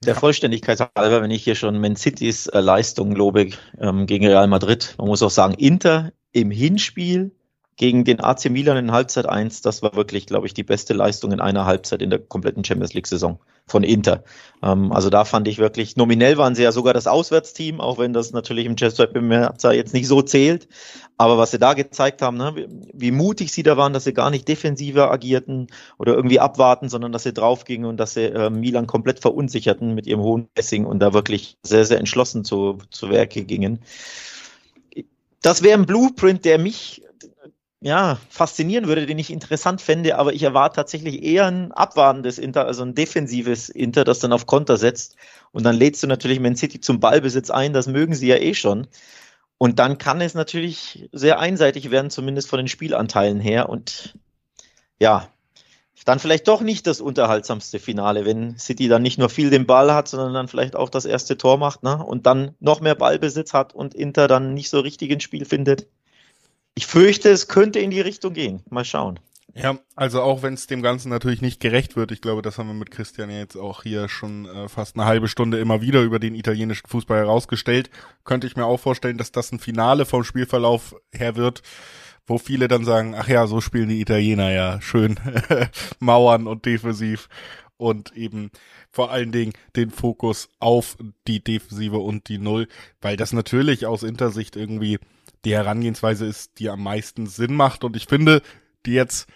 Der 0.04 0.14
Vollständigkeit 0.14 0.78
halber, 0.96 1.22
wenn 1.22 1.30
ich 1.30 1.42
hier 1.42 1.56
schon 1.56 1.80
Man 1.80 1.96
Citys 1.96 2.46
äh, 2.46 2.60
Leistung 2.60 3.12
lobe 3.16 3.50
ähm, 3.80 4.06
gegen 4.06 4.26
Real 4.26 4.46
Madrid, 4.46 4.94
man 4.98 5.08
muss 5.08 5.22
auch 5.22 5.30
sagen, 5.30 5.54
Inter 5.54 6.12
im 6.32 6.50
Hinspiel 6.50 7.32
gegen 7.78 8.04
den 8.04 8.20
AC 8.20 8.50
Milan 8.50 8.76
in 8.76 8.92
Halbzeit 8.92 9.26
1, 9.26 9.62
das 9.62 9.82
war 9.82 9.94
wirklich, 9.94 10.26
glaube 10.26 10.48
ich, 10.48 10.52
die 10.52 10.64
beste 10.64 10.94
Leistung 10.94 11.30
in 11.30 11.40
einer 11.40 11.64
Halbzeit 11.64 12.02
in 12.02 12.10
der 12.10 12.18
kompletten 12.18 12.64
Champions 12.64 12.92
League-Saison 12.92 13.38
von 13.68 13.84
Inter. 13.84 14.24
Ähm, 14.64 14.90
also 14.90 15.10
da 15.10 15.24
fand 15.24 15.46
ich 15.46 15.58
wirklich, 15.58 15.96
nominell 15.96 16.38
waren 16.38 16.56
sie 16.56 16.64
ja 16.64 16.72
sogar 16.72 16.92
das 16.92 17.06
Auswärtsteam, 17.06 17.80
auch 17.80 17.98
wenn 17.98 18.12
das 18.12 18.32
natürlich 18.32 18.66
im 18.66 19.28
Meazza 19.28 19.72
jetzt 19.72 19.94
nicht 19.94 20.08
so 20.08 20.22
zählt. 20.22 20.66
Aber 21.18 21.38
was 21.38 21.52
sie 21.52 21.60
da 21.60 21.74
gezeigt 21.74 22.20
haben, 22.20 22.36
ne, 22.36 22.52
wie, 22.56 22.66
wie, 22.92 23.10
mutig 23.12 23.52
sie 23.52 23.62
da 23.62 23.76
waren, 23.76 23.92
dass 23.92 24.04
sie 24.04 24.12
gar 24.12 24.30
nicht 24.30 24.48
defensiver 24.48 25.12
agierten 25.12 25.68
oder 25.98 26.14
irgendwie 26.14 26.40
abwarten, 26.40 26.88
sondern 26.88 27.12
dass 27.12 27.22
sie 27.22 27.32
draufgingen 27.32 27.86
und 27.88 27.96
dass 27.98 28.14
sie 28.14 28.24
äh, 28.24 28.50
Milan 28.50 28.88
komplett 28.88 29.20
verunsicherten 29.20 29.94
mit 29.94 30.08
ihrem 30.08 30.20
hohen 30.20 30.48
Pressing 30.52 30.84
und 30.84 30.98
da 30.98 31.12
wirklich 31.12 31.58
sehr, 31.62 31.84
sehr 31.84 31.98
entschlossen 31.98 32.44
zu, 32.44 32.78
zu 32.90 33.08
Werke 33.08 33.44
gingen. 33.44 33.78
Das 35.42 35.62
wäre 35.62 35.78
ein 35.78 35.86
Blueprint, 35.86 36.44
der 36.44 36.58
mich 36.58 37.02
ja, 37.80 38.18
faszinieren 38.28 38.88
würde, 38.88 39.06
den 39.06 39.18
ich 39.18 39.30
interessant 39.30 39.80
fände, 39.80 40.18
aber 40.18 40.32
ich 40.32 40.42
erwarte 40.42 40.76
tatsächlich 40.76 41.22
eher 41.22 41.46
ein 41.46 41.70
abwartendes 41.72 42.38
Inter, 42.38 42.66
also 42.66 42.82
ein 42.82 42.94
defensives 42.94 43.68
Inter, 43.68 44.04
das 44.04 44.18
dann 44.18 44.32
auf 44.32 44.46
Konter 44.46 44.76
setzt. 44.76 45.16
Und 45.52 45.64
dann 45.64 45.76
lädst 45.76 46.02
du 46.02 46.08
natürlich 46.08 46.40
Man 46.40 46.56
City 46.56 46.80
zum 46.80 46.98
Ballbesitz 47.00 47.50
ein, 47.50 47.72
das 47.72 47.86
mögen 47.86 48.14
sie 48.14 48.28
ja 48.28 48.36
eh 48.36 48.54
schon. 48.54 48.88
Und 49.58 49.78
dann 49.78 49.98
kann 49.98 50.20
es 50.20 50.34
natürlich 50.34 51.08
sehr 51.12 51.38
einseitig 51.38 51.90
werden, 51.90 52.10
zumindest 52.10 52.48
von 52.48 52.58
den 52.58 52.68
Spielanteilen 52.68 53.40
her. 53.40 53.68
Und 53.68 54.14
ja, 55.00 55.28
dann 56.08 56.18
vielleicht 56.20 56.48
doch 56.48 56.62
nicht 56.62 56.86
das 56.86 57.02
unterhaltsamste 57.02 57.78
Finale, 57.78 58.24
wenn 58.24 58.58
City 58.58 58.88
dann 58.88 59.02
nicht 59.02 59.18
nur 59.18 59.28
viel 59.28 59.50
den 59.50 59.66
Ball 59.66 59.92
hat, 59.92 60.08
sondern 60.08 60.32
dann 60.32 60.48
vielleicht 60.48 60.74
auch 60.74 60.88
das 60.88 61.04
erste 61.04 61.36
Tor 61.36 61.58
macht 61.58 61.82
ne? 61.82 62.02
und 62.02 62.24
dann 62.24 62.54
noch 62.60 62.80
mehr 62.80 62.94
Ballbesitz 62.94 63.52
hat 63.52 63.74
und 63.74 63.94
Inter 63.94 64.26
dann 64.26 64.54
nicht 64.54 64.70
so 64.70 64.80
richtig 64.80 65.10
ins 65.10 65.22
Spiel 65.22 65.44
findet 65.44 65.86
ich 66.78 66.86
fürchte, 66.86 67.28
es 67.30 67.48
könnte 67.48 67.80
in 67.80 67.90
die 67.90 68.00
Richtung 68.00 68.34
gehen. 68.34 68.62
Mal 68.70 68.84
schauen. 68.84 69.18
Ja, 69.52 69.80
also 69.96 70.22
auch 70.22 70.44
wenn 70.44 70.54
es 70.54 70.68
dem 70.68 70.80
Ganzen 70.80 71.08
natürlich 71.08 71.42
nicht 71.42 71.58
gerecht 71.58 71.96
wird, 71.96 72.12
ich 72.12 72.20
glaube, 72.20 72.40
das 72.40 72.56
haben 72.56 72.68
wir 72.68 72.74
mit 72.74 72.92
Christian 72.92 73.30
jetzt 73.30 73.56
auch 73.56 73.82
hier 73.82 74.08
schon 74.08 74.46
äh, 74.46 74.68
fast 74.68 74.94
eine 74.94 75.04
halbe 75.04 75.26
Stunde 75.26 75.58
immer 75.58 75.80
wieder 75.80 76.02
über 76.02 76.20
den 76.20 76.36
italienischen 76.36 76.86
Fußball 76.86 77.18
herausgestellt, 77.18 77.90
könnte 78.22 78.46
ich 78.46 78.54
mir 78.54 78.64
auch 78.64 78.78
vorstellen, 78.78 79.18
dass 79.18 79.32
das 79.32 79.50
ein 79.50 79.58
Finale 79.58 80.06
vom 80.06 80.22
Spielverlauf 80.22 80.94
her 81.10 81.34
wird, 81.34 81.62
wo 82.28 82.38
viele 82.38 82.68
dann 82.68 82.84
sagen, 82.84 83.16
ach 83.18 83.26
ja, 83.26 83.48
so 83.48 83.60
spielen 83.60 83.88
die 83.88 84.00
Italiener 84.00 84.52
ja 84.52 84.80
schön 84.80 85.18
Mauern 85.98 86.46
und 86.46 86.64
defensiv 86.64 87.28
und 87.76 88.16
eben 88.16 88.52
vor 88.92 89.10
allen 89.10 89.32
Dingen 89.32 89.54
den 89.74 89.90
Fokus 89.90 90.48
auf 90.60 90.96
die 91.26 91.42
Defensive 91.42 91.98
und 91.98 92.28
die 92.28 92.38
Null, 92.38 92.68
weil 93.00 93.16
das 93.16 93.32
natürlich 93.32 93.86
aus 93.86 94.04
Intersicht 94.04 94.54
irgendwie 94.54 95.00
die 95.44 95.54
Herangehensweise 95.54 96.26
ist, 96.26 96.58
die 96.58 96.68
am 96.70 96.82
meisten 96.82 97.26
Sinn 97.26 97.54
macht. 97.54 97.84
Und 97.84 97.96
ich 97.96 98.06
finde, 98.06 98.42
die 98.86 98.92
jetzt, 98.92 99.28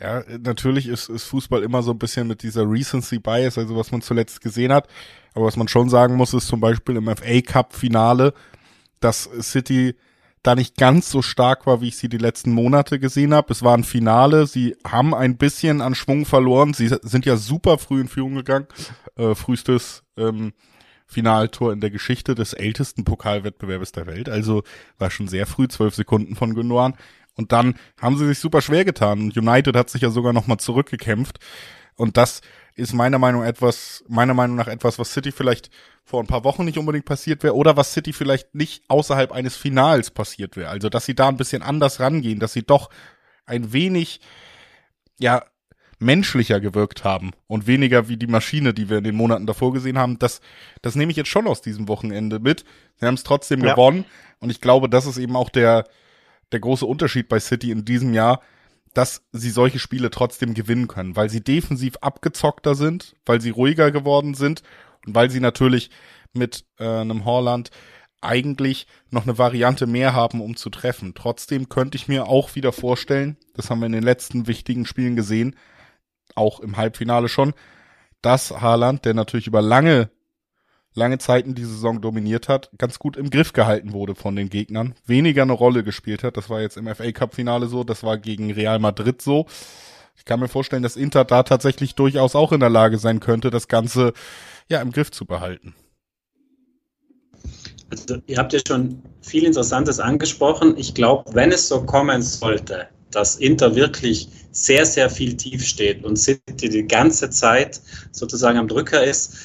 ja, 0.00 0.22
natürlich 0.40 0.86
ist, 0.86 1.08
ist 1.08 1.24
Fußball 1.24 1.62
immer 1.62 1.82
so 1.82 1.92
ein 1.92 1.98
bisschen 1.98 2.28
mit 2.28 2.42
dieser 2.42 2.68
Recency 2.68 3.18
Bias, 3.18 3.58
also 3.58 3.76
was 3.76 3.92
man 3.92 4.02
zuletzt 4.02 4.40
gesehen 4.40 4.72
hat. 4.72 4.88
Aber 5.34 5.46
was 5.46 5.56
man 5.56 5.68
schon 5.68 5.88
sagen 5.88 6.16
muss, 6.16 6.34
ist 6.34 6.48
zum 6.48 6.60
Beispiel 6.60 6.96
im 6.96 7.06
FA 7.06 7.40
Cup 7.40 7.74
Finale, 7.74 8.34
dass 9.00 9.28
City 9.40 9.94
da 10.42 10.54
nicht 10.54 10.76
ganz 10.76 11.10
so 11.10 11.20
stark 11.22 11.66
war, 11.66 11.80
wie 11.80 11.88
ich 11.88 11.96
sie 11.96 12.08
die 12.08 12.18
letzten 12.18 12.52
Monate 12.52 12.98
gesehen 12.98 13.34
habe. 13.34 13.52
Es 13.52 13.62
war 13.62 13.76
ein 13.76 13.84
Finale, 13.84 14.46
sie 14.46 14.76
haben 14.86 15.14
ein 15.14 15.36
bisschen 15.36 15.80
an 15.80 15.94
Schwung 15.94 16.26
verloren. 16.26 16.74
Sie 16.74 16.88
sind 17.02 17.26
ja 17.26 17.36
super 17.36 17.78
früh 17.78 18.00
in 18.00 18.08
Führung 18.08 18.36
gegangen. 18.36 18.66
Äh, 19.16 19.34
frühestes 19.34 20.04
ähm, 20.16 20.52
Finaltor 21.08 21.72
in 21.72 21.80
der 21.80 21.90
Geschichte 21.90 22.34
des 22.34 22.52
ältesten 22.52 23.04
Pokalwettbewerbes 23.04 23.92
der 23.92 24.06
Welt. 24.06 24.28
Also 24.28 24.62
war 24.98 25.10
schon 25.10 25.26
sehr 25.26 25.46
früh, 25.46 25.66
zwölf 25.66 25.94
Sekunden 25.94 26.36
von 26.36 26.54
Gündogan. 26.54 26.94
Und 27.34 27.52
dann 27.52 27.74
haben 28.00 28.18
sie 28.18 28.26
sich 28.26 28.38
super 28.38 28.60
schwer 28.60 28.84
getan. 28.84 29.32
United 29.34 29.74
hat 29.74 29.88
sich 29.88 30.02
ja 30.02 30.10
sogar 30.10 30.34
nochmal 30.34 30.58
zurückgekämpft. 30.58 31.38
Und 31.96 32.16
das 32.18 32.42
ist 32.74 32.92
meiner 32.92 33.18
Meinung 33.18 33.42
etwas, 33.42 34.04
meiner 34.06 34.34
Meinung 34.34 34.56
nach 34.56 34.68
etwas, 34.68 34.98
was 34.98 35.12
City 35.12 35.32
vielleicht 35.32 35.70
vor 36.04 36.22
ein 36.22 36.26
paar 36.26 36.44
Wochen 36.44 36.64
nicht 36.64 36.78
unbedingt 36.78 37.06
passiert 37.06 37.42
wäre 37.42 37.56
oder 37.56 37.76
was 37.76 37.92
City 37.92 38.12
vielleicht 38.12 38.54
nicht 38.54 38.84
außerhalb 38.88 39.32
eines 39.32 39.56
Finals 39.56 40.10
passiert 40.10 40.56
wäre. 40.56 40.68
Also, 40.68 40.90
dass 40.90 41.06
sie 41.06 41.14
da 41.14 41.28
ein 41.28 41.38
bisschen 41.38 41.62
anders 41.62 42.00
rangehen, 42.00 42.38
dass 42.38 42.52
sie 42.52 42.62
doch 42.62 42.90
ein 43.46 43.72
wenig, 43.72 44.20
ja, 45.18 45.42
menschlicher 45.98 46.60
gewirkt 46.60 47.04
haben 47.04 47.32
und 47.46 47.66
weniger 47.66 48.08
wie 48.08 48.16
die 48.16 48.26
Maschine, 48.26 48.72
die 48.72 48.88
wir 48.88 48.98
in 48.98 49.04
den 49.04 49.16
Monaten 49.16 49.46
davor 49.46 49.72
gesehen 49.72 49.98
haben. 49.98 50.18
Das, 50.18 50.40
das 50.82 50.94
nehme 50.94 51.10
ich 51.10 51.16
jetzt 51.16 51.28
schon 51.28 51.46
aus 51.46 51.60
diesem 51.60 51.88
Wochenende 51.88 52.38
mit. 52.38 52.64
Sie 52.96 53.06
haben 53.06 53.14
es 53.14 53.24
trotzdem 53.24 53.64
ja. 53.64 53.74
gewonnen 53.74 54.04
und 54.38 54.50
ich 54.50 54.60
glaube, 54.60 54.88
das 54.88 55.06
ist 55.06 55.18
eben 55.18 55.36
auch 55.36 55.50
der, 55.50 55.84
der 56.52 56.60
große 56.60 56.86
Unterschied 56.86 57.28
bei 57.28 57.40
City 57.40 57.70
in 57.70 57.84
diesem 57.84 58.14
Jahr, 58.14 58.40
dass 58.94 59.22
sie 59.32 59.50
solche 59.50 59.78
Spiele 59.78 60.10
trotzdem 60.10 60.54
gewinnen 60.54 60.88
können, 60.88 61.16
weil 61.16 61.30
sie 61.30 61.42
defensiv 61.42 61.96
abgezockter 62.00 62.74
sind, 62.74 63.14
weil 63.26 63.40
sie 63.40 63.50
ruhiger 63.50 63.90
geworden 63.90 64.34
sind 64.34 64.62
und 65.06 65.14
weil 65.14 65.30
sie 65.30 65.40
natürlich 65.40 65.90
mit 66.32 66.64
äh, 66.78 66.84
einem 66.84 67.24
Horland 67.24 67.70
eigentlich 68.20 68.86
noch 69.10 69.22
eine 69.22 69.38
Variante 69.38 69.86
mehr 69.86 70.12
haben, 70.12 70.40
um 70.40 70.56
zu 70.56 70.70
treffen. 70.70 71.14
Trotzdem 71.14 71.68
könnte 71.68 71.96
ich 71.96 72.08
mir 72.08 72.26
auch 72.26 72.54
wieder 72.54 72.72
vorstellen, 72.72 73.36
das 73.54 73.70
haben 73.70 73.80
wir 73.80 73.86
in 73.86 73.92
den 73.92 74.02
letzten 74.02 74.46
wichtigen 74.46 74.86
Spielen 74.86 75.14
gesehen, 75.14 75.54
auch 76.38 76.60
im 76.60 76.76
Halbfinale 76.76 77.28
schon, 77.28 77.52
dass 78.22 78.50
Haaland, 78.50 79.04
der 79.04 79.14
natürlich 79.14 79.46
über 79.46 79.62
lange, 79.62 80.10
lange 80.94 81.18
Zeiten 81.18 81.54
die 81.54 81.64
Saison 81.64 82.00
dominiert 82.00 82.48
hat, 82.48 82.70
ganz 82.78 82.98
gut 82.98 83.16
im 83.16 83.30
Griff 83.30 83.52
gehalten 83.52 83.92
wurde 83.92 84.14
von 84.14 84.34
den 84.34 84.48
Gegnern, 84.48 84.94
weniger 85.04 85.42
eine 85.42 85.52
Rolle 85.52 85.84
gespielt 85.84 86.24
hat. 86.24 86.36
Das 86.36 86.50
war 86.50 86.60
jetzt 86.60 86.76
im 86.76 86.86
FA 86.86 87.12
Cup 87.12 87.34
Finale 87.34 87.68
so, 87.68 87.84
das 87.84 88.02
war 88.02 88.18
gegen 88.18 88.52
Real 88.52 88.78
Madrid 88.78 89.22
so. 89.22 89.46
Ich 90.16 90.24
kann 90.24 90.40
mir 90.40 90.48
vorstellen, 90.48 90.82
dass 90.82 90.96
Inter 90.96 91.24
da 91.24 91.44
tatsächlich 91.44 91.94
durchaus 91.94 92.34
auch 92.34 92.52
in 92.52 92.60
der 92.60 92.70
Lage 92.70 92.98
sein 92.98 93.20
könnte, 93.20 93.50
das 93.50 93.68
Ganze 93.68 94.12
ja 94.68 94.80
im 94.80 94.90
Griff 94.90 95.12
zu 95.12 95.26
behalten. 95.26 95.74
Also, 97.90 98.18
ihr 98.26 98.36
habt 98.36 98.52
ja 98.52 98.58
schon 98.66 99.02
viel 99.22 99.44
Interessantes 99.44 100.00
angesprochen. 100.00 100.76
Ich 100.76 100.92
glaube, 100.94 101.24
wenn 101.32 101.52
es 101.52 101.68
so 101.68 101.82
kommen 101.84 102.20
sollte, 102.20 102.88
dass 103.10 103.36
Inter 103.36 103.74
wirklich 103.74 104.28
sehr, 104.52 104.86
sehr 104.86 105.08
viel 105.10 105.36
tief 105.36 105.64
steht 105.64 106.04
und 106.04 106.16
City 106.16 106.68
die 106.68 106.86
ganze 106.86 107.30
Zeit 107.30 107.80
sozusagen 108.12 108.58
am 108.58 108.68
Drücker 108.68 109.04
ist, 109.04 109.36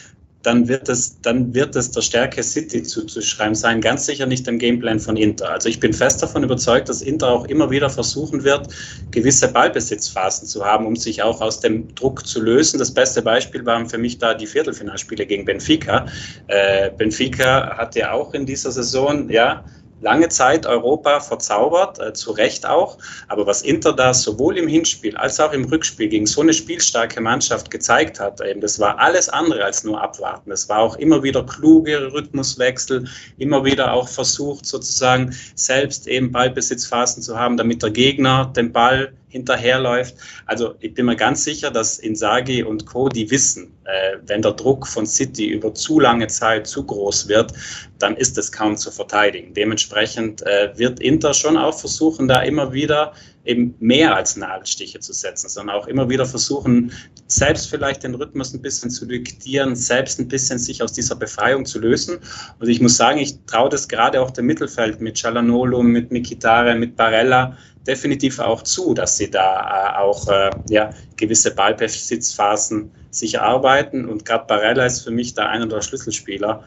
dann 0.44 0.68
wird 0.68 0.90
es, 0.90 1.22
dann 1.22 1.54
wird 1.54 1.76
es 1.76 1.92
der 1.92 2.02
Stärke 2.02 2.44
City 2.44 2.84
zuzuschreiben 2.84 3.56
sein, 3.56 3.80
ganz 3.80 4.06
sicher 4.06 4.26
nicht 4.26 4.46
dem 4.46 4.60
Gameplan 4.60 5.00
von 5.00 5.16
Inter. 5.16 5.50
Also 5.50 5.70
ich 5.70 5.80
bin 5.80 5.94
fest 5.94 6.22
davon 6.22 6.44
überzeugt, 6.44 6.90
dass 6.90 7.02
Inter 7.02 7.30
auch 7.30 7.46
immer 7.46 7.72
wieder 7.72 7.90
versuchen 7.90 8.44
wird, 8.44 8.68
gewisse 9.12 9.48
Ballbesitzphasen 9.48 10.48
zu 10.48 10.66
haben, 10.66 10.86
um 10.86 10.98
sich 10.98 11.24
auch 11.24 11.40
aus 11.40 11.62
dem 11.62 11.96
Druck 11.96 12.28
zu 12.28 12.42
lösen. 12.42 12.78
Das 12.78 12.94
beste 12.94 13.22
Beispiel 13.22 13.66
waren 13.66 13.90
für 13.90 13.98
mich 13.98 14.18
da 14.18 14.34
die 14.34 14.48
Viertelfinalspiele 14.48 15.26
gegen 15.26 15.46
Benfica. 15.46 16.06
Äh, 16.48 16.92
Benfica 16.92 17.78
hat 17.78 17.96
ja 17.96 18.12
auch 18.12 18.34
in 18.34 18.46
dieser 18.46 18.72
Saison, 18.72 19.30
ja, 19.30 19.64
lange 20.04 20.30
Zeit 20.30 20.66
Europa 20.66 21.20
verzaubert, 21.20 22.00
äh, 22.00 22.14
zu 22.14 22.32
Recht 22.32 22.66
auch. 22.66 22.98
Aber 23.28 23.48
was 23.48 23.62
Inter 23.62 23.94
da 23.94 24.14
sowohl 24.14 24.58
im 24.58 24.68
Hinspiel 24.68 25.18
als 25.18 25.40
auch 25.40 25.54
im 25.54 25.66
Rückspiel 25.66 26.10
gegen 26.10 26.28
so 26.28 26.42
eine 26.42 26.54
spielstarke 26.54 27.22
Mannschaft 27.22 27.72
gezeigt 27.72 28.20
hat, 28.20 28.42
eben, 28.42 28.62
das 28.62 28.80
war 28.80 29.00
alles 29.00 29.30
andere 29.30 29.64
als 29.64 29.84
nur 29.84 30.02
abwarten. 30.02 30.52
Es 30.52 30.70
war 30.70 30.80
auch 30.80 30.98
immer 30.98 31.24
wieder 31.24 31.44
kluge 31.46 32.14
Rhythmuswechsel, 32.14 33.08
immer 33.38 33.64
wieder 33.64 33.94
auch 33.94 34.08
versucht, 34.08 34.66
sozusagen 34.66 35.36
selbst 35.56 36.08
eben 36.08 36.32
Ballbesitzphasen 36.32 37.24
zu 37.24 37.40
haben, 37.40 37.58
damit 37.58 37.82
der 37.82 37.92
Gegner 37.92 38.52
den 38.56 38.72
Ball 38.72 39.14
hinterherläuft. 39.34 40.16
Also 40.46 40.76
ich 40.80 40.94
bin 40.94 41.08
mir 41.08 41.16
ganz 41.16 41.44
sicher, 41.44 41.72
dass 41.72 42.00
Insagi 42.00 42.64
und 42.64 42.86
Co. 42.86 43.10
die 43.10 43.30
wissen, 43.30 43.74
äh, 43.84 44.18
wenn 44.28 44.42
der 44.42 44.54
Druck 44.54 44.88
von 44.88 45.06
City 45.06 45.48
über 45.48 45.74
zu 45.74 46.00
lange 46.00 46.28
Zeit 46.28 46.68
zu 46.68 46.86
groß 46.86 47.28
wird, 47.28 47.52
dann 48.00 48.16
ist 48.16 48.38
es 48.38 48.52
kaum 48.52 48.78
zu 48.78 48.92
verteidigen. 48.92 49.54
Dementsprechend 49.54 50.42
äh, 50.44 50.72
wird 50.76 51.00
Inter 51.00 51.34
schon 51.34 51.58
auch 51.58 51.78
versuchen, 51.78 52.28
da 52.28 52.42
immer 52.42 52.72
wieder 52.72 53.14
eben 53.46 53.76
mehr 53.80 54.16
als 54.16 54.38
Nadelstiche 54.38 55.00
zu 55.00 55.12
setzen, 55.12 55.50
sondern 55.50 55.76
auch 55.76 55.88
immer 55.88 56.08
wieder 56.08 56.26
versuchen, 56.26 56.94
selbst 57.28 57.70
vielleicht 57.70 58.04
den 58.04 58.16
Rhythmus 58.16 58.54
ein 58.54 58.62
bisschen 58.62 58.90
zu 58.90 59.06
diktieren, 59.06 59.76
selbst 59.76 60.20
ein 60.20 60.28
bisschen 60.28 60.60
sich 60.60 60.82
aus 60.82 60.94
dieser 60.94 61.16
Befreiung 61.16 61.66
zu 61.66 61.80
lösen. 61.80 62.20
Und 62.60 62.70
ich 62.70 62.80
muss 62.80 62.96
sagen, 62.96 63.20
ich 63.20 63.38
traue 63.46 63.70
das 63.70 63.88
gerade 63.88 64.22
auch 64.22 64.32
dem 64.32 64.46
Mittelfeld 64.46 65.02
mit 65.02 65.18
Cialanolo, 65.18 65.84
mit 65.84 66.12
Mikitare, 66.12 66.76
mit 66.76 66.96
Barella, 66.96 67.58
definitiv 67.88 68.40
auch 68.40 68.62
zu, 68.64 68.94
dass 68.94 69.18
sie 69.18 69.30
da 69.30 69.98
äh, 69.98 70.02
auch 70.02 70.28
äh, 70.28 70.50
ja, 70.70 70.92
gewisse 71.18 71.54
Ballbesitzphasen 71.54 72.92
sich 73.12 73.36
erarbeiten. 73.36 74.08
Und 74.08 74.26
gerade 74.26 74.46
Barella 74.48 74.86
ist 74.86 75.02
für 75.02 75.12
mich 75.12 75.34
da 75.34 75.48
einer 75.48 75.68
der 75.68 75.82
Schlüsselspieler. 75.82 76.64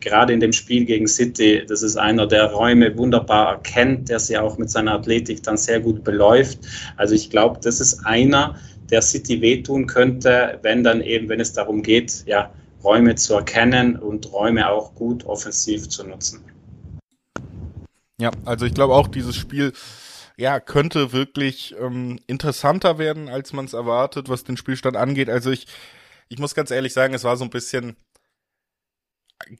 Gerade 0.00 0.32
in 0.32 0.40
dem 0.40 0.52
Spiel 0.52 0.86
gegen 0.86 1.06
City, 1.06 1.62
das 1.66 1.82
ist 1.82 1.96
einer, 1.96 2.26
der 2.26 2.46
Räume 2.46 2.96
wunderbar 2.96 3.52
erkennt, 3.52 4.08
der 4.08 4.18
sie 4.18 4.38
auch 4.38 4.56
mit 4.56 4.70
seiner 4.70 4.94
Athletik 4.94 5.42
dann 5.42 5.58
sehr 5.58 5.80
gut 5.80 6.04
beläuft. 6.04 6.60
Also 6.96 7.14
ich 7.14 7.28
glaube, 7.28 7.60
das 7.62 7.80
ist 7.80 8.06
einer, 8.06 8.56
der 8.90 9.02
City 9.02 9.40
wehtun 9.42 9.86
könnte, 9.86 10.58
wenn 10.62 10.82
dann 10.82 11.02
eben, 11.02 11.28
wenn 11.28 11.40
es 11.40 11.52
darum 11.52 11.82
geht, 11.82 12.24
ja, 12.26 12.50
Räume 12.82 13.14
zu 13.14 13.34
erkennen 13.34 13.96
und 13.96 14.32
Räume 14.32 14.70
auch 14.70 14.94
gut 14.94 15.24
offensiv 15.26 15.88
zu 15.88 16.06
nutzen. 16.06 16.42
Ja, 18.18 18.30
also 18.44 18.66
ich 18.66 18.74
glaube 18.74 18.94
auch, 18.94 19.08
dieses 19.08 19.36
Spiel 19.36 19.72
ja, 20.40 20.58
könnte 20.58 21.12
wirklich 21.12 21.74
ähm, 21.78 22.18
interessanter 22.26 22.96
werden, 22.96 23.28
als 23.28 23.52
man 23.52 23.66
es 23.66 23.74
erwartet, 23.74 24.30
was 24.30 24.42
den 24.42 24.56
Spielstand 24.56 24.96
angeht. 24.96 25.28
Also 25.28 25.50
ich, 25.50 25.66
ich 26.30 26.38
muss 26.38 26.54
ganz 26.54 26.70
ehrlich 26.70 26.94
sagen, 26.94 27.12
es 27.12 27.24
war 27.24 27.36
so 27.36 27.44
ein 27.44 27.50
bisschen, 27.50 27.94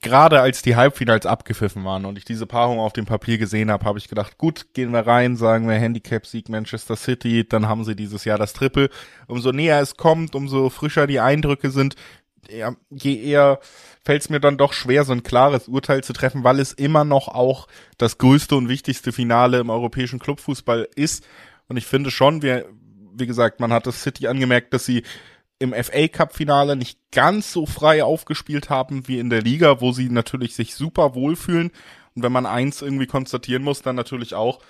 gerade 0.01 0.41
als 0.41 0.63
die 0.63 0.77
Halbfinals 0.77 1.27
abgepfiffen 1.27 1.85
waren 1.85 2.07
und 2.07 2.17
ich 2.17 2.25
diese 2.25 2.47
Paarung 2.47 2.81
auf 2.81 2.95
dem 2.95 3.05
Papier 3.05 3.37
gesehen 3.37 3.71
habe, 3.71 3.85
habe 3.85 3.99
ich 3.99 4.09
gedacht, 4.09 4.39
gut, 4.39 4.73
gehen 4.73 4.91
wir 4.93 5.07
rein, 5.07 5.37
sagen 5.37 5.69
wir 5.69 5.75
Handicap-Sieg 5.75 6.49
Manchester 6.49 6.97
City, 6.97 7.47
dann 7.47 7.69
haben 7.69 7.85
sie 7.85 7.95
dieses 7.95 8.25
Jahr 8.25 8.39
das 8.39 8.55
Triple. 8.55 8.89
Umso 9.27 9.53
näher 9.53 9.83
es 9.83 9.99
kommt, 9.99 10.35
umso 10.35 10.71
frischer 10.71 11.07
die 11.07 11.21
Eindrücke 11.21 11.71
sind, 11.71 11.95
je 12.89 13.23
eher 13.23 13.61
fällt 14.03 14.23
es 14.23 14.31
mir 14.31 14.41
dann 14.41 14.57
doch 14.57 14.73
schwer, 14.73 15.05
so 15.05 15.13
ein 15.13 15.23
klares 15.23 15.69
Urteil 15.69 16.03
zu 16.03 16.13
treffen, 16.13 16.45
weil 16.45 16.59
es 16.59 16.73
immer 16.73 17.05
noch 17.05 17.29
auch 17.29 17.69
das 17.99 18.19
größte 18.19 18.57
und 18.57 18.69
wichtigste 18.69 19.13
Finale 19.13 19.59
im 19.59 19.71
europäischen 19.71 20.19
Clubfußball 20.19 20.89
ist. 20.95 21.27
Und 21.69 21.77
ich 21.77 21.87
finde 21.87 22.11
schon, 22.11 22.43
wie, 22.43 22.63
wie 23.15 23.27
gesagt, 23.27 23.61
man 23.61 23.73
hat 23.73 23.87
das 23.87 24.03
City 24.03 24.27
angemerkt, 24.27 24.73
dass 24.73 24.87
sie 24.87 25.03
im 25.59 25.75
FA 25.75 26.09
Cup 26.09 26.35
Finale 26.35 26.75
nicht 26.75 26.99
ganz 27.13 27.53
so 27.53 27.67
frei 27.67 28.03
aufgespielt 28.03 28.71
haben 28.71 29.07
wie 29.07 29.19
in 29.19 29.29
der 29.29 29.43
Liga, 29.43 29.83
wo 29.83 29.93
sie 29.93 30.09
natürlich 30.09 30.55
sich 30.55 30.75
super 30.75 31.15
wohlfühlen. 31.15 31.71
Und 32.15 32.23
wenn 32.23 32.33
man 32.33 32.47
eins 32.47 32.81
irgendwie 32.81 33.07
konstatieren 33.07 33.63
muss, 33.63 33.83
dann 33.83 33.95
natürlich 33.95 34.35
auch, 34.35 34.61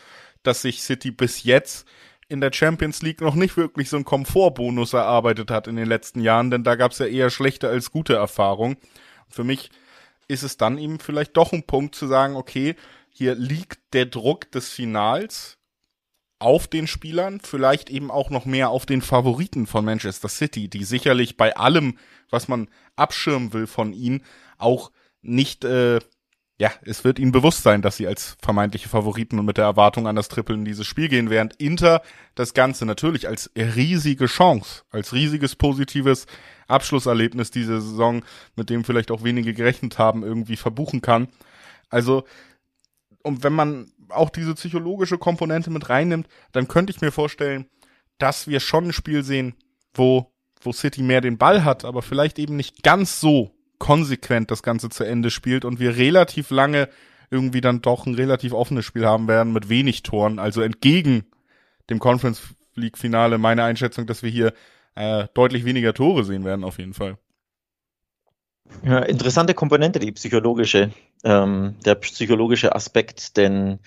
dass 0.42 0.62
sich 0.62 0.82
City 0.82 1.12
bis 1.12 1.44
jetzt 1.44 1.86
in 2.28 2.40
der 2.40 2.52
Champions 2.52 3.02
League 3.02 3.20
noch 3.20 3.34
nicht 3.34 3.56
wirklich 3.56 3.88
so 3.88 3.96
einen 3.96 4.04
Komfortbonus 4.04 4.92
erarbeitet 4.92 5.50
hat 5.50 5.68
in 5.68 5.76
den 5.76 5.86
letzten 5.86 6.20
Jahren, 6.20 6.50
denn 6.50 6.64
da 6.64 6.76
gab 6.76 6.92
es 6.92 6.98
ja 6.98 7.06
eher 7.06 7.30
schlechte 7.30 7.68
als 7.68 7.90
gute 7.90 8.14
Erfahrungen. 8.14 8.76
Für 9.30 9.44
mich 9.44 9.70
ist 10.28 10.42
es 10.42 10.56
dann 10.56 10.78
eben 10.78 11.00
vielleicht 11.00 11.36
doch 11.36 11.52
ein 11.52 11.64
Punkt 11.64 11.94
zu 11.94 12.06
sagen, 12.06 12.36
okay, 12.36 12.76
hier 13.10 13.34
liegt 13.34 13.80
der 13.92 14.06
Druck 14.06 14.50
des 14.52 14.68
Finals 14.68 15.58
auf 16.38 16.66
den 16.66 16.86
Spielern, 16.86 17.38
vielleicht 17.40 17.90
eben 17.90 18.10
auch 18.10 18.30
noch 18.30 18.46
mehr 18.46 18.70
auf 18.70 18.86
den 18.86 19.02
Favoriten 19.02 19.66
von 19.66 19.84
Manchester 19.84 20.28
City, 20.28 20.68
die 20.68 20.84
sicherlich 20.84 21.36
bei 21.36 21.54
allem, 21.54 21.98
was 22.30 22.48
man 22.48 22.68
abschirmen 22.96 23.52
will 23.52 23.66
von 23.66 23.92
ihnen, 23.92 24.24
auch 24.56 24.90
nicht, 25.20 25.64
äh, 25.64 26.00
ja, 26.58 26.70
es 26.82 27.04
wird 27.04 27.18
ihnen 27.18 27.32
bewusst 27.32 27.62
sein, 27.62 27.82
dass 27.82 27.98
sie 27.98 28.06
als 28.06 28.36
vermeintliche 28.40 28.88
Favoriten 28.88 29.38
und 29.38 29.44
mit 29.44 29.58
der 29.58 29.64
Erwartung 29.64 30.06
an 30.06 30.16
das 30.16 30.28
Triple 30.28 30.54
in 30.54 30.64
dieses 30.64 30.86
Spiel 30.86 31.08
gehen, 31.08 31.28
während 31.28 31.56
Inter 31.56 32.02
das 32.34 32.54
Ganze 32.54 32.86
natürlich 32.86 33.28
als 33.28 33.50
riesige 33.54 34.26
Chance, 34.26 34.82
als 34.90 35.12
riesiges 35.12 35.56
positives 35.56 36.26
Abschlusserlebnis 36.70 37.50
diese 37.50 37.80
Saison, 37.80 38.24
mit 38.56 38.70
dem 38.70 38.84
vielleicht 38.84 39.10
auch 39.10 39.24
wenige 39.24 39.54
gerechnet 39.54 39.98
haben, 39.98 40.22
irgendwie 40.22 40.56
verbuchen 40.56 41.02
kann. 41.02 41.28
Also, 41.88 42.24
und 43.22 43.42
wenn 43.42 43.52
man 43.52 43.90
auch 44.08 44.30
diese 44.30 44.54
psychologische 44.54 45.18
Komponente 45.18 45.70
mit 45.70 45.88
reinnimmt, 45.88 46.28
dann 46.52 46.68
könnte 46.68 46.92
ich 46.92 47.00
mir 47.00 47.12
vorstellen, 47.12 47.66
dass 48.18 48.48
wir 48.48 48.60
schon 48.60 48.86
ein 48.86 48.92
Spiel 48.92 49.22
sehen, 49.22 49.54
wo, 49.94 50.32
wo 50.62 50.72
City 50.72 51.02
mehr 51.02 51.20
den 51.20 51.38
Ball 51.38 51.64
hat, 51.64 51.84
aber 51.84 52.02
vielleicht 52.02 52.38
eben 52.38 52.56
nicht 52.56 52.82
ganz 52.82 53.20
so 53.20 53.54
konsequent 53.78 54.50
das 54.50 54.62
Ganze 54.62 54.90
zu 54.90 55.04
Ende 55.04 55.30
spielt 55.30 55.64
und 55.64 55.80
wir 55.80 55.96
relativ 55.96 56.50
lange 56.50 56.88
irgendwie 57.30 57.60
dann 57.60 57.80
doch 57.80 58.06
ein 58.06 58.14
relativ 58.14 58.52
offenes 58.52 58.84
Spiel 58.84 59.06
haben 59.06 59.28
werden 59.28 59.52
mit 59.52 59.68
wenig 59.68 60.02
Toren, 60.02 60.38
also 60.38 60.60
entgegen 60.60 61.24
dem 61.88 61.98
Conference 61.98 62.42
League 62.74 62.98
Finale 62.98 63.38
meine 63.38 63.64
Einschätzung, 63.64 64.06
dass 64.06 64.22
wir 64.22 64.30
hier 64.30 64.52
äh, 64.94 65.26
deutlich 65.34 65.64
weniger 65.64 65.94
Tore 65.94 66.24
sehen 66.24 66.44
werden, 66.44 66.64
auf 66.64 66.78
jeden 66.78 66.94
Fall. 66.94 67.18
Ja, 68.84 69.00
interessante 69.00 69.54
Komponente, 69.54 69.98
die 69.98 70.12
psychologische, 70.12 70.92
ähm, 71.24 71.76
der 71.84 71.96
psychologische 71.96 72.74
Aspekt, 72.74 73.36
denn 73.36 73.80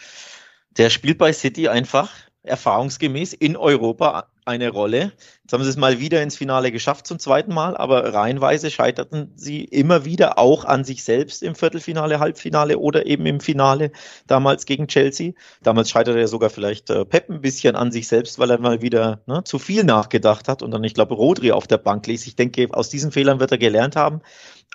der 0.72 0.90
spielt 0.90 1.18
bei 1.18 1.32
City 1.32 1.68
einfach 1.68 2.12
erfahrungsgemäß 2.44 3.34
in 3.34 3.56
Europa 3.56 4.33
eine 4.46 4.70
Rolle. 4.70 5.14
Jetzt 5.42 5.54
haben 5.54 5.64
sie 5.64 5.70
es 5.70 5.78
mal 5.78 6.00
wieder 6.00 6.22
ins 6.22 6.38
Finale 6.38 6.72
geschafft 6.72 7.08
zum 7.08 7.20
zweiten 7.20 7.54
Mal, 7.54 7.76
aber 7.78 8.14
reihenweise 8.14 8.72
scheiterten 8.72 9.34
sie 9.36 9.64
immer 9.64 10.06
wieder 10.06 10.38
auch 10.38 10.66
an 10.66 10.84
sich 10.84 11.04
selbst 11.04 11.44
im 11.44 11.56
Viertelfinale, 11.56 12.20
Halbfinale 12.20 12.78
oder 12.78 13.06
eben 13.06 13.26
im 13.26 13.40
Finale 13.40 13.92
damals 14.28 14.66
gegen 14.66 14.88
Chelsea. 14.88 15.34
Damals 15.62 15.90
scheiterte 15.90 16.20
er 16.20 16.28
sogar 16.28 16.50
vielleicht 16.50 16.90
äh, 16.90 17.06
Pep 17.06 17.30
ein 17.30 17.42
bisschen 17.42 17.76
an 17.76 17.92
sich 17.92 18.08
selbst, 18.08 18.40
weil 18.40 18.52
er 18.52 18.60
mal 18.60 18.82
wieder 18.82 19.22
ne, 19.26 19.44
zu 19.44 19.60
viel 19.60 19.84
nachgedacht 19.84 20.48
hat 20.48 20.62
und 20.62 20.72
dann, 20.72 20.84
ich 20.84 20.94
glaube, 20.94 21.14
Rodri 21.14 21.52
auf 21.52 21.68
der 21.68 21.78
Bank 21.78 22.08
ließ. 22.08 22.26
Ich 22.28 22.36
denke, 22.36 22.68
aus 22.72 22.90
diesen 22.90 23.12
Fehlern 23.12 23.40
wird 23.40 23.52
er 23.52 23.58
gelernt 23.58 23.96
haben. 23.96 24.22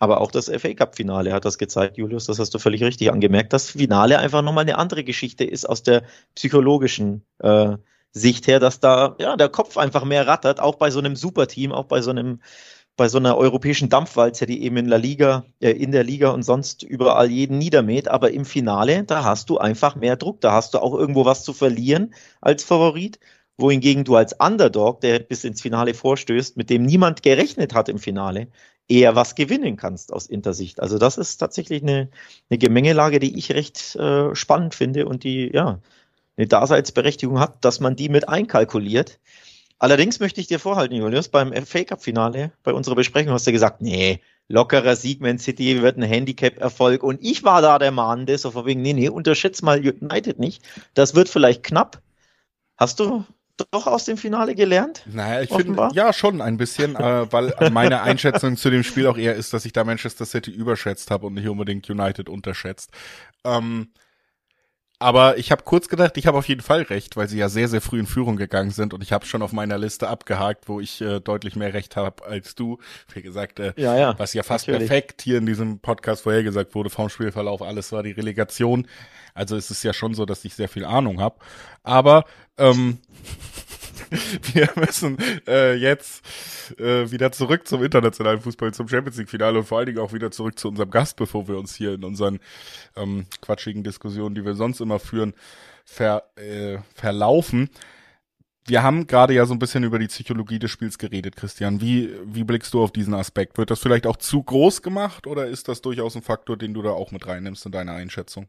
Aber 0.00 0.20
auch 0.20 0.30
das 0.30 0.48
FA 0.48 0.74
Cup 0.74 0.96
Finale 0.96 1.32
hat 1.32 1.44
das 1.44 1.58
gezeigt, 1.58 1.98
Julius, 1.98 2.26
das 2.26 2.38
hast 2.38 2.54
du 2.54 2.58
völlig 2.58 2.82
richtig 2.84 3.10
angemerkt. 3.10 3.52
Das 3.52 3.70
Finale 3.70 4.18
einfach 4.18 4.42
nochmal 4.42 4.62
eine 4.62 4.78
andere 4.78 5.02
Geschichte 5.02 5.44
ist 5.44 5.68
aus 5.68 5.82
der 5.82 6.04
psychologischen 6.34 7.24
äh, 7.40 7.76
Sicht 8.12 8.46
her, 8.46 8.60
dass 8.60 8.80
da 8.80 9.16
ja 9.18 9.36
der 9.36 9.48
Kopf 9.48 9.76
einfach 9.76 10.04
mehr 10.04 10.26
rattert, 10.26 10.60
auch 10.60 10.76
bei 10.76 10.90
so 10.90 10.98
einem 10.98 11.16
Superteam, 11.16 11.72
auch 11.72 11.84
bei 11.84 12.02
so 12.02 12.10
einem 12.10 12.40
bei 12.98 13.08
so 13.08 13.18
einer 13.18 13.38
europäischen 13.38 13.88
Dampfwalze, 13.88 14.44
die 14.44 14.62
eben 14.64 14.76
in 14.76 14.88
der 14.88 14.98
Liga, 14.98 15.44
äh, 15.60 15.70
in 15.70 15.92
der 15.92 16.02
Liga 16.04 16.30
und 16.30 16.42
sonst 16.42 16.82
überall 16.82 17.30
jeden 17.30 17.56
niedermäht, 17.56 18.08
aber 18.08 18.32
im 18.32 18.44
Finale, 18.44 19.04
da 19.04 19.24
hast 19.24 19.50
du 19.50 19.58
einfach 19.58 19.94
mehr 19.94 20.16
Druck, 20.16 20.40
da 20.40 20.52
hast 20.52 20.74
du 20.74 20.80
auch 20.80 20.94
irgendwo 20.94 21.24
was 21.24 21.44
zu 21.44 21.52
verlieren 21.52 22.12
als 22.40 22.64
Favorit, 22.64 23.20
wohingegen 23.56 24.04
du 24.04 24.16
als 24.16 24.34
Underdog, 24.34 25.00
der 25.00 25.20
bis 25.20 25.44
ins 25.44 25.62
Finale 25.62 25.94
vorstößt, 25.94 26.56
mit 26.56 26.70
dem 26.70 26.82
niemand 26.82 27.22
gerechnet 27.22 27.72
hat 27.72 27.88
im 27.88 27.98
Finale, 27.98 28.48
eher 28.88 29.14
was 29.14 29.36
gewinnen 29.36 29.76
kannst 29.76 30.12
aus 30.12 30.26
Intersicht. 30.26 30.80
Also 30.80 30.98
das 30.98 31.18
ist 31.18 31.36
tatsächlich 31.38 31.82
eine, 31.82 32.10
eine 32.50 32.58
Gemengelage, 32.58 33.20
die 33.20 33.38
ich 33.38 33.52
recht 33.52 33.94
äh, 33.96 34.34
spannend 34.34 34.74
finde 34.74 35.06
und 35.06 35.22
die 35.24 35.50
ja 35.52 35.80
eine 36.38 36.46
Daseinsberechtigung 36.46 37.38
hat, 37.38 37.64
dass 37.64 37.80
man 37.80 37.96
die 37.96 38.08
mit 38.08 38.28
einkalkuliert. 38.28 39.18
Allerdings 39.78 40.18
möchte 40.18 40.40
ich 40.40 40.46
dir 40.46 40.58
vorhalten, 40.58 40.94
Julius, 40.94 41.28
beim 41.28 41.52
FA 41.52 41.84
Cup 41.84 42.02
Finale, 42.02 42.52
bei 42.62 42.72
unserer 42.72 42.94
Besprechung 42.94 43.32
hast 43.32 43.46
du 43.46 43.52
gesagt, 43.52 43.80
nee, 43.80 44.20
lockerer 44.48 44.96
Sieg 44.96 45.20
Man 45.20 45.38
City 45.38 45.82
wird 45.82 45.98
ein 45.98 46.02
Handicap-Erfolg. 46.02 47.02
Und 47.02 47.20
ich 47.22 47.44
war 47.44 47.62
da 47.62 47.78
der 47.78 47.92
Mahnende, 47.92 48.38
so 48.38 48.50
von 48.50 48.66
wegen, 48.66 48.82
nee, 48.82 48.92
nee, 48.92 49.08
unterschätzt 49.08 49.62
mal 49.62 49.78
United 49.78 50.38
nicht. 50.38 50.62
Das 50.94 51.14
wird 51.14 51.28
vielleicht 51.28 51.62
knapp. 51.62 52.00
Hast 52.76 52.98
du 52.98 53.24
doch 53.72 53.86
aus 53.86 54.04
dem 54.04 54.16
Finale 54.16 54.54
gelernt? 54.54 55.02
Naja, 55.06 55.42
ich 55.42 55.50
finde, 55.50 55.88
ja, 55.92 56.12
schon 56.12 56.40
ein 56.40 56.56
bisschen, 56.56 56.94
äh, 56.96 57.30
weil 57.32 57.52
meine 57.72 58.02
Einschätzung 58.02 58.56
zu 58.56 58.70
dem 58.70 58.84
Spiel 58.84 59.06
auch 59.08 59.18
eher 59.18 59.34
ist, 59.34 59.52
dass 59.52 59.64
ich 59.64 59.72
da 59.72 59.84
Manchester 59.84 60.24
City 60.24 60.50
überschätzt 60.50 61.10
habe 61.10 61.26
und 61.26 61.34
nicht 61.34 61.48
unbedingt 61.48 61.88
United 61.90 62.28
unterschätzt. 62.28 62.90
Ähm, 63.44 63.88
aber 64.98 65.38
ich 65.38 65.52
habe 65.52 65.62
kurz 65.62 65.88
gedacht, 65.88 66.16
ich 66.16 66.26
habe 66.26 66.38
auf 66.38 66.48
jeden 66.48 66.60
Fall 66.60 66.82
recht, 66.82 67.16
weil 67.16 67.28
sie 67.28 67.38
ja 67.38 67.48
sehr, 67.48 67.68
sehr 67.68 67.80
früh 67.80 68.00
in 68.00 68.06
Führung 68.06 68.36
gegangen 68.36 68.70
sind 68.70 68.94
und 68.94 69.02
ich 69.02 69.12
habe 69.12 69.26
schon 69.26 69.42
auf 69.42 69.52
meiner 69.52 69.78
Liste 69.78 70.08
abgehakt, 70.08 70.68
wo 70.68 70.80
ich 70.80 71.00
äh, 71.00 71.20
deutlich 71.20 71.54
mehr 71.54 71.72
Recht 71.72 71.96
habe 71.96 72.24
als 72.24 72.54
du. 72.54 72.78
Wie 73.12 73.22
gesagt, 73.22 73.60
äh, 73.60 73.72
ja, 73.76 73.96
ja, 73.96 74.18
was 74.18 74.34
ja 74.34 74.42
fast 74.42 74.66
natürlich. 74.66 74.88
perfekt 74.88 75.22
hier 75.22 75.38
in 75.38 75.46
diesem 75.46 75.78
Podcast 75.78 76.22
vorhergesagt 76.22 76.74
wurde 76.74 76.90
vom 76.90 77.08
Spielverlauf, 77.08 77.62
alles 77.62 77.92
war 77.92 78.02
die 78.02 78.12
Relegation. 78.12 78.88
Also 79.34 79.56
es 79.56 79.70
ist 79.70 79.84
ja 79.84 79.92
schon 79.92 80.14
so, 80.14 80.26
dass 80.26 80.44
ich 80.44 80.54
sehr 80.54 80.68
viel 80.68 80.84
Ahnung 80.84 81.20
habe. 81.20 81.36
Aber 81.84 82.24
ähm, 82.56 82.98
wir 84.52 84.68
müssen 84.76 85.16
äh, 85.46 85.74
jetzt 85.74 86.22
äh, 86.78 87.10
wieder 87.10 87.32
zurück 87.32 87.66
zum 87.66 87.82
internationalen 87.82 88.40
Fußball, 88.40 88.72
zum 88.74 88.88
Champions 88.88 89.18
League-Finale 89.18 89.58
und 89.58 89.64
vor 89.64 89.78
allen 89.78 89.86
Dingen 89.86 89.98
auch 89.98 90.12
wieder 90.12 90.30
zurück 90.30 90.58
zu 90.58 90.68
unserem 90.68 90.90
Gast, 90.90 91.16
bevor 91.16 91.48
wir 91.48 91.58
uns 91.58 91.74
hier 91.74 91.94
in 91.94 92.04
unseren 92.04 92.40
ähm, 92.96 93.26
quatschigen 93.40 93.84
Diskussionen, 93.84 94.34
die 94.34 94.44
wir 94.44 94.54
sonst 94.54 94.80
immer 94.80 94.98
führen, 94.98 95.34
ver, 95.84 96.24
äh, 96.36 96.78
verlaufen. 96.94 97.70
Wir 98.66 98.82
haben 98.82 99.06
gerade 99.06 99.32
ja 99.32 99.46
so 99.46 99.54
ein 99.54 99.58
bisschen 99.58 99.82
über 99.82 99.98
die 99.98 100.08
Psychologie 100.08 100.58
des 100.58 100.70
Spiels 100.70 100.98
geredet, 100.98 101.36
Christian. 101.36 101.80
Wie, 101.80 102.10
wie 102.24 102.44
blickst 102.44 102.74
du 102.74 102.82
auf 102.82 102.92
diesen 102.92 103.14
Aspekt? 103.14 103.56
Wird 103.56 103.70
das 103.70 103.80
vielleicht 103.80 104.06
auch 104.06 104.16
zu 104.18 104.42
groß 104.42 104.82
gemacht 104.82 105.26
oder 105.26 105.46
ist 105.46 105.68
das 105.68 105.80
durchaus 105.80 106.16
ein 106.16 106.22
Faktor, 106.22 106.58
den 106.58 106.74
du 106.74 106.82
da 106.82 106.90
auch 106.90 107.10
mit 107.10 107.26
reinnimmst 107.26 107.64
in 107.64 107.72
deine 107.72 107.92
Einschätzung? 107.92 108.46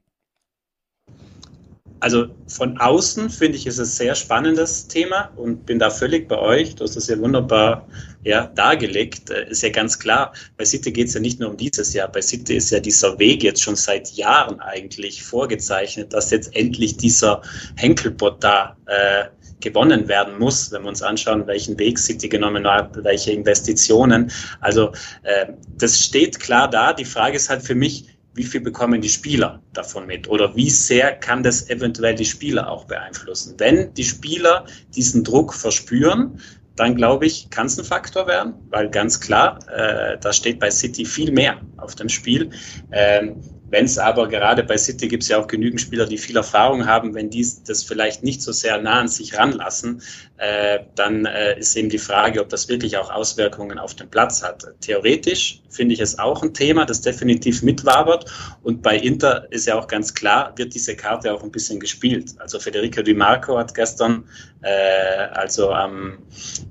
Also 2.01 2.27
von 2.47 2.77
außen 2.77 3.29
finde 3.29 3.57
ich, 3.57 3.67
ist 3.67 3.77
es 3.77 3.89
ein 3.89 4.05
sehr 4.05 4.15
spannendes 4.15 4.87
Thema 4.87 5.31
und 5.35 5.65
bin 5.65 5.79
da 5.79 5.89
völlig 5.89 6.27
bei 6.27 6.37
euch. 6.37 6.75
Du 6.75 6.83
hast 6.83 6.95
das 6.95 7.07
ja 7.07 7.19
wunderbar 7.19 7.87
ja, 8.23 8.47
dargelegt. 8.47 9.29
Äh, 9.29 9.49
ist 9.49 9.63
ja 9.63 9.69
ganz 9.69 9.99
klar, 9.99 10.33
bei 10.57 10.65
City 10.65 10.91
geht 10.91 11.07
es 11.07 11.13
ja 11.13 11.19
nicht 11.19 11.39
nur 11.39 11.49
um 11.49 11.57
dieses 11.57 11.93
Jahr. 11.93 12.07
Bei 12.07 12.21
City 12.21 12.55
ist 12.55 12.71
ja 12.71 12.79
dieser 12.79 13.19
Weg 13.19 13.43
jetzt 13.43 13.61
schon 13.61 13.75
seit 13.75 14.11
Jahren 14.11 14.59
eigentlich 14.61 15.23
vorgezeichnet, 15.23 16.13
dass 16.13 16.31
jetzt 16.31 16.55
endlich 16.55 16.97
dieser 16.97 17.41
Henkelbot 17.75 18.43
da 18.43 18.77
äh, 18.85 19.25
gewonnen 19.59 20.07
werden 20.07 20.39
muss, 20.39 20.71
wenn 20.71 20.83
wir 20.83 20.89
uns 20.89 21.01
anschauen, 21.01 21.45
welchen 21.47 21.77
Weg 21.79 21.99
City 21.99 22.29
genommen 22.29 22.65
hat, 22.65 23.03
welche 23.03 23.31
Investitionen. 23.31 24.31
Also 24.61 24.91
äh, 25.23 25.47
das 25.77 26.01
steht 26.01 26.39
klar 26.39 26.69
da. 26.69 26.93
Die 26.93 27.05
Frage 27.05 27.35
ist 27.35 27.49
halt 27.49 27.61
für 27.61 27.75
mich, 27.75 28.05
wie 28.39 28.45
viel 28.45 28.61
bekommen 28.61 29.01
die 29.01 29.09
Spieler 29.09 29.61
davon 29.73 30.07
mit 30.07 30.29
oder 30.29 30.55
wie 30.55 30.69
sehr 30.69 31.11
kann 31.11 31.43
das 31.43 31.69
eventuell 31.69 32.15
die 32.15 32.23
Spieler 32.23 32.71
auch 32.71 32.85
beeinflussen. 32.85 33.55
Wenn 33.57 33.93
die 33.95 34.05
Spieler 34.05 34.65
diesen 34.95 35.25
Druck 35.25 35.53
verspüren, 35.53 36.39
dann 36.77 36.95
glaube 36.95 37.25
ich, 37.25 37.49
kann 37.49 37.67
es 37.67 37.77
ein 37.77 37.83
Faktor 37.83 38.27
werden, 38.27 38.53
weil 38.69 38.89
ganz 38.89 39.19
klar, 39.19 39.59
äh, 39.67 40.17
da 40.17 40.31
steht 40.31 40.57
bei 40.61 40.71
City 40.71 41.03
viel 41.03 41.33
mehr 41.33 41.59
auf 41.75 41.95
dem 41.95 42.07
Spiel. 42.07 42.49
Ähm, 42.93 43.41
wenn 43.69 43.85
es 43.85 43.97
aber 43.97 44.27
gerade 44.27 44.63
bei 44.63 44.77
City 44.77 45.07
gibt 45.07 45.23
es 45.23 45.29
ja 45.29 45.39
auch 45.39 45.47
genügend 45.47 45.81
Spieler, 45.81 46.05
die 46.05 46.17
viel 46.17 46.37
Erfahrung 46.37 46.85
haben, 46.85 47.13
wenn 47.13 47.29
die 47.29 47.47
das 47.67 47.83
vielleicht 47.83 48.23
nicht 48.23 48.41
so 48.41 48.51
sehr 48.51 48.81
nah 48.81 48.99
an 49.01 49.07
sich 49.07 49.37
ranlassen, 49.37 50.01
äh, 50.37 50.79
dann 50.95 51.25
äh, 51.25 51.59
ist 51.59 51.75
eben 51.75 51.89
die 51.89 51.97
Frage, 51.97 52.41
ob 52.41 52.49
das 52.49 52.69
wirklich 52.69 52.97
auch 52.97 53.11
Auswirkungen 53.11 53.77
auf 53.77 53.93
den 53.95 54.09
Platz 54.09 54.41
hat. 54.41 54.65
Theoretisch 54.81 55.61
finde 55.69 55.93
ich 55.93 55.99
es 55.99 56.17
auch 56.17 56.41
ein 56.41 56.53
Thema, 56.53 56.85
das 56.85 57.01
definitiv 57.01 57.61
mitwabert. 57.61 58.25
Und 58.63 58.81
bei 58.81 58.97
Inter 58.97 59.51
ist 59.51 59.67
ja 59.67 59.77
auch 59.77 59.87
ganz 59.87 60.13
klar, 60.13 60.53
wird 60.55 60.73
diese 60.73 60.95
Karte 60.95 61.33
auch 61.33 61.43
ein 61.43 61.51
bisschen 61.51 61.79
gespielt. 61.79 62.31
Also 62.39 62.59
Federico 62.59 63.01
Di 63.01 63.13
Marco 63.13 63.57
hat 63.57 63.75
gestern, 63.75 64.23
äh, 64.61 65.27
also 65.33 65.71
am, 65.71 66.19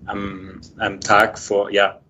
am, 0.06 0.60
am 0.78 1.00
Tag 1.00 1.38
vor, 1.38 1.70
ja, 1.70 2.00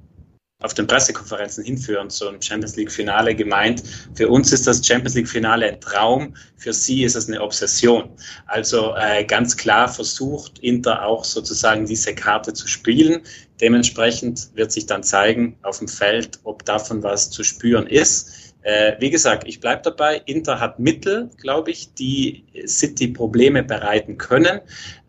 auf 0.61 0.75
den 0.75 0.89
Pressekonferenzen 0.89 1.63
hinführen 1.63 2.11
zum 2.11 2.43
Champions 2.43 2.75
League 2.75 2.91
Finale 2.91 3.33
gemeint. 3.33 3.81
Für 4.15 4.29
uns 4.29 4.53
ist 4.53 4.67
das 4.67 4.85
Champions 4.85 5.15
League 5.15 5.29
Finale 5.29 5.69
ein 5.69 5.81
Traum, 5.81 6.35
für 6.57 6.73
sie 6.73 7.05
ist 7.05 7.15
es 7.15 7.29
eine 7.29 7.41
Obsession. 7.41 8.11
Also 8.47 8.93
äh, 8.97 9.25
ganz 9.25 9.57
klar 9.57 9.87
versucht 9.87 10.59
Inter 10.59 11.05
auch 11.05 11.25
sozusagen 11.25 11.87
diese 11.87 12.13
Karte 12.13 12.53
zu 12.55 12.67
spielen. 12.67 13.23
Dementsprechend 13.61 14.51
wird 14.55 14.73
sich 14.73 14.87
dann 14.87 15.05
zeigen 15.05 15.57
auf 15.63 15.79
dem 15.79 15.87
Feld, 15.87 16.41
ob 16.43 16.65
davon 16.65 17.05
was 17.05 17.31
zu 17.31 17.45
spüren 17.45 17.87
ist. 17.87 18.55
Äh, 18.63 18.97
wie 18.99 19.11
gesagt, 19.11 19.47
ich 19.47 19.61
bleibe 19.61 19.83
dabei. 19.83 20.21
Inter 20.27 20.59
hat 20.59 20.81
Mittel, 20.81 21.31
glaube 21.37 21.71
ich, 21.71 21.95
die 21.95 22.45
City 22.67 23.09
Probleme 23.09 23.63
bereiten 23.63 24.19
können. 24.19 24.61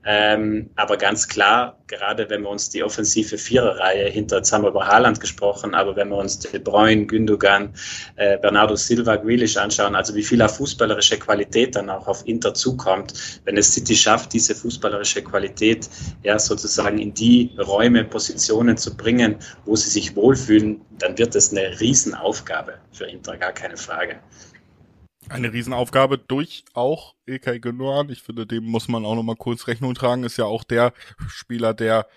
Ähm, 0.06 0.70
aber 0.76 0.96
ganz 0.96 1.28
klar, 1.28 1.78
gerade 1.88 2.30
wenn 2.30 2.42
wir 2.44 2.50
uns 2.50 2.70
die 2.70 2.84
offensive 2.84 3.38
Viererreihe 3.38 4.10
hinter, 4.10 4.38
jetzt 4.38 4.52
haben 4.52 4.64
wir 4.64 4.70
über 4.70 4.88
Haaland 4.88 5.20
gesprochen, 5.20 5.76
aber 5.76 5.96
wenn 5.98 6.08
wir 6.08 6.16
uns 6.16 6.40
De 6.40 6.58
Bruyne, 6.58 7.06
Gündogan, 7.06 7.74
äh, 8.16 8.38
Bernardo 8.38 8.76
Silva, 8.76 9.18
Grealish 9.18 9.58
anschauen, 9.58 9.96
also 9.96 10.16
wie 10.16 10.24
viel 10.24 10.40
fußballerische 10.48 11.20
Qualität 11.20 11.76
dann 11.76 11.90
auch 11.90 12.08
auf 12.08 12.26
Inter 12.26 12.54
zukommt, 12.54 13.14
wenn 13.44 13.58
es 13.58 13.74
City 13.74 13.94
schafft, 13.94 14.32
diese 14.34 14.56
fußballerische 14.56 15.22
Qualität 15.22 15.90
ja 16.24 16.40
sozusagen 16.40 16.98
in 16.98 17.14
die 17.14 17.52
Räume, 17.60 18.06
Positionen 18.06 18.78
zu 18.78 18.96
bringen, 18.96 19.36
wo 19.66 19.76
sie 19.76 19.90
sich 19.90 20.16
wohlfühlen, 20.16 20.82
dann 20.98 21.18
wird 21.18 21.36
es 21.36 21.52
eine 21.52 21.80
Riesenaufgabe 21.80 22.76
für 22.94 23.06
Inter, 23.06 23.38
gar 23.38 23.52
keine 23.52 23.76
Frage 23.76 24.16
eine 25.30 25.54
Riesenaufgabe 25.54 26.18
durch 26.18 26.66
auch 26.74 27.16
Ilkay 27.26 27.60
Gündogan. 27.60 28.10
Ich 28.10 28.22
finde, 28.22 28.46
dem 28.46 28.66
muss 28.66 28.88
man 28.88 29.06
auch 29.06 29.16
nochmal 29.16 29.36
kurz 29.36 29.68
Rechnung 29.68 29.94
tragen. 29.94 30.24
Ist 30.24 30.38
ja 30.38 30.46
auch 30.46 30.64
der 30.64 30.94
Spieler, 31.28 31.74
der 31.74 32.08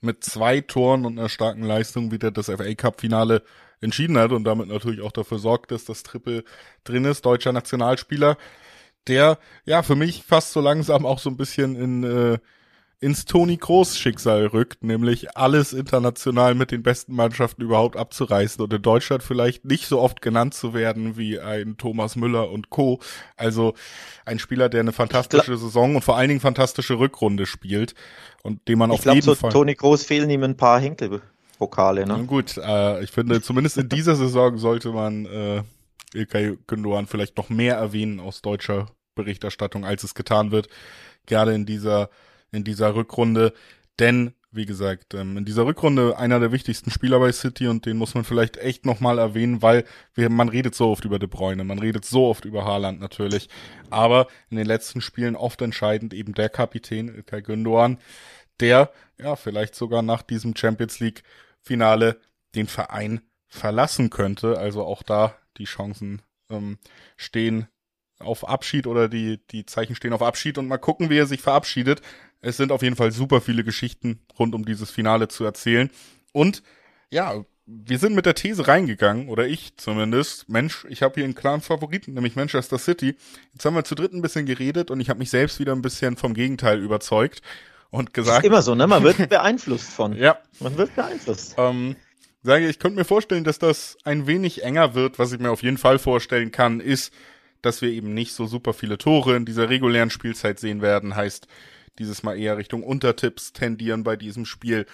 mit 0.00 0.24
zwei 0.24 0.60
Toren 0.60 1.06
und 1.06 1.18
einer 1.18 1.28
starken 1.28 1.62
Leistung 1.62 2.10
wieder 2.10 2.30
das 2.30 2.46
FA 2.46 2.74
Cup 2.74 3.00
Finale 3.00 3.42
entschieden 3.80 4.18
hat 4.18 4.32
und 4.32 4.44
damit 4.44 4.68
natürlich 4.68 5.00
auch 5.00 5.12
dafür 5.12 5.38
sorgt, 5.38 5.70
dass 5.70 5.84
das 5.84 6.02
Triple 6.02 6.44
drin 6.84 7.04
ist. 7.04 7.24
Deutscher 7.26 7.52
Nationalspieler, 7.52 8.36
der 9.06 9.38
ja 9.64 9.82
für 9.82 9.96
mich 9.96 10.24
fast 10.24 10.52
so 10.52 10.60
langsam 10.60 11.06
auch 11.06 11.18
so 11.18 11.30
ein 11.30 11.36
bisschen 11.36 11.76
in 11.76 12.04
äh, 12.04 12.38
ins 13.02 13.24
Toni 13.24 13.56
Kroos 13.56 13.98
Schicksal 13.98 14.46
rückt, 14.46 14.84
nämlich 14.84 15.36
alles 15.36 15.72
international 15.72 16.54
mit 16.54 16.70
den 16.70 16.84
besten 16.84 17.16
Mannschaften 17.16 17.60
überhaupt 17.60 17.96
abzureißen 17.96 18.62
und 18.62 18.72
in 18.72 18.80
Deutschland 18.80 19.24
vielleicht 19.24 19.64
nicht 19.64 19.88
so 19.88 20.00
oft 20.00 20.22
genannt 20.22 20.54
zu 20.54 20.72
werden 20.72 21.16
wie 21.16 21.40
ein 21.40 21.76
Thomas 21.76 22.14
Müller 22.14 22.48
und 22.48 22.70
Co. 22.70 23.00
Also 23.36 23.74
ein 24.24 24.38
Spieler, 24.38 24.68
der 24.68 24.80
eine 24.80 24.92
fantastische 24.92 25.56
Saison 25.56 25.96
und 25.96 26.02
vor 26.02 26.16
allen 26.16 26.28
Dingen 26.28 26.40
fantastische 26.40 27.00
Rückrunde 27.00 27.44
spielt 27.44 27.96
und 28.44 28.68
dem 28.68 28.78
man 28.78 28.90
ich 28.90 28.98
auf 28.98 29.02
glaub, 29.02 29.14
jeden 29.16 29.24
so 29.24 29.34
Fall. 29.34 29.50
Toni 29.50 29.74
Kroos 29.74 30.04
fehlen 30.04 30.30
ihm 30.30 30.44
ein 30.44 30.56
paar 30.56 30.78
Henkelpokale, 30.78 32.06
ne? 32.06 32.18
Na 32.18 32.22
gut, 32.22 32.56
äh, 32.56 33.02
ich 33.02 33.10
finde, 33.10 33.42
zumindest 33.42 33.78
in 33.78 33.88
dieser 33.88 34.14
Saison 34.14 34.58
sollte 34.58 34.90
man 34.90 35.26
äh, 35.26 35.62
Ilkay 36.14 36.56
Gündogan 36.68 37.08
vielleicht 37.08 37.36
noch 37.36 37.48
mehr 37.48 37.74
erwähnen 37.74 38.20
aus 38.20 38.42
deutscher 38.42 38.86
Berichterstattung, 39.16 39.84
als 39.84 40.04
es 40.04 40.14
getan 40.14 40.52
wird. 40.52 40.68
Gerade 41.26 41.52
in 41.52 41.66
dieser 41.66 42.10
in 42.52 42.64
dieser 42.64 42.94
Rückrunde. 42.94 43.52
Denn 43.98 44.34
wie 44.52 44.66
gesagt, 44.66 45.14
ähm, 45.14 45.38
in 45.38 45.44
dieser 45.46 45.64
Rückrunde 45.64 46.18
einer 46.18 46.38
der 46.38 46.52
wichtigsten 46.52 46.90
Spieler 46.90 47.18
bei 47.18 47.32
City 47.32 47.68
und 47.68 47.86
den 47.86 47.96
muss 47.96 48.14
man 48.14 48.24
vielleicht 48.24 48.58
echt 48.58 48.84
nochmal 48.84 49.18
erwähnen, 49.18 49.62
weil 49.62 49.84
wir, 50.14 50.28
man 50.28 50.50
redet 50.50 50.74
so 50.74 50.90
oft 50.90 51.04
über 51.06 51.18
De 51.18 51.26
Bruyne, 51.26 51.64
man 51.64 51.78
redet 51.78 52.04
so 52.04 52.26
oft 52.26 52.44
über 52.44 52.64
Haaland 52.66 53.00
natürlich, 53.00 53.48
aber 53.88 54.28
in 54.50 54.58
den 54.58 54.66
letzten 54.66 55.00
Spielen 55.00 55.36
oft 55.36 55.62
entscheidend 55.62 56.12
eben 56.12 56.34
der 56.34 56.50
Kapitän 56.50 57.08
Ilkay 57.08 57.40
Gündoğan, 57.40 57.96
der 58.60 58.92
ja 59.18 59.36
vielleicht 59.36 59.74
sogar 59.74 60.02
nach 60.02 60.22
diesem 60.22 60.54
Champions 60.54 61.00
League 61.00 61.22
Finale 61.62 62.20
den 62.54 62.66
Verein 62.66 63.22
verlassen 63.48 64.10
könnte, 64.10 64.58
also 64.58 64.84
auch 64.84 65.02
da 65.02 65.34
die 65.56 65.64
Chancen 65.64 66.20
ähm, 66.50 66.78
stehen 67.16 67.68
auf 68.22 68.48
Abschied 68.48 68.86
oder 68.86 69.08
die, 69.08 69.40
die 69.50 69.66
Zeichen 69.66 69.94
stehen 69.94 70.12
auf 70.12 70.22
Abschied 70.22 70.58
und 70.58 70.68
mal 70.68 70.78
gucken, 70.78 71.10
wie 71.10 71.18
er 71.18 71.26
sich 71.26 71.40
verabschiedet. 71.42 72.00
Es 72.40 72.56
sind 72.56 72.72
auf 72.72 72.82
jeden 72.82 72.96
Fall 72.96 73.12
super 73.12 73.40
viele 73.40 73.64
Geschichten 73.64 74.20
rund 74.38 74.54
um 74.54 74.64
dieses 74.64 74.90
Finale 74.90 75.28
zu 75.28 75.44
erzählen. 75.44 75.90
Und 76.32 76.62
ja, 77.10 77.44
wir 77.66 77.98
sind 77.98 78.14
mit 78.14 78.26
der 78.26 78.34
These 78.34 78.66
reingegangen, 78.66 79.28
oder 79.28 79.46
ich 79.46 79.76
zumindest, 79.76 80.48
Mensch, 80.48 80.84
ich 80.88 81.02
habe 81.02 81.14
hier 81.14 81.24
einen 81.24 81.34
klaren 81.34 81.60
Favoriten, 81.60 82.14
nämlich 82.14 82.36
Manchester 82.36 82.78
City. 82.78 83.16
Jetzt 83.52 83.64
haben 83.64 83.74
wir 83.74 83.84
zu 83.84 83.94
dritt 83.94 84.12
ein 84.12 84.22
bisschen 84.22 84.46
geredet 84.46 84.90
und 84.90 85.00
ich 85.00 85.08
habe 85.08 85.18
mich 85.18 85.30
selbst 85.30 85.60
wieder 85.60 85.72
ein 85.72 85.82
bisschen 85.82 86.16
vom 86.16 86.34
Gegenteil 86.34 86.80
überzeugt 86.80 87.42
und 87.90 88.14
gesagt. 88.14 88.44
Ist 88.44 88.48
immer 88.48 88.62
so, 88.62 88.74
ne? 88.74 88.86
Man 88.86 89.04
wird 89.04 89.16
beeinflusst 89.28 89.90
von. 89.90 90.16
ja. 90.16 90.38
Man 90.58 90.76
wird 90.76 90.94
beeinflusst. 90.96 91.54
Ähm, 91.56 91.96
sage, 92.42 92.68
ich 92.68 92.78
könnte 92.78 92.98
mir 92.98 93.04
vorstellen, 93.04 93.44
dass 93.44 93.58
das 93.58 93.96
ein 94.04 94.26
wenig 94.26 94.64
enger 94.64 94.94
wird. 94.94 95.18
Was 95.18 95.32
ich 95.32 95.38
mir 95.38 95.50
auf 95.50 95.62
jeden 95.62 95.78
Fall 95.78 95.98
vorstellen 95.98 96.50
kann, 96.50 96.80
ist, 96.80 97.12
dass 97.62 97.80
wir 97.80 97.90
eben 97.90 98.12
nicht 98.12 98.32
so 98.32 98.46
super 98.46 98.74
viele 98.74 98.98
Tore 98.98 99.36
in 99.36 99.44
dieser 99.46 99.68
regulären 99.68 100.10
Spielzeit 100.10 100.58
sehen 100.58 100.82
werden. 100.82 101.16
Heißt, 101.16 101.46
dieses 101.98 102.22
Mal 102.22 102.38
eher 102.38 102.56
Richtung 102.56 102.82
Untertipps 102.82 103.52
tendieren 103.52 104.04
bei 104.04 104.16
diesem 104.16 104.44
Spiel. 104.44 104.86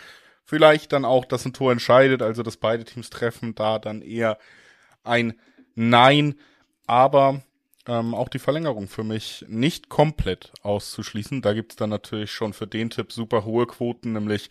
Vielleicht 0.44 0.92
dann 0.92 1.04
auch, 1.04 1.24
dass 1.24 1.44
ein 1.44 1.52
Tor 1.52 1.72
entscheidet, 1.72 2.22
also 2.22 2.42
dass 2.42 2.56
beide 2.56 2.84
Teams 2.84 3.10
treffen, 3.10 3.54
da 3.54 3.78
dann 3.78 4.02
eher 4.02 4.38
ein 5.04 5.34
Nein. 5.74 6.34
Aber 6.86 7.42
ähm, 7.86 8.14
auch 8.14 8.28
die 8.28 8.38
Verlängerung 8.38 8.88
für 8.88 9.04
mich 9.04 9.44
nicht 9.48 9.88
komplett 9.88 10.52
auszuschließen. 10.62 11.42
Da 11.42 11.54
gibt's 11.54 11.76
dann 11.76 11.90
natürlich 11.90 12.30
schon 12.30 12.52
für 12.52 12.66
den 12.66 12.90
Tipp 12.90 13.12
super 13.12 13.44
hohe 13.44 13.66
Quoten, 13.66 14.12
nämlich 14.12 14.50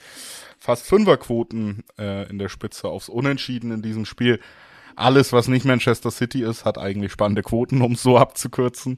fast 0.58 0.86
Fünferquoten 0.88 1.84
äh, 1.98 2.30
in 2.30 2.40
der 2.40 2.50
Spitze 2.50 2.88
aufs 2.88 3.10
Unentschieden 3.10 3.72
in 3.72 3.82
diesem 3.82 4.06
Spiel 4.06 4.40
alles, 4.98 5.34
was 5.34 5.48
nicht 5.48 5.66
Manchester 5.66 6.12
City 6.12 6.44
ist, 6.44 6.66
hat 6.66 6.78
eigentlich 6.78 7.12
spannende 7.12 7.44
Quoten, 7.44 7.82
um 7.82 7.94
es 7.94 8.04
so 8.04 8.18
abzukürzen. 8.18 8.98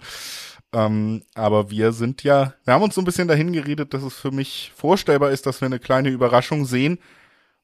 Ähm, 0.72 1.24
aber 1.34 1.72
wir 1.72 1.92
sind 1.94 2.24
ja, 2.24 2.54
wir 2.64 2.74
haben 2.74 2.84
uns 2.84 2.96
so 2.96 3.02
ein 3.02 3.06
bisschen 3.06 3.28
dahin 3.28 3.54
geredet, 3.54 3.94
dass 3.94 4.04
es 4.04 4.16
für 4.16 4.32
mich 4.32 4.72
vorstellbar 4.76 5.32
ist, 5.32 5.46
dass 5.46 5.62
wir 5.62 5.66
eine 5.66 5.80
kleine 5.80 6.10
Überraschung 6.10 6.66
sehen. 6.66 7.00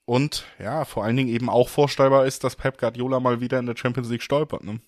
Und 0.05 0.45
ja, 0.59 0.85
vor 0.85 1.03
allen 1.03 1.15
Dingen 1.15 1.29
eben 1.29 1.49
auch 1.49 1.69
vorstellbar 1.69 2.25
ist, 2.25 2.43
dass 2.43 2.55
Pep 2.55 2.77
Guardiola 2.77 3.19
mal 3.19 3.41
wieder 3.41 3.59
in 3.59 3.65
der 3.65 3.75
Champions 3.75 4.09
League 4.09 4.21
stolpert. 4.21 4.63
Ne? 4.63 4.79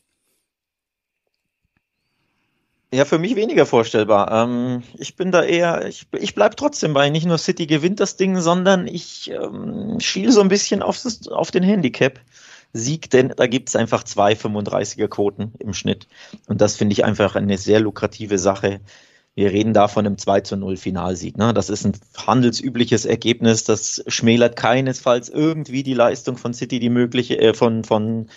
Ja, 2.94 3.04
für 3.04 3.20
mich 3.20 3.36
weniger 3.36 3.66
vorstellbar. 3.66 4.32
Ähm, 4.32 4.84
ich 4.98 5.16
bin 5.16 5.32
da 5.32 5.44
eher, 5.44 5.86
ich, 5.88 6.08
ich 6.14 6.36
bleib 6.36 6.56
trotzdem 6.56 6.94
bei, 6.94 7.10
nicht 7.10 7.26
nur 7.26 7.38
City 7.38 7.68
gewinnt 7.68 8.00
das 8.00 8.16
Ding, 8.16 8.40
sondern 8.40 8.88
ich 8.88 9.30
ähm, 9.30 10.00
schiel 10.00 10.32
so 10.32 10.42
ein 10.42 10.48
bisschen 10.48 10.82
auf, 10.82 11.02
das, 11.02 11.28
auf 11.28 11.52
den 11.52 11.64
Handicap. 11.64 12.20
Sieg, 12.74 13.10
denn 13.10 13.34
da 13.36 13.48
gibt 13.48 13.70
es 13.70 13.76
einfach 13.76 14.04
zwei 14.04 14.34
35er 14.34 15.08
Quoten 15.08 15.54
im 15.60 15.74
Schnitt. 15.74 16.08
Und 16.48 16.62
das 16.62 16.76
finde 16.76 16.94
ich 16.94 17.06
einfach 17.06 17.36
eine 17.36 17.58
sehr 17.58 17.80
lukrative 17.80 18.38
Sache. 18.38 18.82
Wir 19.36 19.52
reden 19.52 19.74
da 19.74 19.88
von 19.88 20.06
einem 20.06 20.18
2 20.18 20.42
zu 20.42 20.58
0 20.58 20.78
Finalsieg. 20.78 21.38
Ne? 21.38 21.54
Das 21.54 21.70
ist 21.70 21.86
ein 21.86 21.94
handelsübliches 22.16 23.06
Ergebnis. 23.06 23.64
Das 23.64 24.04
schmälert 24.08 24.56
keinesfalls 24.56 25.30
irgendwie 25.30 25.84
die 25.84 25.94
Leistung 25.94 26.38
von 26.38 26.54
City, 26.54 26.80
die 26.80 26.90
mögliche, 26.90 27.40
äh, 27.40 27.54
von, 27.54 27.84
von 27.84 28.30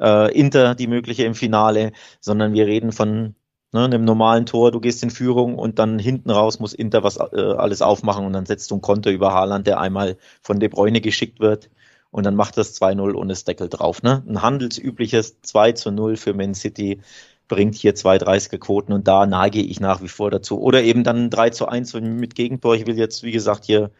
äh, 0.00 0.32
Inter, 0.32 0.74
die 0.74 0.86
mögliche 0.86 1.24
im 1.24 1.34
Finale, 1.34 1.92
sondern 2.20 2.52
wir 2.52 2.66
reden 2.66 2.92
von 2.92 3.34
ne, 3.72 3.84
einem 3.84 4.04
normalen 4.04 4.46
Tor. 4.46 4.70
Du 4.70 4.80
gehst 4.80 5.02
in 5.02 5.10
Führung 5.10 5.58
und 5.58 5.80
dann 5.80 5.98
hinten 5.98 6.30
raus 6.30 6.60
muss 6.60 6.72
Inter 6.72 7.02
was 7.02 7.16
äh, 7.16 7.54
alles 7.56 7.82
aufmachen 7.82 8.24
und 8.24 8.32
dann 8.32 8.46
setzt 8.46 8.70
du 8.70 8.76
ein 8.76 8.80
Konter 8.80 9.10
über 9.10 9.32
Haaland, 9.32 9.66
der 9.66 9.80
einmal 9.80 10.16
von 10.40 10.60
De 10.60 10.68
Bruyne 10.68 11.00
geschickt 11.00 11.40
wird 11.40 11.68
und 12.14 12.22
dann 12.22 12.36
macht 12.36 12.56
das 12.56 12.80
2-0 12.80 13.12
ohne 13.16 13.32
das 13.32 13.42
Deckel 13.42 13.68
drauf. 13.68 14.04
Ne? 14.04 14.22
Ein 14.28 14.40
handelsübliches 14.40 15.40
2 15.42 15.72
zu 15.72 15.90
0 15.90 16.16
für 16.16 16.32
Man 16.32 16.54
City 16.54 17.00
bringt 17.48 17.74
hier 17.74 17.96
2,30er 17.96 18.58
Quoten 18.58 18.92
und 18.92 19.08
da 19.08 19.26
nage 19.26 19.60
ich 19.60 19.80
nach 19.80 20.00
wie 20.00 20.06
vor 20.06 20.30
dazu. 20.30 20.60
Oder 20.60 20.84
eben 20.84 21.02
dann 21.02 21.28
3 21.28 21.50
zu 21.50 21.66
1 21.66 21.94
mit 21.94 22.36
Gegentor. 22.36 22.76
Ich 22.76 22.86
will 22.86 22.96
jetzt, 22.96 23.24
wie 23.24 23.32
gesagt, 23.32 23.64
hier 23.64 23.90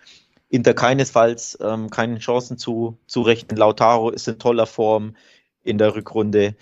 Inter 0.48 0.74
keinesfalls 0.74 1.58
ähm, 1.60 1.90
keine 1.90 2.20
Chancen 2.20 2.56
zu, 2.56 2.98
zu 3.08 3.22
rechnen. 3.22 3.56
Lautaro 3.56 4.10
ist 4.10 4.28
in 4.28 4.38
toller 4.38 4.66
Form 4.66 5.16
in 5.64 5.78
der 5.78 5.96
Rückrunde. 5.96 6.54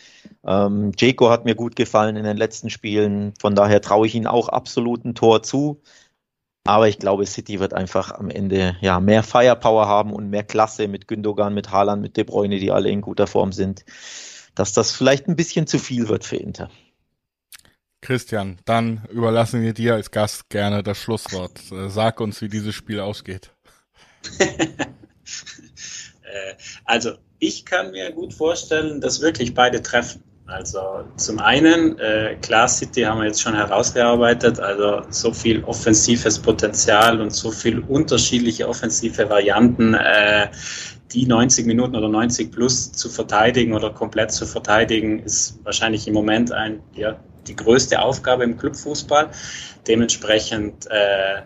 Ähm, 0.47 0.93
Jaco 0.97 1.29
hat 1.29 1.45
mir 1.45 1.55
gut 1.55 1.77
gefallen 1.77 2.17
in 2.17 2.25
den 2.25 2.39
letzten 2.39 2.71
Spielen. 2.71 3.35
Von 3.39 3.55
daher 3.55 3.83
traue 3.83 4.07
ich 4.07 4.15
ihm 4.15 4.27
auch 4.27 4.49
absolut 4.49 5.05
ein 5.05 5.15
Tor 5.15 5.43
zu. 5.43 5.83
Aber 6.65 6.89
ich 6.89 6.99
glaube, 6.99 7.27
City 7.27 7.59
wird 7.59 7.75
einfach 7.75 8.13
am 8.13 8.31
Ende 8.31 8.77
ja 8.81 9.01
mehr 9.01 9.23
Firepower 9.23 9.87
haben 9.89 10.13
und 10.13 10.31
mehr 10.31 10.45
Klasse 10.45 10.87
mit 10.87 11.09
Gündogan, 11.09 11.55
mit 11.55 11.71
Haaland, 11.71 12.03
mit 12.03 12.17
De 12.17 12.25
Bruyne, 12.25 12.59
die 12.59 12.71
alle 12.71 12.89
in 12.89 13.01
guter 13.01 13.27
Form 13.27 13.53
sind, 13.53 13.85
dass 14.55 14.73
das 14.73 14.93
vielleicht 14.93 15.27
ein 15.27 15.37
bisschen 15.37 15.67
zu 15.67 15.79
viel 15.79 16.09
wird 16.09 16.25
für 16.25 16.37
Inter. 16.37 16.71
Christian, 18.01 18.59
dann 18.65 19.07
überlassen 19.11 19.63
wir 19.63 19.75
dir 19.75 19.95
als 19.95 20.11
Gast 20.11 20.49
gerne 20.51 20.83
das 20.83 20.99
Schlusswort. 20.99 21.61
Äh, 21.71 21.89
sag 21.89 22.21
uns, 22.21 22.43
wie 22.43 22.49
dieses 22.49 22.75
Spiel 22.75 23.01
ausgeht. 23.01 23.51
Äh, 26.33 26.55
also, 26.87 27.13
ich 27.39 27.67
kann 27.67 27.91
mir 27.91 28.11
gut 28.13 28.33
vorstellen, 28.33 29.03
dass 29.03 29.21
wirklich 29.21 29.53
beide 29.53 29.83
treffen. 29.83 30.23
Also 30.47 31.05
zum 31.17 31.39
einen, 31.39 31.99
äh, 31.99 32.37
klar, 32.43 32.69
City 32.69 33.03
haben 33.03 33.21
wir 33.21 33.27
jetzt 33.27 33.41
schon 33.41 33.55
herausgearbeitet, 33.55 34.59
also 34.59 35.03
so 35.09 35.33
viel 35.33 35.63
offensives 35.65 36.39
Potenzial 36.39 37.21
und 37.21 37.31
so 37.31 37.51
viel 37.51 37.79
unterschiedliche 37.79 38.69
offensive 38.69 39.31
Varianten, 39.31 39.95
äh, 39.95 40.49
die 41.13 41.27
90 41.27 41.67
Minuten 41.67 41.95
oder 41.95 42.09
90 42.09 42.51
plus 42.51 42.91
zu 42.93 43.09
verteidigen 43.09 43.73
oder 43.73 43.91
komplett 43.91 44.33
zu 44.33 44.47
verteidigen, 44.47 45.21
ist 45.21 45.59
wahrscheinlich 45.65 46.09
im 46.09 46.15
Moment 46.15 46.51
ein, 46.53 46.81
ja, 46.95 47.21
die 47.47 47.57
größte 47.57 48.01
Aufgabe 48.01 48.45
im 48.45 48.57
Clubfußball. 48.57 49.31
Dementsprechend 49.87 50.87
äh, 50.91 51.43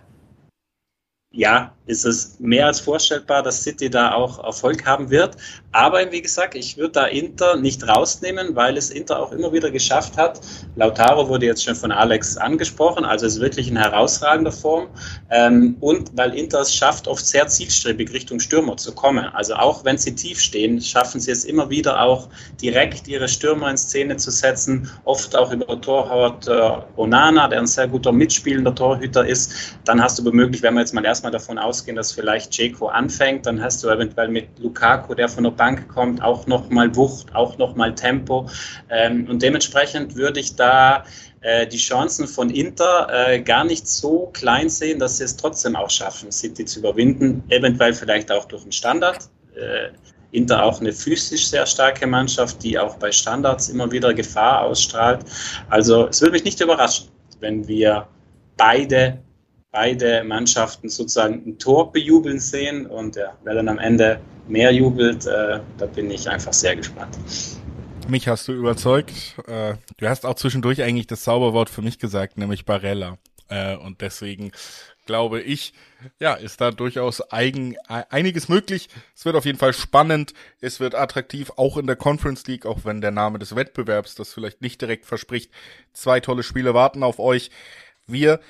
ja, 1.33 1.76
ist 1.87 2.05
es 2.05 2.37
mehr 2.39 2.67
als 2.67 2.81
vorstellbar, 2.81 3.43
dass 3.43 3.63
City 3.63 3.89
da 3.89 4.13
auch 4.13 4.43
Erfolg 4.43 4.85
haben 4.85 5.11
wird. 5.11 5.37
Aber 5.73 6.11
wie 6.11 6.23
gesagt, 6.23 6.55
ich 6.55 6.77
würde 6.77 6.93
da 6.93 7.07
Inter 7.07 7.57
nicht 7.57 7.87
rausnehmen, 7.87 8.57
weil 8.57 8.77
es 8.77 8.91
Inter 8.91 9.21
auch 9.21 9.31
immer 9.33 9.53
wieder 9.53 9.71
geschafft 9.71 10.17
hat. 10.17 10.41
Lautaro 10.75 11.29
wurde 11.29 11.47
jetzt 11.47 11.65
schon 11.65 11.75
von 11.75 11.93
Alex 11.93 12.37
angesprochen, 12.37 13.05
also 13.05 13.27
ist 13.27 13.41
wirklich 13.41 13.69
in 13.69 13.77
herausragender 13.77 14.53
Form. 14.53 14.89
Ähm, 15.31 15.77
und 15.81 16.17
weil 16.17 16.35
Inter 16.35 16.61
es 16.61 16.75
schafft, 16.75 17.07
oft 17.07 17.27
sehr 17.27 17.47
zielstrebig 17.47 18.13
Richtung 18.13 18.41
Stürmer 18.41 18.77
zu 18.77 18.93
kommen. 18.93 19.27
Also 19.27 19.55
auch 19.55 19.85
wenn 19.85 19.99
sie 19.99 20.15
tief 20.15 20.41
stehen, 20.41 20.81
schaffen 20.81 21.21
sie 21.21 21.31
es 21.31 21.45
immer 21.45 21.71
wieder 21.71 22.01
auch 22.01 22.29
direkt 22.61 23.07
ihre 23.07 23.29
Stürmer 23.29 23.71
in 23.71 23.77
Szene 23.77 24.17
zu 24.17 24.31
setzen. 24.31 24.91
Oft 25.05 25.37
auch 25.37 25.53
über 25.53 25.81
Torhauert 25.81 26.49
äh, 26.49 26.71
Onana, 26.97 27.49
der 27.49 27.61
ein 27.61 27.67
sehr 27.67 27.87
guter 27.87 28.13
mitspielender 28.13 28.75
Torhüter 28.75 29.27
ist. 29.27 29.53
Dann 29.85 30.03
hast 30.03 30.19
du 30.19 30.25
womöglich, 30.25 30.63
wenn 30.63 30.75
wir 30.75 30.81
jetzt 30.81 30.95
mal 30.95 31.05
erstmal 31.05 31.33
davon 31.33 31.59
ausgehen, 31.77 31.97
dass 31.97 32.13
vielleicht 32.13 32.57
Jeko 32.57 32.89
anfängt, 32.89 33.47
dann 33.47 33.63
hast 33.63 33.85
du 33.85 33.89
eventuell 33.89 34.29
mit 34.29 34.59
Lukaku, 34.59 35.15
der 35.15 35.29
von 35.29 35.45
der 35.45 35.51
Bank 35.51 35.77
Bank 35.77 35.89
kommt, 35.89 36.23
auch 36.23 36.47
nochmal 36.47 36.95
Wucht, 36.95 37.35
auch 37.35 37.59
nochmal 37.59 37.95
Tempo. 37.95 38.49
Ähm, 38.89 39.27
und 39.29 39.43
dementsprechend 39.43 40.15
würde 40.15 40.41
ich 40.41 40.55
da 40.57 41.05
äh, 41.41 41.67
die 41.67 41.77
Chancen 41.77 42.27
von 42.27 42.51
Inter 42.51 43.09
äh, 43.11 43.41
gar 43.41 43.65
nicht 43.65 43.89
so 43.89 44.31
klein 44.33 44.69
sehen, 44.69 44.99
dass 44.99 45.19
sie 45.19 45.25
es 45.25 45.37
trotzdem 45.37 45.77
auch 45.77 45.91
schaffen, 45.91 46.31
City 46.31 46.65
zu 46.65 46.79
überwinden. 46.81 47.43
Eventuell 47.49 47.93
vielleicht 47.93 48.31
auch 48.31 48.47
durch 48.47 48.63
einen 48.63 48.73
Standard. 48.73 49.29
Äh, 49.55 49.91
Inter 50.33 50.65
auch 50.65 50.81
eine 50.81 50.93
physisch 50.93 51.49
sehr 51.49 51.67
starke 51.67 52.07
Mannschaft, 52.07 52.63
die 52.63 52.79
auch 52.79 52.97
bei 52.97 53.11
Standards 53.11 53.69
immer 53.69 53.91
wieder 53.91 54.13
Gefahr 54.13 54.63
ausstrahlt. 54.63 55.25
Also 55.69 56.09
es 56.09 56.21
würde 56.21 56.33
mich 56.33 56.45
nicht 56.45 56.61
überraschen, 56.61 57.09
wenn 57.41 57.67
wir 57.67 58.07
beide 58.57 59.19
beide 59.77 60.25
Mannschaften 60.25 60.89
sozusagen 60.89 61.43
ein 61.47 61.59
Tor 61.59 61.93
bejubeln 61.93 62.41
sehen 62.41 62.87
und 62.87 63.17
ja, 63.17 63.37
wer 63.45 63.55
dann 63.55 63.69
am 63.69 63.79
Ende 63.79 64.19
mehr 64.49 64.73
jubelt, 64.73 65.27
äh, 65.27 65.61
da 65.77 65.87
bin 65.87 66.11
ich 66.11 66.31
einfach 66.31 66.55
sehr 66.55 66.77
gespannt. 66.77 67.19
Mich 68.09 68.27
hast 68.27 68.49
du 68.49 68.53
überzeugt. 68.53 69.13
Äh, 69.47 69.75
du 69.99 70.09
hast 70.09 70.25
auch 70.25 70.37
zwischendurch 70.37 70.83
eigentlich 70.83 71.09
das 71.09 71.25
Zauberwort 71.25 71.69
für 71.69 71.83
mich 71.83 71.99
gesagt, 71.99 72.39
nämlich 72.39 72.65
Barella. 72.65 73.19
Äh, 73.49 73.77
und 73.77 74.01
deswegen 74.01 74.51
glaube 75.05 75.43
ich, 75.43 75.75
ja, 76.21 76.33
ist 76.33 76.63
da 76.63 76.71
durchaus 76.71 77.21
eigen, 77.31 77.77
einiges 77.87 78.49
möglich. 78.49 78.89
Es 79.15 79.27
wird 79.27 79.37
auf 79.37 79.45
jeden 79.45 79.59
Fall 79.59 79.75
spannend. 79.75 80.33
Es 80.63 80.81
wird 80.81 80.95
attraktiv, 80.95 81.53
auch 81.57 81.77
in 81.77 81.87
der 81.87 81.97
Conference 81.97 82.47
League, 82.47 82.65
auch 82.65 82.87
wenn 82.87 83.03
der 83.03 83.11
Name 83.11 83.39
des 83.39 83.55
Wettbewerbs 83.55 84.15
das 84.15 84.33
vielleicht 84.33 84.63
nicht 84.63 84.81
direkt 84.81 85.05
verspricht. 85.05 85.51
Zwei 85.93 86.21
tolle 86.21 86.43
Spiele 86.43 86.73
warten 86.73 87.03
auf 87.03 87.19
euch. 87.19 87.51
Wir 88.07 88.41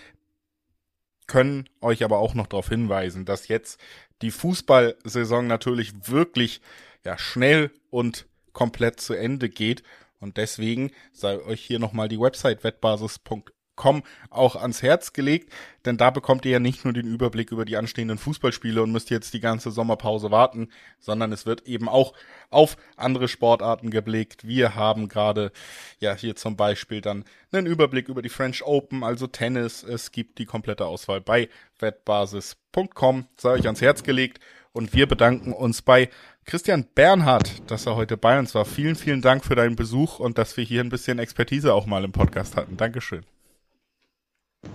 können 1.27 1.69
euch 1.81 2.05
aber 2.05 2.19
auch 2.19 2.35
noch 2.35 2.47
darauf 2.47 2.69
hinweisen, 2.69 3.25
dass 3.25 3.49
jetzt 3.49 3.81
die 4.23 4.31
Fußballsaison 4.31 5.47
natürlich 5.47 6.09
wirklich 6.09 6.61
ja 7.05 7.19
schnell 7.19 7.71
und 7.91 8.27
komplett 8.53 9.01
zu 9.01 9.15
Ende 9.15 9.49
geht. 9.49 9.83
Und 10.19 10.39
deswegen 10.39 10.93
sei 11.13 11.39
euch 11.41 11.61
hier 11.63 11.79
nochmal 11.79 12.09
die 12.09 12.21
Website 12.21 12.65
wettbasis.com 12.65 13.56
Com 13.77 14.03
auch 14.31 14.57
ans 14.57 14.83
Herz 14.83 15.13
gelegt, 15.13 15.53
denn 15.85 15.97
da 15.97 16.11
bekommt 16.11 16.45
ihr 16.45 16.53
ja 16.53 16.59
nicht 16.59 16.85
nur 16.85 16.93
den 16.93 17.07
Überblick 17.07 17.53
über 17.53 17.65
die 17.65 17.77
anstehenden 17.77 18.19
Fußballspiele 18.19 18.83
und 18.83 18.91
müsst 18.91 19.11
jetzt 19.11 19.35
die 19.35 19.41
ganze 19.41 19.71
Sommerpause 19.71 20.31
warten, 20.31 20.71
sondern 20.99 21.31
es 21.31 21.47
wird 21.47 21.67
eben 21.69 21.89
auch 21.89 22.15
auf 22.51 22.77
andere 22.97 23.29
Sportarten 23.29 23.91
geblickt. 23.91 24.47
Wir 24.47 24.75
haben 24.75 25.09
gerade 25.09 25.53
ja 26.01 26.15
hier 26.15 26.37
zum 26.37 26.57
Beispiel 26.57 27.01
dann 27.01 27.25
einen 27.53 27.67
Überblick 27.67 28.09
über 28.09 28.23
die 28.23 28.29
French 28.29 28.65
Open, 28.65 29.05
also 29.05 29.27
Tennis. 29.27 29.83
Es 29.83 30.11
gibt 30.11 30.39
die 30.39 30.47
komplette 30.47 30.87
Auswahl 30.87 31.21
bei 31.21 31.49
wettbasis.com, 31.79 33.27
sei 33.37 33.51
euch 33.51 33.67
ans 33.67 33.81
Herz 33.81 34.03
gelegt 34.03 34.41
und 34.73 34.93
wir 34.93 35.07
bedanken 35.07 35.53
uns 35.53 35.83
bei 35.83 36.11
Christian 36.45 36.87
Bernhard, 36.95 37.69
dass 37.71 37.87
er 37.87 37.97
heute 37.97 38.17
bei 38.17 38.39
uns 38.39 38.55
war. 38.55 38.65
Vielen, 38.65 38.95
vielen 38.95 39.21
Dank 39.23 39.45
für 39.45 39.57
deinen 39.57 39.75
Besuch 39.75 40.21
und 40.21 40.39
dass 40.39 40.57
wir 40.57 40.65
hier 40.65 40.83
ein 40.83 40.91
bisschen 40.91 41.19
Expertise 41.19 41.75
auch 41.75 41.87
mal 41.87 42.05
im 42.05 42.13
Podcast 42.13 42.57
hatten. 42.57 42.77
Dankeschön. 42.77 43.25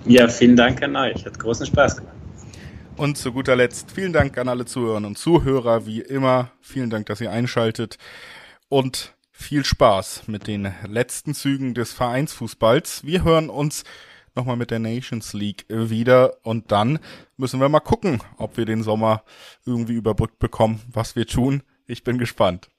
Ja, 0.06 0.28
vielen 0.28 0.56
Dank 0.56 0.82
an 0.84 0.96
euch. 0.96 1.26
Hat 1.26 1.38
großen 1.38 1.66
Spaß 1.66 1.98
gemacht. 1.98 2.16
Und 2.98 3.18
zu 3.18 3.32
guter 3.32 3.56
Letzt 3.56 3.92
vielen 3.92 4.14
Dank 4.14 4.38
an 4.38 4.48
alle 4.48 4.66
Zuhörerinnen 4.66 5.08
und 5.08 5.18
Zuhörer, 5.18 5.86
wie 5.86 6.02
immer. 6.02 6.52
Vielen 6.62 6.90
Dank, 6.90 7.08
dass 7.08 7.22
ihr 7.22 7.32
einschaltet. 7.32 7.98
Und 8.70 9.16
viel 9.32 9.66
Spaß 9.66 10.28
mit 10.28 10.48
den 10.48 10.72
letzten 10.88 11.34
Zügen 11.34 11.74
des 11.74 11.94
Vereinsfußballs. 11.94 13.06
Wir 13.06 13.24
hören 13.24 13.50
uns 13.50 13.84
nochmal 14.36 14.56
mit 14.56 14.72
der 14.72 14.80
Nations 14.80 15.34
League 15.34 15.66
wieder 15.68 16.38
und 16.44 16.72
dann 16.72 17.00
müssen 17.38 17.60
wir 17.60 17.70
mal 17.70 17.80
gucken, 17.80 18.22
ob 18.38 18.58
wir 18.58 18.66
den 18.66 18.84
Sommer 18.84 19.24
irgendwie 19.66 19.96
überbrückt 19.96 20.40
bekommen, 20.40 20.82
was 20.92 21.16
wir 21.16 21.26
tun. 21.26 21.64
Ich 21.88 22.04
bin 22.04 22.18
gespannt. 22.18 22.70